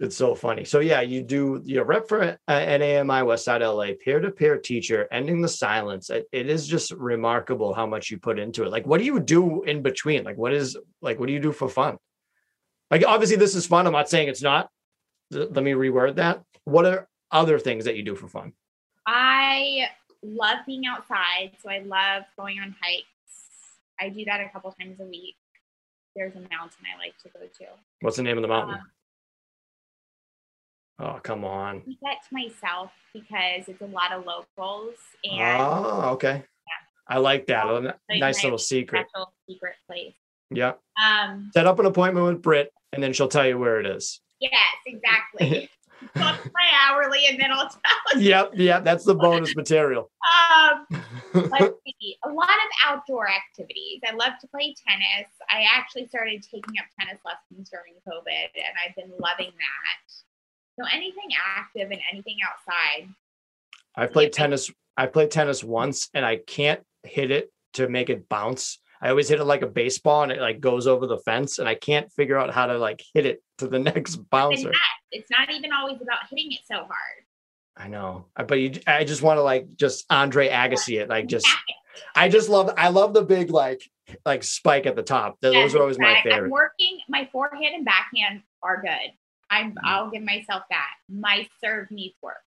it's 0.00 0.16
so 0.16 0.34
funny. 0.34 0.64
So 0.64 0.80
yeah 0.80 1.00
you 1.00 1.22
do 1.22 1.60
your 1.64 1.84
rep 1.84 2.08
for 2.08 2.22
uh, 2.22 2.36
nami 2.48 3.26
westside 3.26 3.60
la 3.60 3.94
peer-to-peer 4.02 4.58
teacher 4.58 5.06
ending 5.12 5.40
the 5.40 5.48
silence. 5.48 6.10
It, 6.10 6.26
it 6.32 6.48
is 6.48 6.66
just 6.66 6.92
remarkable 6.92 7.74
how 7.74 7.86
much 7.86 8.10
you 8.10 8.18
put 8.18 8.38
into 8.38 8.64
it. 8.64 8.70
Like 8.70 8.86
what 8.86 8.98
do 8.98 9.04
you 9.04 9.20
do 9.20 9.62
in 9.64 9.82
between? 9.82 10.24
Like 10.24 10.36
what 10.36 10.52
is 10.52 10.76
like 11.02 11.18
what 11.18 11.26
do 11.26 11.32
you 11.32 11.40
do 11.40 11.52
for 11.52 11.68
fun? 11.68 11.98
Like 12.90 13.04
obviously 13.06 13.36
this 13.36 13.54
is 13.54 13.66
fun. 13.66 13.86
I'm 13.86 13.92
not 13.92 14.08
saying 14.08 14.28
it's 14.28 14.42
not. 14.42 14.70
Let 15.30 15.62
me 15.62 15.72
reword 15.72 16.16
that. 16.16 16.42
What 16.64 16.86
are 16.86 17.08
other 17.30 17.58
things 17.58 17.84
that 17.84 17.96
you 17.96 18.02
do 18.02 18.14
for 18.14 18.28
fun? 18.28 18.52
I 19.06 19.88
love 20.22 20.58
being 20.66 20.86
outside, 20.86 21.52
so 21.62 21.70
I 21.70 21.80
love 21.80 22.24
going 22.38 22.58
on 22.60 22.74
hikes. 22.80 23.06
I 24.00 24.08
do 24.08 24.24
that 24.26 24.40
a 24.40 24.48
couple 24.50 24.74
times 24.80 25.00
a 25.00 25.04
week. 25.04 25.36
There's 26.18 26.34
a 26.34 26.40
mountain 26.40 26.82
I 26.92 26.98
like 26.98 27.16
to 27.22 27.28
go 27.28 27.40
to. 27.46 27.64
what's 28.00 28.16
the 28.16 28.24
name 28.24 28.36
of 28.36 28.42
the 28.42 28.48
mountain 28.48 28.74
Um, 30.98 31.06
oh 31.14 31.20
come 31.22 31.44
on 31.44 31.76
I 31.76 31.80
keep 31.80 32.00
that 32.02 32.16
to 32.28 32.34
myself 32.34 32.90
because 33.14 33.68
it's 33.68 33.80
a 33.80 33.86
lot 33.86 34.10
of 34.12 34.26
locals 34.26 34.94
and 35.24 35.62
Oh, 35.62 36.10
okay. 36.14 36.42
I 37.10 37.16
like 37.18 37.46
that. 37.46 37.64
Like 37.64 38.20
nice 38.20 38.42
little 38.44 38.58
secret. 38.58 39.06
special 39.08 39.32
secret 39.48 39.76
place. 39.86 40.12
Yeah. 40.50 40.72
Um, 41.02 41.50
Set 41.54 41.66
up 41.66 41.78
an 41.78 41.86
appointment 41.86 42.26
with 42.26 42.42
Britt 42.42 42.70
and 42.92 43.02
then 43.02 43.14
she'll 43.14 43.28
tell 43.28 43.46
you 43.46 43.58
where 43.58 43.80
it 43.80 43.86
is. 43.86 44.20
yes, 44.40 44.52
exactly. 44.86 45.70
Book 46.00 46.14
my 46.54 46.68
hourly 46.86 47.26
and 47.28 47.40
then 47.40 47.50
I'll 47.50 47.68
tell 47.68 48.20
you. 48.20 48.28
Yep. 48.28 48.50
Yep. 48.54 48.84
That's 48.84 49.04
the 49.04 49.14
bonus 49.14 49.54
material. 49.56 50.10
Um, 50.52 50.86
let's 51.34 51.74
see. 51.86 52.16
A 52.24 52.28
lot 52.30 52.48
of 52.50 52.70
outdoor 52.86 53.28
activities. 53.28 54.00
I 54.08 54.14
love 54.14 54.32
to 54.40 54.46
play 54.48 54.74
tennis. 54.86 55.28
I 55.50 55.64
actually 55.74 56.06
started 56.06 56.42
taking 56.42 56.74
up 56.78 56.86
tennis 56.98 57.20
lessons 57.24 57.70
during 57.70 57.94
COVID 58.06 58.48
and 58.54 58.74
I've 58.86 58.94
been 58.96 59.10
loving 59.18 59.50
that. 59.52 60.12
So 60.78 60.84
anything 60.92 61.30
active 61.56 61.90
and 61.90 62.00
anything 62.12 62.36
outside. 62.48 63.08
I've 63.96 64.12
played 64.12 64.30
Yeah. 64.34 64.42
tennis. 64.44 64.70
I 64.96 65.06
played 65.06 65.30
tennis 65.30 65.62
once 65.64 66.08
and 66.14 66.24
I 66.24 66.36
can't 66.36 66.80
hit 67.02 67.30
it 67.30 67.52
to 67.74 67.88
make 67.88 68.10
it 68.10 68.28
bounce. 68.28 68.78
I 69.00 69.10
always 69.10 69.28
hit 69.28 69.38
it 69.40 69.44
like 69.44 69.62
a 69.62 69.66
baseball 69.66 70.22
and 70.24 70.32
it 70.32 70.40
like 70.40 70.60
goes 70.60 70.86
over 70.86 71.06
the 71.06 71.18
fence 71.18 71.58
and 71.58 71.68
I 71.68 71.74
can't 71.74 72.12
figure 72.12 72.36
out 72.36 72.52
how 72.52 72.66
to 72.66 72.78
like 72.78 73.02
hit 73.14 73.26
it 73.26 73.42
to 73.58 73.68
the 73.68 73.78
next 73.90 74.16
bouncer. 74.30 74.72
It's 75.12 75.30
not 75.30 75.50
even 75.52 75.72
always 75.72 76.00
about 76.02 76.18
hitting 76.30 76.52
it 76.52 76.60
so 76.66 76.76
hard. 76.78 77.24
I 77.76 77.86
know. 77.88 78.26
But 78.36 78.54
you 78.58 78.72
I 78.86 79.04
just 79.04 79.22
want 79.22 79.38
to 79.38 79.42
like 79.42 79.76
just 79.76 80.04
Andre 80.10 80.48
Agassi 80.48 81.00
it. 81.00 81.08
Like 81.08 81.26
just 81.28 81.46
I 82.16 82.28
just 82.28 82.48
love 82.48 82.70
I 82.76 82.88
love 82.88 83.14
the 83.14 83.22
big 83.22 83.50
like 83.50 83.80
like 84.26 84.42
spike 84.42 84.86
at 84.86 84.96
the 84.96 85.02
top. 85.02 85.38
Those 85.40 85.54
Yes, 85.54 85.74
are 85.74 85.80
always 85.82 85.98
my 85.98 86.18
exact- 86.18 86.42
I'm 86.44 86.50
working 86.50 86.98
my 87.08 87.28
forehand 87.30 87.74
and 87.76 87.84
backhand 87.84 88.42
are 88.62 88.80
good. 88.82 89.12
I'm 89.50 89.72
Mhm. 89.72 89.76
I'll 89.84 90.10
give 90.10 90.22
myself 90.24 90.64
that. 90.70 90.90
My 91.08 91.48
serve 91.62 91.90
needs 91.90 92.16
work. 92.20 92.42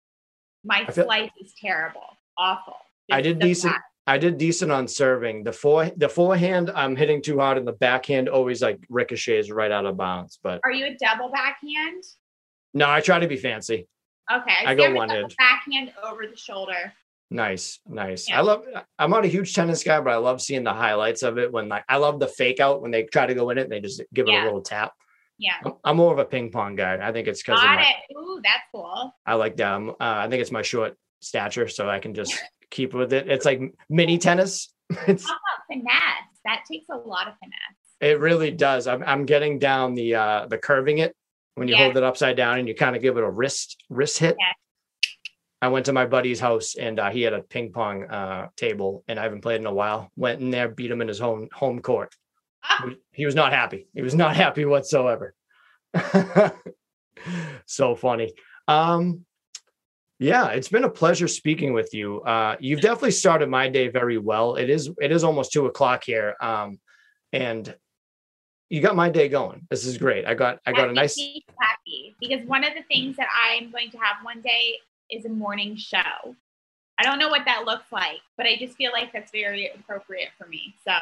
My 0.66 0.86
feel- 0.86 1.06
slice 1.06 1.32
is 1.40 1.54
terrible. 1.60 2.18
Awful. 2.38 2.76
I 3.12 3.22
did 3.22 3.40
decent. 3.40 3.74
fact. 3.74 3.86
I 4.08 4.18
did 4.18 4.38
decent 4.38 4.72
on 4.72 4.88
serving. 4.88 5.44
The 5.44 5.54
fore 5.54 5.92
the 5.96 6.10
forehand 6.10 6.72
I'm 6.74 6.96
hitting 6.96 7.22
too 7.22 7.40
hard 7.40 7.58
and 7.58 7.68
the 7.68 7.74
backhand 7.74 8.30
always 8.30 8.62
like 8.62 8.80
ricochets 8.90 9.52
right 9.52 9.72
out 9.72 9.86
of 9.86 9.98
bounds. 9.98 10.40
But 10.42 10.60
Are 10.64 10.72
you 10.72 10.86
a 10.88 10.96
double 11.00 11.30
backhand? 11.32 12.04
no, 12.74 12.90
I 12.90 13.02
try 13.02 13.20
to 13.20 13.28
be 13.28 13.38
fancy. 13.38 13.88
Okay. 14.32 14.54
I 14.66 14.76
see 14.76 14.82
go 14.82 14.94
one 14.94 15.12
edge. 15.12 15.36
Backhand 15.38 15.94
over 16.04 16.26
the 16.26 16.38
shoulder. 16.38 16.94
Nice, 17.30 17.80
nice. 17.88 18.28
Yeah. 18.28 18.40
I 18.40 18.42
love 18.42 18.66
I'm 19.00 19.10
not 19.12 19.24
a 19.24 19.28
huge 19.28 19.54
tennis 19.54 19.84
guy, 19.84 20.00
but 20.02 20.12
I 20.12 20.18
love 20.18 20.42
seeing 20.42 20.64
the 20.64 20.74
highlights 20.74 21.24
of 21.24 21.38
it 21.38 21.52
when 21.52 21.70
like 21.70 21.86
I 21.88 21.98
love 21.98 22.20
the 22.20 22.28
fake 22.28 22.60
out 22.60 22.82
when 22.82 22.92
they 22.92 23.04
try 23.04 23.26
to 23.26 23.34
go 23.36 23.50
in 23.52 23.58
it 23.58 23.64
and 23.64 23.72
they 23.72 23.80
just 23.80 24.02
give 24.14 24.28
it 24.28 24.34
a 24.34 24.44
little 24.44 24.62
tap. 24.62 24.94
Yeah. 25.38 25.54
I'm- 25.64 25.76
I'm 25.84 25.98
more 25.98 26.12
of 26.12 26.20
a 26.20 26.26
ping 26.26 26.52
pong 26.52 26.76
guy. 26.76 26.98
I 27.02 27.12
think 27.12 27.28
it's 27.28 27.42
because 27.42 27.62
Got 27.62 27.76
my, 27.78 27.82
it. 27.84 28.16
Ooh, 28.18 28.40
that's 28.44 28.64
cool. 28.72 29.14
I 29.26 29.36
like 29.36 29.58
that. 29.58 29.74
Uh, 29.82 29.96
I 30.00 30.28
think 30.30 30.42
it's 30.42 30.52
my 30.52 30.62
short 30.62 30.98
stature, 31.20 31.68
so 31.68 31.90
I 31.90 32.00
can 32.00 32.14
just 32.14 32.34
keep 32.72 32.94
with 32.94 33.14
it. 33.14 33.30
It's 33.30 33.46
like 33.46 33.62
mini 33.90 34.18
tennis. 34.18 34.74
It's 35.08 35.26
How 35.28 35.34
about 35.36 35.66
finesse? 35.70 36.40
That 36.46 36.64
takes 36.70 36.86
a 36.90 36.98
lot 36.98 37.28
of 37.28 37.36
finesse. 37.40 37.78
It 38.02 38.20
really 38.20 38.50
does. 38.52 38.88
I'm 38.88 39.04
I'm 39.04 39.26
getting 39.26 39.60
down 39.60 39.94
the 39.94 40.16
uh 40.16 40.48
the 40.48 40.58
curving 40.58 40.98
it 40.98 41.16
when 41.56 41.68
you 41.68 41.76
Yeah. 41.76 41.84
hold 41.84 41.98
it 41.98 42.04
upside 42.04 42.36
down 42.36 42.58
and 42.60 42.68
you 42.68 42.74
kind 42.76 42.96
of 42.96 43.02
give 43.02 43.16
it 43.18 43.24
a 43.24 43.30
wrist 43.30 43.84
wrist 43.90 44.18
hit. 44.18 44.36
Yeah. 44.40 44.46
I 45.64 45.68
went 45.68 45.86
to 45.86 45.94
my 45.94 46.08
buddy's 46.08 46.40
house 46.40 46.74
and 46.76 47.00
uh, 47.00 47.12
he 47.12 47.22
had 47.22 47.34
a 47.34 47.44
ping 47.44 47.72
pong 47.72 48.06
uh, 48.06 48.48
table 48.58 49.04
and 49.08 49.20
I 49.20 49.24
haven't 49.24 49.42
played 49.42 49.62
in 49.62 49.68
a 49.68 49.74
while. 49.74 50.10
Went 50.16 50.42
in 50.42 50.50
there, 50.50 50.68
beat 50.68 50.90
him 50.90 51.02
in 51.02 51.08
his 51.08 51.20
home 51.20 51.50
home 51.54 51.80
court. 51.82 52.16
Ah. 52.64 52.90
He 53.12 53.26
was 53.28 53.36
not 53.36 53.54
happy. 53.54 53.88
He 53.94 54.02
was 54.02 54.16
not 54.16 54.36
happy 54.44 54.66
whatsoever. 54.66 55.36
so 57.66 57.96
funny. 57.96 58.34
Um, 58.68 59.26
yeah, 60.22 60.50
it's 60.50 60.70
been 60.70 60.84
a 60.84 60.90
pleasure 60.90 61.28
speaking 61.28 61.74
with 61.74 61.94
you. 61.94 62.22
Uh, 62.22 62.56
you've 62.60 62.80
definitely 62.82 63.12
started 63.12 63.50
my 63.50 63.68
day 63.68 63.88
very 63.88 64.20
well. 64.20 64.56
It 64.56 64.70
is 64.70 64.90
it 65.02 65.12
is 65.12 65.24
almost 65.24 65.52
two 65.52 65.66
o'clock 65.66 66.04
here, 66.04 66.36
um, 66.40 66.80
and 67.34 67.76
you 68.70 68.82
got 68.82 68.96
my 68.96 69.10
day 69.10 69.28
going. 69.30 69.66
This 69.72 69.84
is 69.86 69.98
great. 69.98 70.26
I 70.26 70.36
got 70.36 70.60
I 70.66 70.74
got 70.74 70.84
That 70.84 70.90
a 70.92 70.94
nice. 70.94 71.18
happy 71.60 72.16
because 72.20 72.46
one 72.48 72.64
of 72.64 72.74
the 72.76 72.84
things 72.84 73.18
that 73.18 73.28
I'm 73.36 73.72
going 73.72 73.90
to 73.92 73.98
have 73.98 74.18
one 74.24 74.42
day 74.42 74.78
is 75.10 75.26
a 75.26 75.30
morning 75.30 75.76
show. 75.76 76.36
I 77.00 77.04
don't 77.04 77.18
know 77.18 77.30
what 77.30 77.46
that 77.46 77.66
looks 77.66 77.92
like, 77.92 78.20
but 78.38 78.46
I 78.46 78.58
just 78.58 78.76
feel 78.78 78.92
like 78.92 79.12
that's 79.12 79.32
very 79.32 79.72
appropriate 79.74 80.30
for 80.38 80.48
me. 80.48 80.76
So 80.88 80.94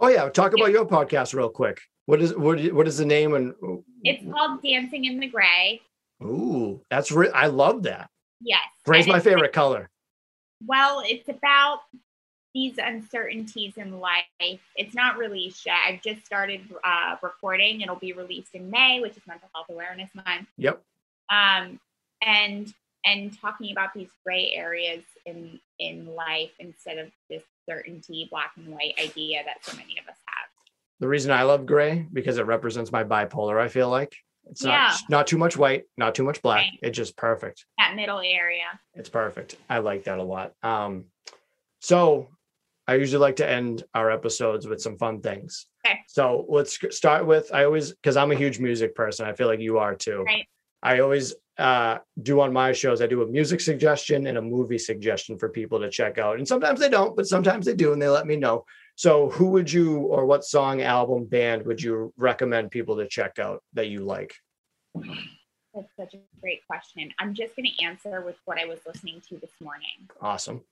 Oh 0.00 0.08
yeah, 0.08 0.28
talk 0.28 0.52
about 0.52 0.70
your 0.70 0.84
podcast 0.84 1.32
real 1.34 1.48
quick. 1.48 1.80
What 2.04 2.20
is 2.20 2.36
what 2.36 2.60
is, 2.60 2.72
what 2.72 2.86
is 2.86 2.98
the 2.98 3.06
name 3.06 3.34
and 3.34 3.54
it's 4.02 4.22
called 4.30 4.62
Dancing 4.62 5.06
in 5.06 5.18
the 5.18 5.28
Gray. 5.28 5.80
ooh, 6.22 6.82
that's 6.90 7.10
re- 7.10 7.30
I 7.30 7.46
love 7.46 7.84
that. 7.84 8.10
Yes. 8.40 8.60
Gray's 8.84 9.06
my 9.06 9.20
favorite 9.20 9.52
color. 9.52 9.90
Well, 10.66 11.02
it's 11.04 11.28
about 11.28 11.80
these 12.54 12.78
uncertainties 12.78 13.74
in 13.76 13.98
life. 13.98 14.60
It's 14.76 14.94
not 14.94 15.18
released 15.18 15.66
yet. 15.66 15.78
I've 15.88 16.02
just 16.02 16.24
started 16.24 16.60
uh, 16.84 17.16
recording. 17.22 17.80
It'll 17.80 17.96
be 17.96 18.12
released 18.12 18.54
in 18.54 18.70
May, 18.70 19.00
which 19.00 19.16
is 19.16 19.22
Mental 19.26 19.48
Health 19.54 19.66
Awareness 19.70 20.10
Month. 20.14 20.48
Yep. 20.56 20.80
Um, 21.30 21.80
and 22.22 22.72
and 23.04 23.38
talking 23.38 23.70
about 23.72 23.92
these 23.92 24.08
gray 24.24 24.52
areas 24.54 25.02
in 25.26 25.58
in 25.78 26.06
life 26.14 26.52
instead 26.58 26.98
of 26.98 27.10
this 27.28 27.42
certainty, 27.68 28.28
black 28.30 28.52
and 28.56 28.68
white 28.68 28.94
idea 29.02 29.42
that 29.44 29.64
so 29.64 29.76
many 29.76 29.98
of 29.98 30.08
us 30.08 30.16
have. 30.26 30.48
The 31.00 31.08
reason 31.08 31.32
I 31.32 31.42
love 31.42 31.66
gray 31.66 32.06
because 32.12 32.38
it 32.38 32.46
represents 32.46 32.92
my 32.92 33.02
bipolar. 33.02 33.60
I 33.60 33.68
feel 33.68 33.88
like 33.88 34.14
it's 34.50 34.62
not 34.62 34.70
Yeah. 34.72 34.96
not 35.08 35.26
too 35.26 35.38
much 35.38 35.56
white, 35.56 35.84
not 35.96 36.14
too 36.14 36.22
much 36.24 36.42
black. 36.42 36.58
Right. 36.58 36.78
It's 36.82 36.96
just 36.96 37.16
perfect. 37.16 37.64
That 37.78 37.94
middle 37.96 38.20
area. 38.20 38.64
It's 38.94 39.08
perfect. 39.08 39.56
I 39.68 39.78
like 39.78 40.04
that 40.04 40.18
a 40.18 40.22
lot. 40.22 40.52
Um, 40.62 41.06
so 41.80 42.28
I 42.86 42.96
usually 42.96 43.20
like 43.20 43.36
to 43.36 43.48
end 43.48 43.84
our 43.94 44.10
episodes 44.10 44.66
with 44.66 44.80
some 44.80 44.98
fun 44.98 45.20
things. 45.20 45.66
Okay. 45.86 45.98
So 46.08 46.44
let's 46.48 46.78
start 46.96 47.26
with 47.26 47.50
I 47.52 47.64
always 47.64 47.92
because 47.92 48.16
I'm 48.16 48.30
a 48.32 48.36
huge 48.36 48.58
music 48.58 48.94
person. 48.94 49.26
I 49.26 49.32
feel 49.32 49.46
like 49.46 49.60
you 49.60 49.78
are 49.78 49.94
too. 49.94 50.22
Right. 50.26 50.46
I 50.82 51.00
always 51.00 51.34
uh, 51.56 51.98
do 52.22 52.40
on 52.40 52.52
my 52.52 52.72
shows. 52.72 53.00
I 53.00 53.06
do 53.06 53.22
a 53.22 53.26
music 53.26 53.60
suggestion 53.60 54.26
and 54.26 54.36
a 54.36 54.42
movie 54.42 54.76
suggestion 54.76 55.38
for 55.38 55.48
people 55.48 55.80
to 55.80 55.88
check 55.88 56.18
out, 56.18 56.36
and 56.36 56.46
sometimes 56.46 56.80
they 56.80 56.88
don't, 56.90 57.16
but 57.16 57.26
sometimes 57.26 57.64
they 57.64 57.74
do, 57.74 57.92
and 57.92 58.02
they 58.02 58.08
let 58.08 58.26
me 58.26 58.36
know. 58.36 58.64
So, 58.96 59.28
who 59.30 59.46
would 59.50 59.72
you, 59.72 59.98
or 59.98 60.24
what 60.24 60.44
song, 60.44 60.82
album, 60.82 61.24
band 61.24 61.66
would 61.66 61.82
you 61.82 62.12
recommend 62.16 62.70
people 62.70 62.96
to 62.96 63.08
check 63.08 63.38
out 63.38 63.62
that 63.72 63.88
you 63.88 64.04
like? 64.04 64.34
That's 64.94 65.88
such 65.98 66.14
a 66.14 66.18
great 66.40 66.64
question. 66.66 67.12
I'm 67.18 67.34
just 67.34 67.56
going 67.56 67.68
to 67.76 67.84
answer 67.84 68.20
with 68.20 68.36
what 68.44 68.58
I 68.58 68.66
was 68.66 68.78
listening 68.86 69.20
to 69.28 69.38
this 69.38 69.50
morning. 69.60 70.08
Awesome. 70.20 70.62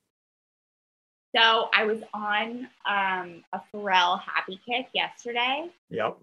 So 1.34 1.68
I 1.74 1.84
was 1.84 1.98
on 2.14 2.68
um, 2.88 3.42
a 3.52 3.60
Pharrell 3.74 4.20
Happy 4.20 4.60
Kick 4.64 4.88
yesterday. 4.92 5.66
Yep. 5.90 6.18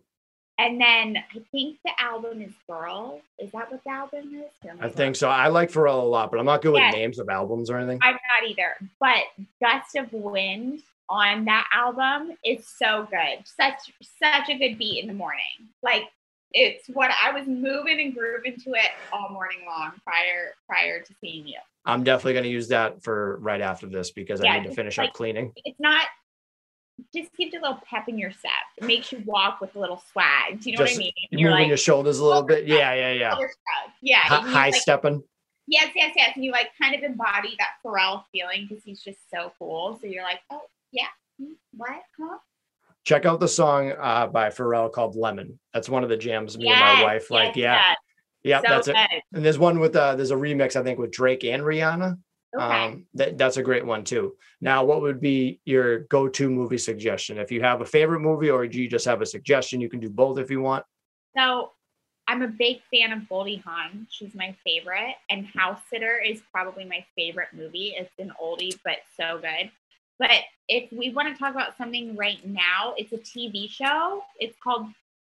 And 0.60 0.80
then 0.80 1.18
I 1.18 1.39
think 1.52 1.78
the 1.84 1.91
album 2.00 2.41
is 2.41 2.52
Girl. 2.68 3.22
Is 3.39 3.52
that 3.52 3.72
what 3.72 3.82
the 3.84 3.89
album 3.89 4.43
is? 4.43 4.72
I 4.80 4.89
think 4.89 5.16
so. 5.16 5.30
I 5.30 5.47
like 5.47 5.72
Pharrell 5.72 6.02
a 6.02 6.06
lot, 6.06 6.32
but 6.32 6.39
I'm 6.39 6.45
not 6.45 6.62
good 6.62 6.74
with 6.74 6.93
names 6.93 7.18
of 7.18 7.30
albums 7.30 7.70
or 7.70 7.78
anything. 7.78 8.00
I'm 8.02 8.14
not 8.14 8.50
either. 8.50 8.76
But 9.00 9.24
Gust 9.62 9.95
of 9.95 10.12
Wind 10.12 10.84
on 11.10 11.45
that 11.45 11.68
album 11.74 12.38
is 12.45 12.68
so 12.68 13.07
good. 13.10 13.45
Such 13.45 13.91
such 14.22 14.49
a 14.49 14.57
good 14.57 14.78
beat 14.78 15.01
in 15.01 15.07
the 15.07 15.14
morning. 15.14 15.70
Like 15.84 16.03
it's 16.51 16.88
what 16.89 17.12
I 17.24 17.32
was 17.32 17.47
moving 17.47 17.99
and 17.99 18.14
grooving 18.14 18.57
to 18.64 18.72
it 18.72 18.91
all 19.12 19.30
morning 19.30 19.60
long 19.68 19.91
prior 20.03 20.53
prior 20.68 21.01
to 21.01 21.14
seeing 21.22 21.47
you. 21.47 21.60
I'm 21.86 22.03
definitely 22.03 22.34
going 22.34 22.43
to 22.43 22.49
use 22.49 22.68
that 22.68 23.01
for 23.01 23.38
right 23.39 23.62
after 23.62 23.88
this 23.88 24.12
because 24.12 24.41
I 24.41 24.60
need 24.60 24.68
to 24.68 24.76
finish 24.76 24.97
like- 24.97 25.10
up 25.10 25.14
cleaning. 25.14 25.53
It's 25.66 25.80
not 25.80 26.05
just 27.16 27.34
gives 27.38 27.53
you 27.53 27.60
a 27.60 27.62
little 27.62 27.82
pep 27.89 28.10
in 28.10 28.18
your 28.18 28.32
step. 28.32 28.51
It 28.78 28.84
makes 28.84 29.12
you 29.12 29.24
walk 29.26 29.62
with 29.62 29.76
a 29.76 29.80
little 29.80 30.03
swag. 30.12 30.62
Do 30.62 30.70
you 30.70 30.78
know 30.78 30.86
Just 30.86 30.97
what 30.97 31.03
I 31.03 31.05
mean? 31.05 31.14
You're 31.32 31.51
moving 31.51 31.64
like 31.64 31.68
your 31.70 31.78
shoulders 31.78 32.20
a 32.20 32.26
little 32.26 32.43
bit. 32.43 32.68
Yeah, 32.68 32.93
yeah, 32.93 33.14
yeah. 33.14 33.38
Yeah. 34.01 34.41
You, 34.41 34.49
high 34.49 34.66
like, 34.66 34.76
stepping. 34.76 35.24
Yes, 35.68 35.91
yes, 35.95 36.14
yes. 36.16 36.32
And 36.36 36.43
you 36.43 36.51
like 36.51 36.72
kind 36.80 36.95
of 36.95 37.03
embody 37.03 37.55
that 37.57 37.70
Pharrell 37.86 38.24
feeling 38.34 38.68
because 38.68 38.84
he's 38.84 39.01
just 39.01 39.20
so 39.34 39.53
cool. 39.57 39.97
So 40.01 40.07
you're 40.07 40.24
like, 40.24 40.39
oh 40.51 40.64
yeah, 40.92 41.08
hmm, 41.40 41.54
what? 41.76 42.02
Huh? 42.20 42.38
Check 43.06 43.26
out 43.26 43.40
the 43.40 43.48
song 43.48 43.94
uh, 44.00 44.28
by 44.28 44.50
Pharrell 44.50 44.92
called 44.92 45.16
Lemon. 45.16 45.60
That's 45.74 45.90
one 45.90 46.04
of 46.04 46.10
the 46.10 46.18
jams 46.18 46.58
me 46.58 46.70
and 46.70 46.80
my 46.80 47.04
wife 47.04 47.32
like. 47.32 47.56
Yeah, 47.56 47.76
yes. 47.76 47.98
yeah, 48.44 48.62
so 48.62 48.76
that's 48.76 48.88
it. 48.90 49.24
And 49.34 49.44
there's 49.44 49.58
one 49.58 49.80
with 49.80 49.96
uh, 49.96 50.16
there's 50.16 50.32
a 50.32 50.36
remix 50.36 50.76
I 50.76 50.84
think 50.84 51.00
with 51.00 51.12
Drake 51.12 51.44
and 51.44 51.64
Rihanna. 51.64 52.18
Okay. 52.56 52.64
Um, 52.64 53.06
that, 53.14 53.38
that's 53.38 53.58
a 53.58 53.64
great 53.64 53.86
one 53.86 54.04
too. 54.04 54.36
Now, 54.60 54.84
what 54.84 55.02
would 55.02 55.22
be 55.22 55.60
your 55.66 56.00
go-to 56.06 56.50
movie 56.50 56.80
suggestion? 56.80 57.38
If 57.38 57.52
you 57.52 57.62
have 57.62 57.82
a 57.82 57.86
favorite 57.86 58.22
movie 58.22 58.50
or 58.50 58.68
do 58.68 58.82
you 58.82 58.90
just 58.90 59.06
have 59.06 59.22
a 59.22 59.26
suggestion, 59.26 59.82
you 59.82 59.90
can 59.90 60.00
do 60.00 60.10
both 60.10 60.40
if 60.40 60.50
you 60.50 60.62
want. 60.62 60.84
so 61.38 61.72
I'm 62.28 62.44
a 62.44 62.48
big 62.48 62.78
fan 62.94 63.12
of 63.12 63.28
Goldie 63.28 63.64
Hawn. 63.66 64.06
She's 64.12 64.36
my 64.36 64.56
favorite. 64.64 65.16
And 65.32 65.48
House 65.48 65.80
Sitter 65.92 66.20
is 66.20 66.42
probably 66.52 66.86
my 66.86 67.04
favorite 67.16 67.48
movie. 67.54 67.96
It's 67.98 68.12
an 68.20 68.32
oldie, 68.40 68.78
but 68.86 68.98
so 69.18 69.40
good. 69.40 69.72
But 70.20 70.32
if 70.67 70.91
we 70.91 71.11
want 71.11 71.34
to 71.34 71.39
talk 71.39 71.53
about 71.53 71.78
something 71.78 72.15
right 72.15 72.45
now, 72.45 72.93
it's 72.97 73.13
a 73.13 73.17
TV 73.17 73.70
show. 73.70 74.24
It's 74.39 74.57
called, 74.61 74.88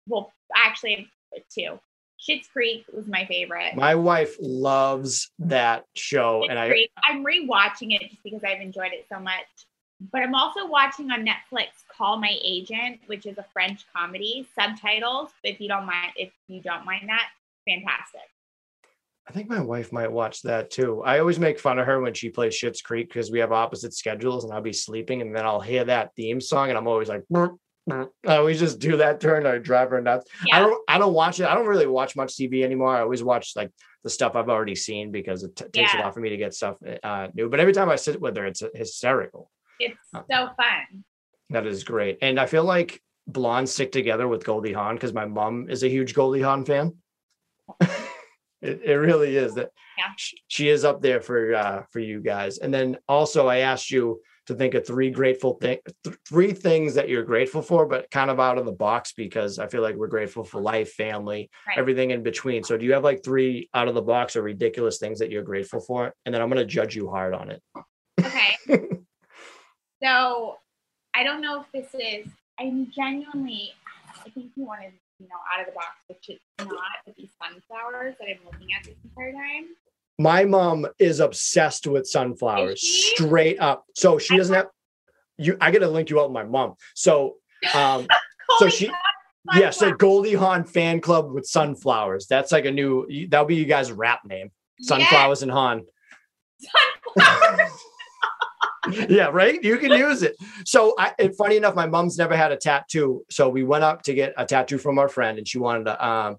well, 0.07 0.33
actually, 0.55 1.09
two. 1.53 1.79
Schitt's 2.19 2.47
Creek 2.47 2.85
was 2.91 3.07
my 3.07 3.25
favorite. 3.25 3.75
My 3.75 3.95
wife 3.95 4.35
loves 4.41 5.31
that 5.39 5.85
show, 5.95 6.41
Schitt's 6.41 6.49
and 6.49 6.59
I 6.59 6.67
Creek. 6.69 6.91
I'm 7.07 7.23
rewatching 7.23 7.95
it 7.95 8.09
just 8.09 8.23
because 8.23 8.43
I've 8.43 8.59
enjoyed 8.59 8.91
it 8.91 9.05
so 9.07 9.19
much. 9.19 9.45
But 10.11 10.21
I'm 10.21 10.35
also 10.35 10.65
watching 10.65 11.11
on 11.11 11.25
Netflix 11.25 11.67
Call 11.95 12.17
My 12.17 12.37
Agent, 12.43 12.99
which 13.07 13.25
is 13.25 13.37
a 13.37 13.45
French 13.53 13.85
comedy, 13.95 14.47
subtitles. 14.55 15.29
If 15.43 15.61
you 15.61 15.67
don't 15.67 15.85
mind, 15.85 16.13
if 16.15 16.31
you 16.47 16.61
don't 16.61 16.85
mind 16.85 17.09
that, 17.09 17.27
fantastic. 17.67 18.21
I 19.29 19.31
think 19.31 19.47
my 19.47 19.59
wife 19.61 19.91
might 19.93 20.11
watch 20.11 20.41
that 20.41 20.71
too. 20.71 21.03
I 21.03 21.19
always 21.19 21.37
make 21.37 21.59
fun 21.59 21.77
of 21.77 21.85
her 21.85 22.01
when 22.01 22.15
she 22.15 22.29
plays 22.31 22.59
Schitt's 22.59 22.81
Creek 22.81 23.09
because 23.09 23.29
we 23.29 23.37
have 23.37 23.51
opposite 23.51 23.93
schedules, 23.93 24.43
and 24.43 24.51
I'll 24.51 24.61
be 24.61 24.73
sleeping, 24.73 25.21
and 25.21 25.35
then 25.35 25.45
I'll 25.45 25.61
hear 25.61 25.83
that 25.83 26.15
theme 26.15 26.41
song, 26.41 26.69
and 26.69 26.77
I'm 26.77 26.87
always 26.87 27.09
like, 27.09 27.21
"Burp, 27.29 27.55
burp." 27.85 28.11
I 28.25 28.37
always 28.37 28.57
just 28.59 28.79
do 28.79 28.97
that 28.97 29.21
turn. 29.21 29.45
I 29.45 29.59
drive 29.59 29.91
her 29.91 30.01
nuts. 30.01 30.31
I 30.51 30.59
don't. 30.61 30.81
I 30.87 30.97
don't 30.97 31.13
watch 31.13 31.39
it. 31.39 31.45
I 31.45 31.53
don't 31.53 31.67
really 31.67 31.85
watch 31.85 32.15
much 32.15 32.35
TV 32.35 32.63
anymore. 32.63 32.95
I 32.95 33.01
always 33.01 33.21
watch 33.23 33.53
like 33.55 33.71
the 34.03 34.09
stuff 34.09 34.35
I've 34.35 34.49
already 34.49 34.73
seen 34.73 35.11
because 35.11 35.43
it 35.43 35.55
t- 35.55 35.65
takes 35.71 35.93
a 35.93 35.97
lot 35.99 36.13
for 36.15 36.21
me 36.21 36.29
to 36.29 36.37
get 36.37 36.55
stuff 36.55 36.77
uh, 37.03 37.27
new. 37.35 37.49
But 37.49 37.59
every 37.59 37.73
time 37.73 37.89
I 37.89 37.97
sit 37.97 38.19
with 38.19 38.35
her, 38.35 38.47
it's 38.47 38.63
hysterical. 38.73 39.51
it's 39.79 39.95
Uh, 40.11 40.23
so 40.27 40.47
fun. 40.57 41.03
That 41.51 41.67
is 41.67 41.83
great, 41.83 42.17
and 42.23 42.39
I 42.39 42.47
feel 42.47 42.63
like 42.63 42.99
blondes 43.27 43.73
stick 43.73 43.91
together 43.91 44.27
with 44.27 44.43
Goldie 44.43 44.73
Hawn 44.73 44.95
because 44.95 45.13
my 45.13 45.25
mom 45.27 45.69
is 45.69 45.83
a 45.83 45.87
huge 45.87 46.15
Goldie 46.15 46.41
Hawn 46.41 46.65
fan. 46.65 46.95
it, 48.61 48.81
it 48.83 48.95
really 48.95 49.35
is 49.37 49.53
that 49.55 49.69
Yeah. 49.97 50.11
she 50.47 50.69
is 50.69 50.83
up 50.83 51.01
there 51.01 51.21
for 51.21 51.55
uh, 51.55 51.83
for 51.91 51.99
you 51.99 52.19
guys. 52.21 52.57
And 52.59 52.73
then 52.73 52.97
also, 53.07 53.47
I 53.47 53.57
asked 53.59 53.89
you 53.91 54.21
to 54.47 54.55
think 54.55 54.73
of 54.73 54.85
three 54.85 55.11
grateful 55.11 55.53
thing, 55.61 55.77
th- 56.03 56.17
three 56.27 56.51
things 56.53 56.95
that 56.95 57.07
you're 57.07 57.23
grateful 57.23 57.61
for, 57.61 57.85
but 57.85 58.09
kind 58.09 58.31
of 58.31 58.39
out 58.39 58.57
of 58.57 58.65
the 58.65 58.71
box 58.71 59.13
because 59.13 59.59
I 59.59 59.67
feel 59.67 59.83
like 59.83 59.95
we're 59.95 60.07
grateful 60.07 60.43
for 60.43 60.59
life, 60.59 60.93
family, 60.93 61.49
Right. 61.67 61.77
everything 61.77 62.09
in 62.11 62.23
between. 62.23 62.63
So, 62.63 62.75
do 62.77 62.85
you 62.85 62.93
have 62.93 63.03
like 63.03 63.23
three 63.23 63.69
out 63.73 63.87
of 63.87 63.93
the 63.93 64.01
box 64.01 64.35
or 64.35 64.41
ridiculous 64.41 64.97
things 64.97 65.19
that 65.19 65.29
you're 65.29 65.43
grateful 65.43 65.79
for? 65.79 66.13
And 66.25 66.33
then 66.33 66.41
I'm 66.41 66.49
going 66.49 66.57
to 66.57 66.65
judge 66.65 66.95
you 66.95 67.09
hard 67.09 67.33
on 67.33 67.51
it. 67.51 67.61
Okay. 68.19 68.57
so 70.03 70.57
I 71.13 71.23
don't 71.23 71.41
know 71.41 71.61
if 71.61 71.71
this 71.71 71.93
is, 71.99 72.27
I'm 72.59 72.91
genuinely, 72.91 73.71
I 74.25 74.29
think 74.29 74.51
you 74.55 74.65
wanted, 74.65 74.93
you 75.19 75.27
know, 75.27 75.35
out 75.53 75.61
of 75.61 75.67
the 75.67 75.73
box, 75.73 75.87
which 76.07 76.29
it's 76.29 76.41
not, 76.59 76.69
but 77.05 77.15
these 77.15 77.31
sunflowers 77.41 78.15
that 78.19 78.27
I'm 78.29 78.45
looking 78.45 78.69
at 78.77 78.85
this 78.85 78.95
entire 79.03 79.33
time. 79.33 79.67
My 80.17 80.45
mom 80.45 80.87
is 80.97 81.19
obsessed 81.19 81.87
with 81.87 82.07
sunflowers, 82.07 82.81
straight 82.81 83.59
up. 83.59 83.85
So 83.95 84.17
she 84.17 84.35
I 84.35 84.37
doesn't 84.37 84.55
have 84.55 84.67
you. 85.37 85.57
I 85.61 85.71
got 85.71 85.79
to 85.79 85.87
link 85.87 86.09
you 86.09 86.19
out 86.19 86.29
with 86.29 86.33
my 86.33 86.43
mom. 86.43 86.75
So, 86.95 87.35
um, 87.73 88.07
so 88.59 88.67
she, 88.69 88.87
crap, 88.87 88.99
yeah, 89.55 89.69
so. 89.69 89.93
Goldie 89.93 90.33
Hawn 90.33 90.65
fan 90.65 90.99
club 90.99 91.31
with 91.31 91.45
sunflowers. 91.45 92.27
That's 92.27 92.51
like 92.51 92.65
a 92.65 92.71
new. 92.71 93.07
That'll 93.29 93.45
be 93.45 93.55
you 93.55 93.65
guys' 93.65 93.91
rap 93.91 94.21
name. 94.25 94.51
Sunflowers 94.81 95.41
and 95.43 95.51
Hawn. 95.51 95.85
Sunflowers. 97.15 97.58
yeah, 99.09 99.25
right. 99.25 99.61
You 99.63 99.77
can 99.77 99.91
use 99.91 100.23
it. 100.23 100.35
So, 100.65 100.93
I, 100.97 101.13
and 101.19 101.35
funny 101.35 101.57
enough, 101.57 101.75
my 101.75 101.85
mom's 101.85 102.17
never 102.17 102.35
had 102.35 102.51
a 102.51 102.57
tattoo. 102.57 103.25
So 103.29 103.49
we 103.49 103.63
went 103.63 103.83
up 103.83 104.03
to 104.03 104.13
get 104.13 104.33
a 104.37 104.45
tattoo 104.45 104.77
from 104.77 104.99
our 104.99 105.09
friend, 105.09 105.37
and 105.37 105.47
she 105.47 105.57
wanted 105.57 105.87
a, 105.87 106.07
um, 106.07 106.37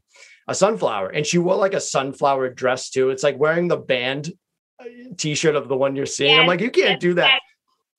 a 0.49 0.55
sunflower, 0.55 1.11
and 1.11 1.26
she 1.26 1.38
wore 1.38 1.57
like 1.57 1.74
a 1.74 1.80
sunflower 1.80 2.51
dress 2.51 2.91
too. 2.91 3.11
It's 3.11 3.22
like 3.22 3.38
wearing 3.38 3.68
the 3.68 3.76
band 3.76 4.32
uh, 4.80 4.84
T-shirt 5.16 5.55
of 5.55 5.68
the 5.68 5.76
one 5.76 5.97
you're 5.97 6.07
seeing. 6.07 6.38
I'm 6.38 6.47
like, 6.47 6.61
you 6.61 6.70
can't 6.70 6.93
yes, 6.93 7.01
do 7.01 7.14
that. 7.14 7.26
yes. 7.28 7.41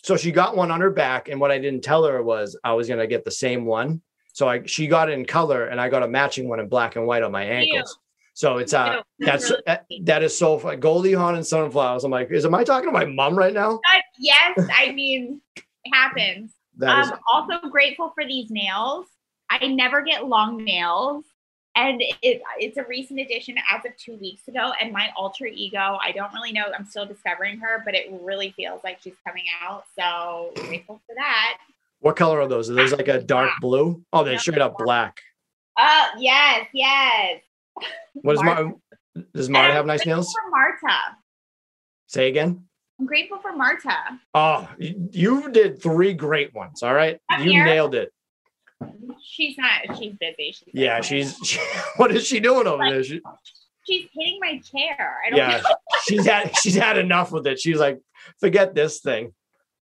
So 0.03 0.17
she 0.17 0.31
got 0.31 0.57
one 0.57 0.71
on 0.71 0.81
her 0.81 0.89
back, 0.89 1.29
and 1.29 1.39
what 1.39 1.51
I 1.51 1.59
didn't 1.59 1.83
tell 1.83 2.03
her 2.05 2.23
was 2.23 2.57
I 2.63 2.73
was 2.73 2.87
gonna 2.87 3.07
get 3.07 3.23
the 3.23 3.31
same 3.31 3.65
one. 3.65 4.01
So 4.33 4.49
I 4.49 4.65
she 4.65 4.87
got 4.87 5.09
it 5.09 5.13
in 5.13 5.25
color, 5.25 5.67
and 5.67 5.79
I 5.79 5.89
got 5.89 6.03
a 6.03 6.07
matching 6.07 6.49
one 6.49 6.59
in 6.59 6.67
black 6.67 6.95
and 6.95 7.05
white 7.05 7.21
on 7.21 7.31
my 7.31 7.43
ankles. 7.43 7.97
So 8.33 8.57
it's 8.57 8.73
uh 8.73 9.01
Ew, 9.19 9.25
that's 9.25 9.51
that, 9.65 9.85
that 10.03 10.23
is 10.23 10.37
so 10.37 10.57
fun. 10.57 10.79
Goldie 10.79 11.13
Hawn 11.13 11.35
and 11.35 11.45
sunflowers. 11.45 12.03
I'm 12.03 12.11
like, 12.11 12.31
is 12.31 12.45
am 12.45 12.55
I 12.55 12.63
talking 12.63 12.89
to 12.89 12.93
my 12.93 13.05
mom 13.05 13.37
right 13.37 13.53
now? 13.53 13.79
But 13.93 14.03
yes, 14.17 14.57
I 14.77 14.91
mean, 14.91 15.41
it 15.55 15.63
happens. 15.93 16.51
Is 16.77 16.87
um, 16.87 17.19
also 17.31 17.67
grateful 17.69 18.11
for 18.15 18.25
these 18.25 18.49
nails. 18.49 19.05
I 19.49 19.67
never 19.67 20.01
get 20.01 20.27
long 20.27 20.63
nails. 20.63 21.25
And 21.75 22.01
it, 22.01 22.41
it's 22.59 22.77
a 22.77 22.83
recent 22.83 23.19
addition 23.19 23.55
as 23.71 23.85
of 23.85 23.95
two 23.97 24.15
weeks 24.15 24.47
ago. 24.47 24.73
And 24.81 24.91
my 24.91 25.09
alter 25.15 25.45
ego, 25.45 25.97
I 26.01 26.11
don't 26.11 26.33
really 26.33 26.51
know. 26.51 26.65
I'm 26.77 26.85
still 26.85 27.05
discovering 27.05 27.59
her, 27.59 27.81
but 27.85 27.95
it 27.95 28.07
really 28.21 28.51
feels 28.51 28.83
like 28.83 28.99
she's 29.01 29.15
coming 29.25 29.45
out. 29.61 29.85
So 29.97 30.51
grateful 30.55 31.01
for 31.07 31.15
that. 31.15 31.57
what 31.99 32.15
color 32.15 32.41
are 32.41 32.47
those? 32.47 32.69
Are 32.69 32.73
those 32.73 32.91
like 32.91 33.07
a 33.07 33.21
dark 33.21 33.51
blue? 33.61 34.03
Oh, 34.11 34.23
they're 34.23 34.39
straight 34.39 34.59
up 34.59 34.77
black. 34.77 35.21
Oh, 35.77 36.09
yes, 36.17 36.67
yes. 36.73 37.41
What 38.13 38.33
does 38.35 38.43
Marta. 38.43 38.63
Marta? 38.63 38.77
Does 39.33 39.49
Marta 39.49 39.73
have 39.73 39.85
nice 39.85 40.05
nails? 40.05 40.31
For 40.33 40.49
Marta. 40.49 40.97
Say 42.07 42.27
again. 42.27 42.65
I'm 42.99 43.05
grateful 43.05 43.39
for 43.39 43.55
Marta. 43.55 43.95
Oh, 44.33 44.69
you, 44.77 45.09
you 45.11 45.51
did 45.51 45.81
three 45.81 46.13
great 46.13 46.53
ones. 46.53 46.83
All 46.83 46.93
right, 46.93 47.19
I'm 47.29 47.43
you 47.43 47.51
here. 47.51 47.65
nailed 47.65 47.95
it. 47.95 48.13
She's 49.23 49.57
not, 49.57 49.97
she's 49.97 50.13
busy. 50.19 50.51
She's 50.51 50.63
Yeah, 50.73 50.99
busy. 50.99 51.23
she's. 51.23 51.59
what 51.97 52.11
is 52.11 52.25
she 52.27 52.39
doing 52.39 52.67
over 52.67 52.83
there? 52.87 53.03
She, 53.03 53.21
she's 53.87 54.07
hitting 54.13 54.39
my 54.39 54.59
chair. 54.59 55.17
I 55.25 55.29
don't 55.29 55.39
yeah, 55.39 55.61
know. 55.61 55.75
she's 56.05 56.25
had 56.25 56.55
she's 56.57 56.75
had 56.75 56.97
enough 56.97 57.31
with 57.31 57.47
it. 57.47 57.59
She's 57.59 57.79
like, 57.79 57.99
forget 58.39 58.75
this 58.75 58.99
thing. 58.99 59.33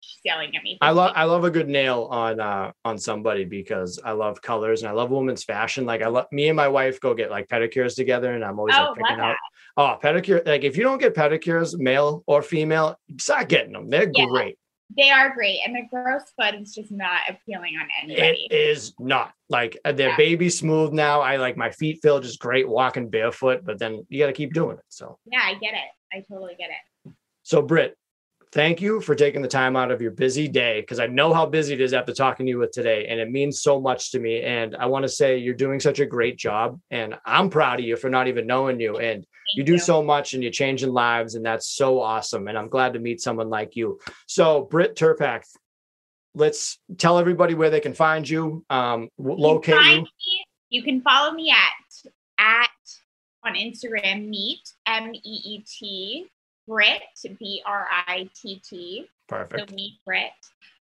She's 0.01 0.21
yelling 0.23 0.55
at 0.55 0.63
me. 0.63 0.77
I 0.81 0.91
love 0.91 1.11
I 1.15 1.25
love 1.25 1.43
a 1.43 1.51
good 1.51 1.67
nail 1.67 2.07
on 2.09 2.39
uh 2.39 2.71
on 2.85 2.97
somebody 2.97 3.43
because 3.45 3.99
I 4.03 4.11
love 4.13 4.41
colors 4.41 4.81
and 4.81 4.89
I 4.89 4.93
love 4.93 5.11
women's 5.11 5.43
fashion. 5.43 5.85
Like 5.85 6.01
I 6.01 6.07
love 6.07 6.27
me 6.31 6.47
and 6.47 6.55
my 6.55 6.67
wife 6.67 6.99
go 6.99 7.13
get 7.13 7.29
like 7.29 7.47
pedicures 7.47 7.95
together 7.95 8.33
and 8.33 8.43
I'm 8.43 8.59
always 8.59 8.75
Oh, 8.77 8.93
like 8.95 8.95
picking 8.97 9.19
out. 9.19 9.35
Oh, 9.77 9.97
pedicure! 10.01 10.45
Like 10.45 10.63
if 10.63 10.77
you 10.77 10.83
don't 10.83 10.99
get 10.99 11.15
pedicures, 11.15 11.77
male 11.77 12.23
or 12.27 12.41
female, 12.41 12.97
start 13.19 13.49
getting 13.49 13.73
them. 13.73 13.89
They're 13.89 14.11
Yeah. 14.13 14.25
great. 14.27 14.57
They 14.97 15.11
are 15.11 15.31
great, 15.35 15.59
and 15.63 15.75
the 15.75 15.83
gross 15.91 16.23
foot 16.35 16.55
is 16.55 16.73
just 16.73 16.91
not 16.91 17.21
appealing 17.29 17.75
on 17.79 17.87
anybody. 18.01 18.47
It 18.49 18.51
is 18.51 18.95
not 18.97 19.33
like 19.47 19.77
uh, 19.85 19.91
they're 19.91 20.09
Yeah. 20.09 20.15
baby 20.15 20.49
smooth 20.49 20.93
now. 20.93 21.21
I 21.21 21.35
like 21.35 21.55
my 21.57 21.69
feet 21.69 21.99
feel 22.01 22.19
just 22.19 22.39
great 22.39 22.67
walking 22.67 23.09
barefoot, 23.09 23.63
but 23.63 23.77
then 23.77 24.03
you 24.09 24.17
got 24.19 24.27
to 24.27 24.33
keep 24.33 24.51
doing 24.51 24.77
it. 24.77 24.83
So, 24.89 25.19
yeah, 25.25 25.41
I 25.43 25.53
get 25.53 25.75
it. 25.75 25.89
I 26.11 26.21
totally 26.27 26.55
get 26.57 26.71
it. 26.71 27.13
so 27.43 27.61
Britt, 27.61 27.95
thank 28.51 28.81
you 28.81 29.01
for 29.01 29.15
taking 29.15 29.41
the 29.41 29.47
time 29.47 29.75
out 29.75 29.91
of 29.91 30.01
your 30.01 30.11
busy 30.11 30.47
day 30.47 30.81
because 30.81 30.99
I 30.99 31.07
know 31.07 31.33
how 31.33 31.45
busy 31.45 31.73
it 31.73 31.81
is 31.81 31.93
after 31.93 32.13
talking 32.13 32.45
to 32.45 32.49
you 32.49 32.59
with 32.59 32.71
today, 32.71 33.07
and 33.07 33.19
it 33.19 33.29
means 33.29 33.61
so 33.61 33.79
much 33.79 34.11
to 34.11 34.19
me. 34.19 34.41
And 34.41 34.75
I 34.75 34.85
want 34.87 35.03
to 35.03 35.09
say 35.09 35.37
you're 35.37 35.53
doing 35.53 35.79
such 35.79 35.99
a 35.99 36.05
great 36.05 36.37
job, 36.37 36.79
and 36.91 37.15
I'm 37.25 37.49
proud 37.49 37.79
of 37.79 37.85
you 37.85 37.95
for 37.95 38.09
not 38.09 38.27
even 38.27 38.47
knowing 38.47 38.79
you. 38.79 38.97
And 38.97 39.25
you 39.55 39.63
do 39.63 39.77
so 39.77 40.03
much 40.03 40.33
and 40.33 40.43
you're 40.43 40.51
changing 40.51 40.91
lives 40.91 41.35
and 41.35 41.45
that's 41.45 41.67
so 41.67 41.99
awesome 41.99 42.47
and 42.47 42.57
i'm 42.57 42.69
glad 42.69 42.93
to 42.93 42.99
meet 42.99 43.19
someone 43.19 43.49
like 43.49 43.75
you 43.75 43.99
so 44.27 44.61
britt 44.65 44.95
turpak 44.95 45.41
let's 46.35 46.77
tell 46.97 47.17
everybody 47.17 47.53
where 47.55 47.69
they 47.69 47.79
can 47.79 47.93
find 47.93 48.29
you 48.29 48.63
um 48.69 49.09
You 49.17 49.33
locate 49.33 49.75
find 49.75 49.97
you 49.97 50.01
me- 50.03 50.45
you 50.69 50.83
can 50.83 51.01
follow 51.01 51.33
me 51.33 51.49
at 51.49 52.11
at 52.37 52.69
on 53.43 53.55
Instagram 53.55 54.27
meet 54.27 54.61
m 54.85 55.13
e 55.15 55.19
e 55.23 55.63
t 55.67 56.27
Britt 56.69 57.01
b 57.39 57.63
r 57.65 57.87
i 58.07 58.29
t 58.39 58.61
t 58.63 59.01
so 59.29 59.35
perfect 59.35 59.73
meet 59.73 59.93
Britt. 60.05 60.31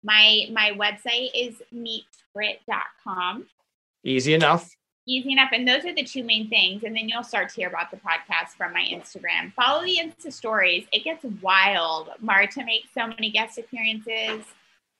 My 0.02 0.48
my 0.50 0.72
website 0.72 1.30
is 1.34 1.62
meetbritt.com. 1.72 3.46
easy 4.04 4.34
enough 4.34 4.74
Easy 5.06 5.32
enough. 5.32 5.50
And 5.52 5.68
those 5.68 5.84
are 5.84 5.94
the 5.94 6.02
two 6.02 6.24
main 6.24 6.48
things. 6.48 6.82
And 6.82 6.96
then 6.96 7.10
you'll 7.10 7.24
start 7.24 7.50
to 7.50 7.56
hear 7.56 7.68
about 7.68 7.90
the 7.90 7.98
podcast 7.98 8.56
from 8.56 8.72
my 8.72 8.80
Instagram. 8.90 9.52
Follow 9.52 9.84
the 9.84 9.98
Insta 10.02 10.32
stories. 10.32 10.86
It 10.92 11.04
gets 11.04 11.24
wild. 11.42 12.08
Marta 12.20 12.64
makes 12.64 12.88
so 12.94 13.06
many 13.06 13.30
guest 13.30 13.58
appearances. 13.58 14.46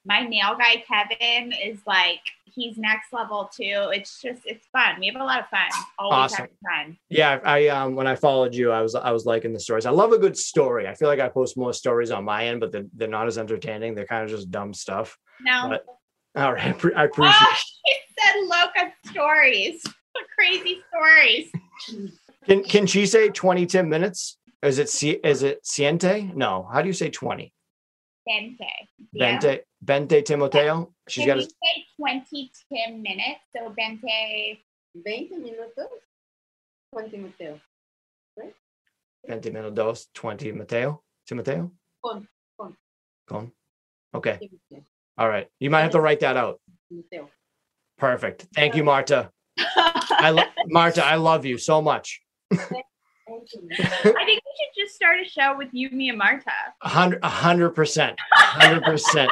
My 0.06 0.20
nail 0.20 0.56
guy, 0.58 0.84
Kevin, 0.86 1.52
is 1.52 1.78
like, 1.86 2.20
he's 2.44 2.76
next 2.76 3.12
level 3.12 3.50
too. 3.52 3.90
It's 3.92 4.20
just, 4.20 4.42
it's 4.44 4.66
fun. 4.66 5.00
We 5.00 5.06
have 5.06 5.16
a 5.16 5.24
lot 5.24 5.40
of 5.40 5.48
fun. 5.48 5.68
Always 5.98 6.32
Awesome. 6.32 6.46
fun. 6.62 6.96
yeah 7.08 7.40
i 7.44 7.68
um 7.68 7.94
when 7.96 8.06
i 8.06 8.14
followed 8.14 8.54
you 8.54 8.70
i 8.70 8.80
was 8.82 8.94
i 8.94 9.10
was 9.10 9.24
liking 9.26 9.52
the 9.52 9.58
stories 9.60 9.86
i 9.86 9.90
love 9.90 10.12
a 10.12 10.18
good 10.18 10.36
story 10.36 10.86
i 10.88 10.94
feel 10.94 11.08
like 11.08 11.20
i 11.20 11.28
post 11.28 11.56
more 11.56 11.72
stories 11.72 12.10
on 12.10 12.24
my 12.24 12.46
end 12.46 12.60
but 12.60 12.70
they're, 12.72 12.84
they're 12.94 13.08
not 13.08 13.26
as 13.26 13.38
entertaining 13.38 13.94
they're 13.94 14.06
kind 14.06 14.24
of 14.24 14.30
just 14.30 14.50
dumb 14.50 14.72
stuff 14.74 15.16
No. 15.40 15.68
But- 15.70 15.84
all 16.36 16.52
right 16.52 16.66
I 16.66 16.72
pre- 16.72 16.94
i 16.94 17.04
appreciate 17.04 17.36
oh, 17.40 17.56
he 17.84 17.94
said 18.18 18.34
loca 18.46 18.92
stories. 19.10 19.82
Crazy 20.36 20.80
stories. 20.88 21.50
can 22.46 22.62
can 22.64 22.86
she 22.86 23.06
say 23.06 23.28
20 23.30 23.66
10 23.66 23.88
minutes 23.88 24.36
is 24.62 24.78
it 24.78 24.90
is 25.24 25.42
it 25.42 25.62
ciente 25.64 26.34
no 26.34 26.68
how 26.72 26.82
do 26.82 26.88
you 26.88 26.92
say 26.92 27.08
20 27.08 27.52
Bente. 28.28 28.66
Yeah. 29.12 29.38
Bente 29.38 29.60
Bente 29.84 30.24
Timoteo. 30.24 30.92
She's 31.08 31.24
Can 31.24 31.36
got 31.36 31.42
you 31.42 31.46
a 31.46 31.50
say 31.50 31.86
20 31.98 32.52
Tim 32.72 33.02
minutes? 33.02 33.40
So 33.54 33.74
Bente 33.78 34.58
20 35.04 35.34
minutos. 35.36 35.88
20 36.94 37.16
Mateo. 37.18 37.60
Right? 38.36 38.54
Bente 39.28 39.52
Minutos, 39.52 40.06
20 40.14 40.52
Mateo. 40.52 41.02
Timoteo? 41.26 41.72
Con, 42.04 42.28
con. 42.58 42.76
Con. 43.26 43.52
Okay. 44.14 44.38
All 45.18 45.28
right. 45.28 45.48
You 45.58 45.70
might 45.70 45.82
have 45.82 45.92
to 45.92 46.00
write 46.00 46.20
that 46.20 46.36
out. 46.36 46.60
Mateo. 46.90 47.28
Perfect. 47.98 48.46
Thank 48.54 48.74
you, 48.74 48.84
Marta. 48.84 49.30
I 49.58 50.30
love 50.30 50.46
Marta, 50.66 51.04
I 51.04 51.16
love 51.16 51.44
you 51.44 51.58
so 51.58 51.80
much. 51.80 52.20
I 53.26 53.32
think 53.32 54.42
we 54.44 54.52
should 54.58 54.84
just 54.84 54.94
start 54.94 55.18
a 55.24 55.28
show 55.28 55.56
with 55.56 55.68
you, 55.72 55.90
me, 55.90 56.08
and 56.10 56.18
Marta. 56.18 56.50
A 56.82 56.88
hundred 57.28 57.70
percent. 57.74 58.18
Hundred 58.32 58.82
percent. 58.82 59.30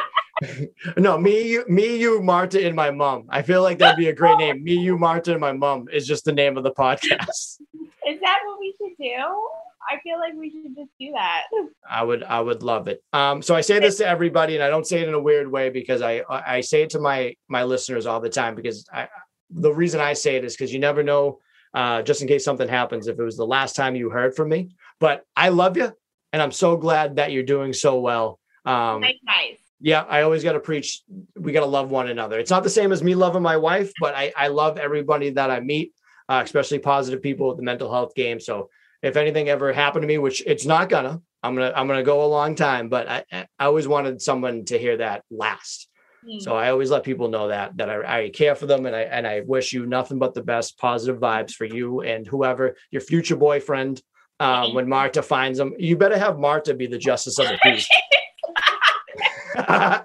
No, 0.97 1.17
me, 1.17 1.47
you, 1.47 1.65
me, 1.69 1.97
you, 1.97 2.21
Marta, 2.21 2.65
and 2.65 2.75
my 2.75 2.89
mom. 2.89 3.27
I 3.29 3.43
feel 3.43 3.61
like 3.61 3.77
that'd 3.77 3.97
be 3.97 4.09
a 4.09 4.13
great 4.13 4.37
name. 4.37 4.63
Me, 4.63 4.73
you, 4.73 4.97
Marta, 4.97 5.31
and 5.31 5.39
my 5.39 5.51
mom 5.51 5.87
is 5.93 6.07
just 6.07 6.25
the 6.25 6.33
name 6.33 6.57
of 6.57 6.63
the 6.63 6.71
podcast. 6.71 7.61
Is 8.07 8.19
that 8.19 8.39
what 8.45 8.59
we 8.59 8.73
should 8.77 8.97
do? 8.97 9.47
I 9.89 9.99
feel 10.01 10.17
like 10.17 10.33
we 10.33 10.49
should 10.49 10.75
just 10.75 10.91
do 10.99 11.11
that. 11.11 11.43
I 11.89 12.03
would 12.03 12.23
I 12.23 12.39
would 12.39 12.63
love 12.63 12.87
it. 12.87 13.03
Um, 13.13 13.41
so 13.41 13.53
I 13.53 13.61
say 13.61 13.79
this 13.79 13.97
to 13.97 14.07
everybody, 14.07 14.55
and 14.55 14.63
I 14.63 14.69
don't 14.69 14.87
say 14.87 15.01
it 15.01 15.07
in 15.07 15.13
a 15.13 15.19
weird 15.19 15.51
way 15.51 15.69
because 15.69 16.01
I 16.01 16.23
I 16.29 16.61
say 16.61 16.83
it 16.83 16.89
to 16.91 16.99
my 16.99 17.35
my 17.47 17.63
listeners 17.63 18.05
all 18.05 18.19
the 18.19 18.29
time 18.29 18.55
because 18.55 18.87
I 18.91 19.07
the 19.51 19.73
reason 19.73 20.01
I 20.01 20.13
say 20.13 20.35
it 20.35 20.45
is 20.45 20.53
because 20.55 20.73
you 20.73 20.79
never 20.79 21.03
know, 21.03 21.39
uh, 21.73 22.01
just 22.01 22.21
in 22.21 22.27
case 22.27 22.45
something 22.45 22.67
happens, 22.67 23.07
if 23.07 23.19
it 23.19 23.23
was 23.23 23.37
the 23.37 23.45
last 23.45 23.75
time 23.75 23.95
you 23.95 24.09
heard 24.09 24.35
from 24.35 24.49
me. 24.49 24.69
But 24.99 25.25
I 25.35 25.49
love 25.49 25.77
you, 25.77 25.91
and 26.31 26.41
I'm 26.41 26.51
so 26.51 26.77
glad 26.77 27.17
that 27.17 27.31
you're 27.31 27.43
doing 27.43 27.73
so 27.73 27.99
well. 27.99 28.39
Um, 28.65 29.01
nice, 29.01 29.15
nice. 29.23 29.57
yeah, 29.81 30.01
I 30.01 30.21
always 30.21 30.43
got 30.43 30.53
to 30.53 30.59
preach. 30.59 31.01
We 31.35 31.51
got 31.51 31.61
to 31.61 31.65
love 31.65 31.89
one 31.89 32.07
another. 32.09 32.39
It's 32.39 32.51
not 32.51 32.63
the 32.63 32.69
same 32.69 32.91
as 32.91 33.03
me 33.03 33.15
loving 33.15 33.41
my 33.41 33.57
wife, 33.57 33.91
but 33.99 34.15
I, 34.15 34.31
I 34.37 34.47
love 34.47 34.77
everybody 34.77 35.31
that 35.31 35.51
I 35.51 35.59
meet, 35.59 35.93
uh, 36.29 36.41
especially 36.43 36.79
positive 36.79 37.21
people 37.21 37.47
with 37.47 37.57
the 37.57 37.63
mental 37.63 37.91
health 37.91 38.15
game. 38.15 38.39
So 38.39 38.69
if 39.01 39.17
anything 39.17 39.49
ever 39.49 39.73
happened 39.73 40.03
to 40.03 40.07
me, 40.07 40.17
which 40.17 40.41
it's 40.45 40.65
not 40.65 40.89
gonna, 40.89 41.21
I'm 41.43 41.55
gonna 41.55 41.73
I'm 41.75 41.87
gonna 41.87 42.03
go 42.03 42.23
a 42.23 42.27
long 42.27 42.55
time. 42.55 42.87
But 42.87 43.09
I, 43.09 43.25
I 43.31 43.65
always 43.65 43.87
wanted 43.87 44.21
someone 44.21 44.63
to 44.65 44.77
hear 44.77 44.97
that 44.97 45.23
last. 45.29 45.89
Hmm. 46.25 46.39
So 46.39 46.55
I 46.55 46.69
always 46.69 46.89
let 46.89 47.03
people 47.03 47.27
know 47.27 47.47
that 47.49 47.75
that 47.77 47.89
I, 47.89 48.23
I 48.23 48.29
care 48.29 48.55
for 48.55 48.65
them 48.65 48.85
and 48.85 48.95
I 48.95 49.01
and 49.01 49.27
I 49.27 49.41
wish 49.41 49.73
you 49.73 49.85
nothing 49.85 50.19
but 50.19 50.33
the 50.33 50.43
best, 50.43 50.77
positive 50.77 51.19
vibes 51.19 51.53
for 51.53 51.65
you 51.65 52.01
and 52.01 52.25
whoever 52.25 52.75
your 52.91 53.01
future 53.01 53.35
boyfriend. 53.35 54.01
Uh, 54.39 54.69
when 54.71 54.89
Marta 54.89 55.21
finds 55.21 55.57
them, 55.57 55.73
you 55.77 55.95
better 55.95 56.17
have 56.17 56.37
Marta 56.37 56.73
be 56.73 56.87
the 56.87 56.97
justice 56.97 57.39
of 57.39 57.47
the 57.47 57.57
peace. 57.63 57.87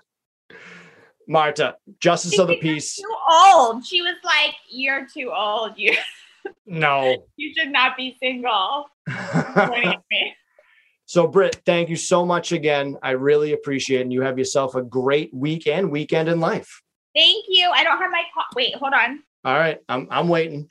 Marta, 1.26 1.76
justice 1.98 2.38
of 2.38 2.48
the 2.48 2.56
peace. 2.58 2.96
too 2.96 3.14
old. 3.30 3.84
She 3.84 4.00
was 4.00 4.16
like, 4.24 4.54
"You're 4.68 5.06
too 5.06 5.32
old. 5.34 5.72
You 5.76 5.94
No. 6.66 7.26
you 7.36 7.52
should 7.56 7.70
not 7.70 7.96
be 7.96 8.16
single." 8.20 8.86
Me. 11.08 11.12
so, 11.12 11.26
Britt, 11.26 11.60
thank 11.64 11.88
you 11.88 11.96
so 11.96 12.24
much 12.26 12.52
again. 12.52 12.96
I 13.02 13.10
really 13.12 13.52
appreciate 13.52 14.00
it. 14.00 14.02
And 14.02 14.12
you 14.12 14.22
have 14.22 14.38
yourself 14.38 14.74
a 14.74 14.82
great 14.82 15.32
week 15.32 15.66
and 15.66 15.90
weekend 15.90 16.28
in 16.28 16.40
life. 16.40 16.82
Thank 17.14 17.46
you. 17.48 17.70
I 17.70 17.82
don't 17.82 17.98
have 17.98 18.10
my 18.10 18.22
co- 18.34 18.42
wait. 18.54 18.74
Hold 18.76 18.92
on. 18.92 19.22
All 19.44 19.54
right. 19.54 19.78
I'm 19.88 20.06
I'm 20.10 20.28
waiting. 20.28 20.70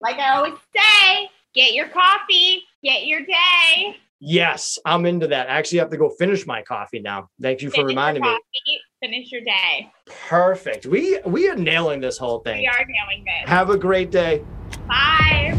Like 0.00 0.18
I 0.18 0.36
always 0.36 0.54
say, 0.76 1.30
get 1.54 1.72
your 1.72 1.88
coffee, 1.88 2.62
get 2.82 3.06
your 3.06 3.20
day. 3.20 3.96
Yes, 4.20 4.78
I'm 4.84 5.06
into 5.06 5.26
that. 5.28 5.48
I 5.50 5.54
actually 5.54 5.78
have 5.78 5.90
to 5.90 5.96
go 5.96 6.08
finish 6.10 6.46
my 6.46 6.62
coffee 6.62 6.98
now. 7.00 7.28
Thank 7.40 7.62
you 7.62 7.68
for 7.68 7.76
Finish 7.76 7.82
your 7.82 7.88
reminding 7.88 8.22
me. 8.22 8.28
coffee, 8.28 8.80
Finish 9.02 9.32
your 9.32 9.42
day. 9.42 9.92
Perfect. 10.06 10.86
We 10.86 11.20
we 11.24 11.48
are 11.48 11.56
nailing 11.56 12.00
this 12.00 12.18
whole 12.18 12.40
thing. 12.40 12.58
We 12.60 12.66
are 12.66 12.84
nailing 12.86 13.24
this. 13.24 13.48
Have 13.48 13.70
a 13.70 13.76
great 13.78 14.10
day. 14.10 14.42
Bye. 14.88 15.58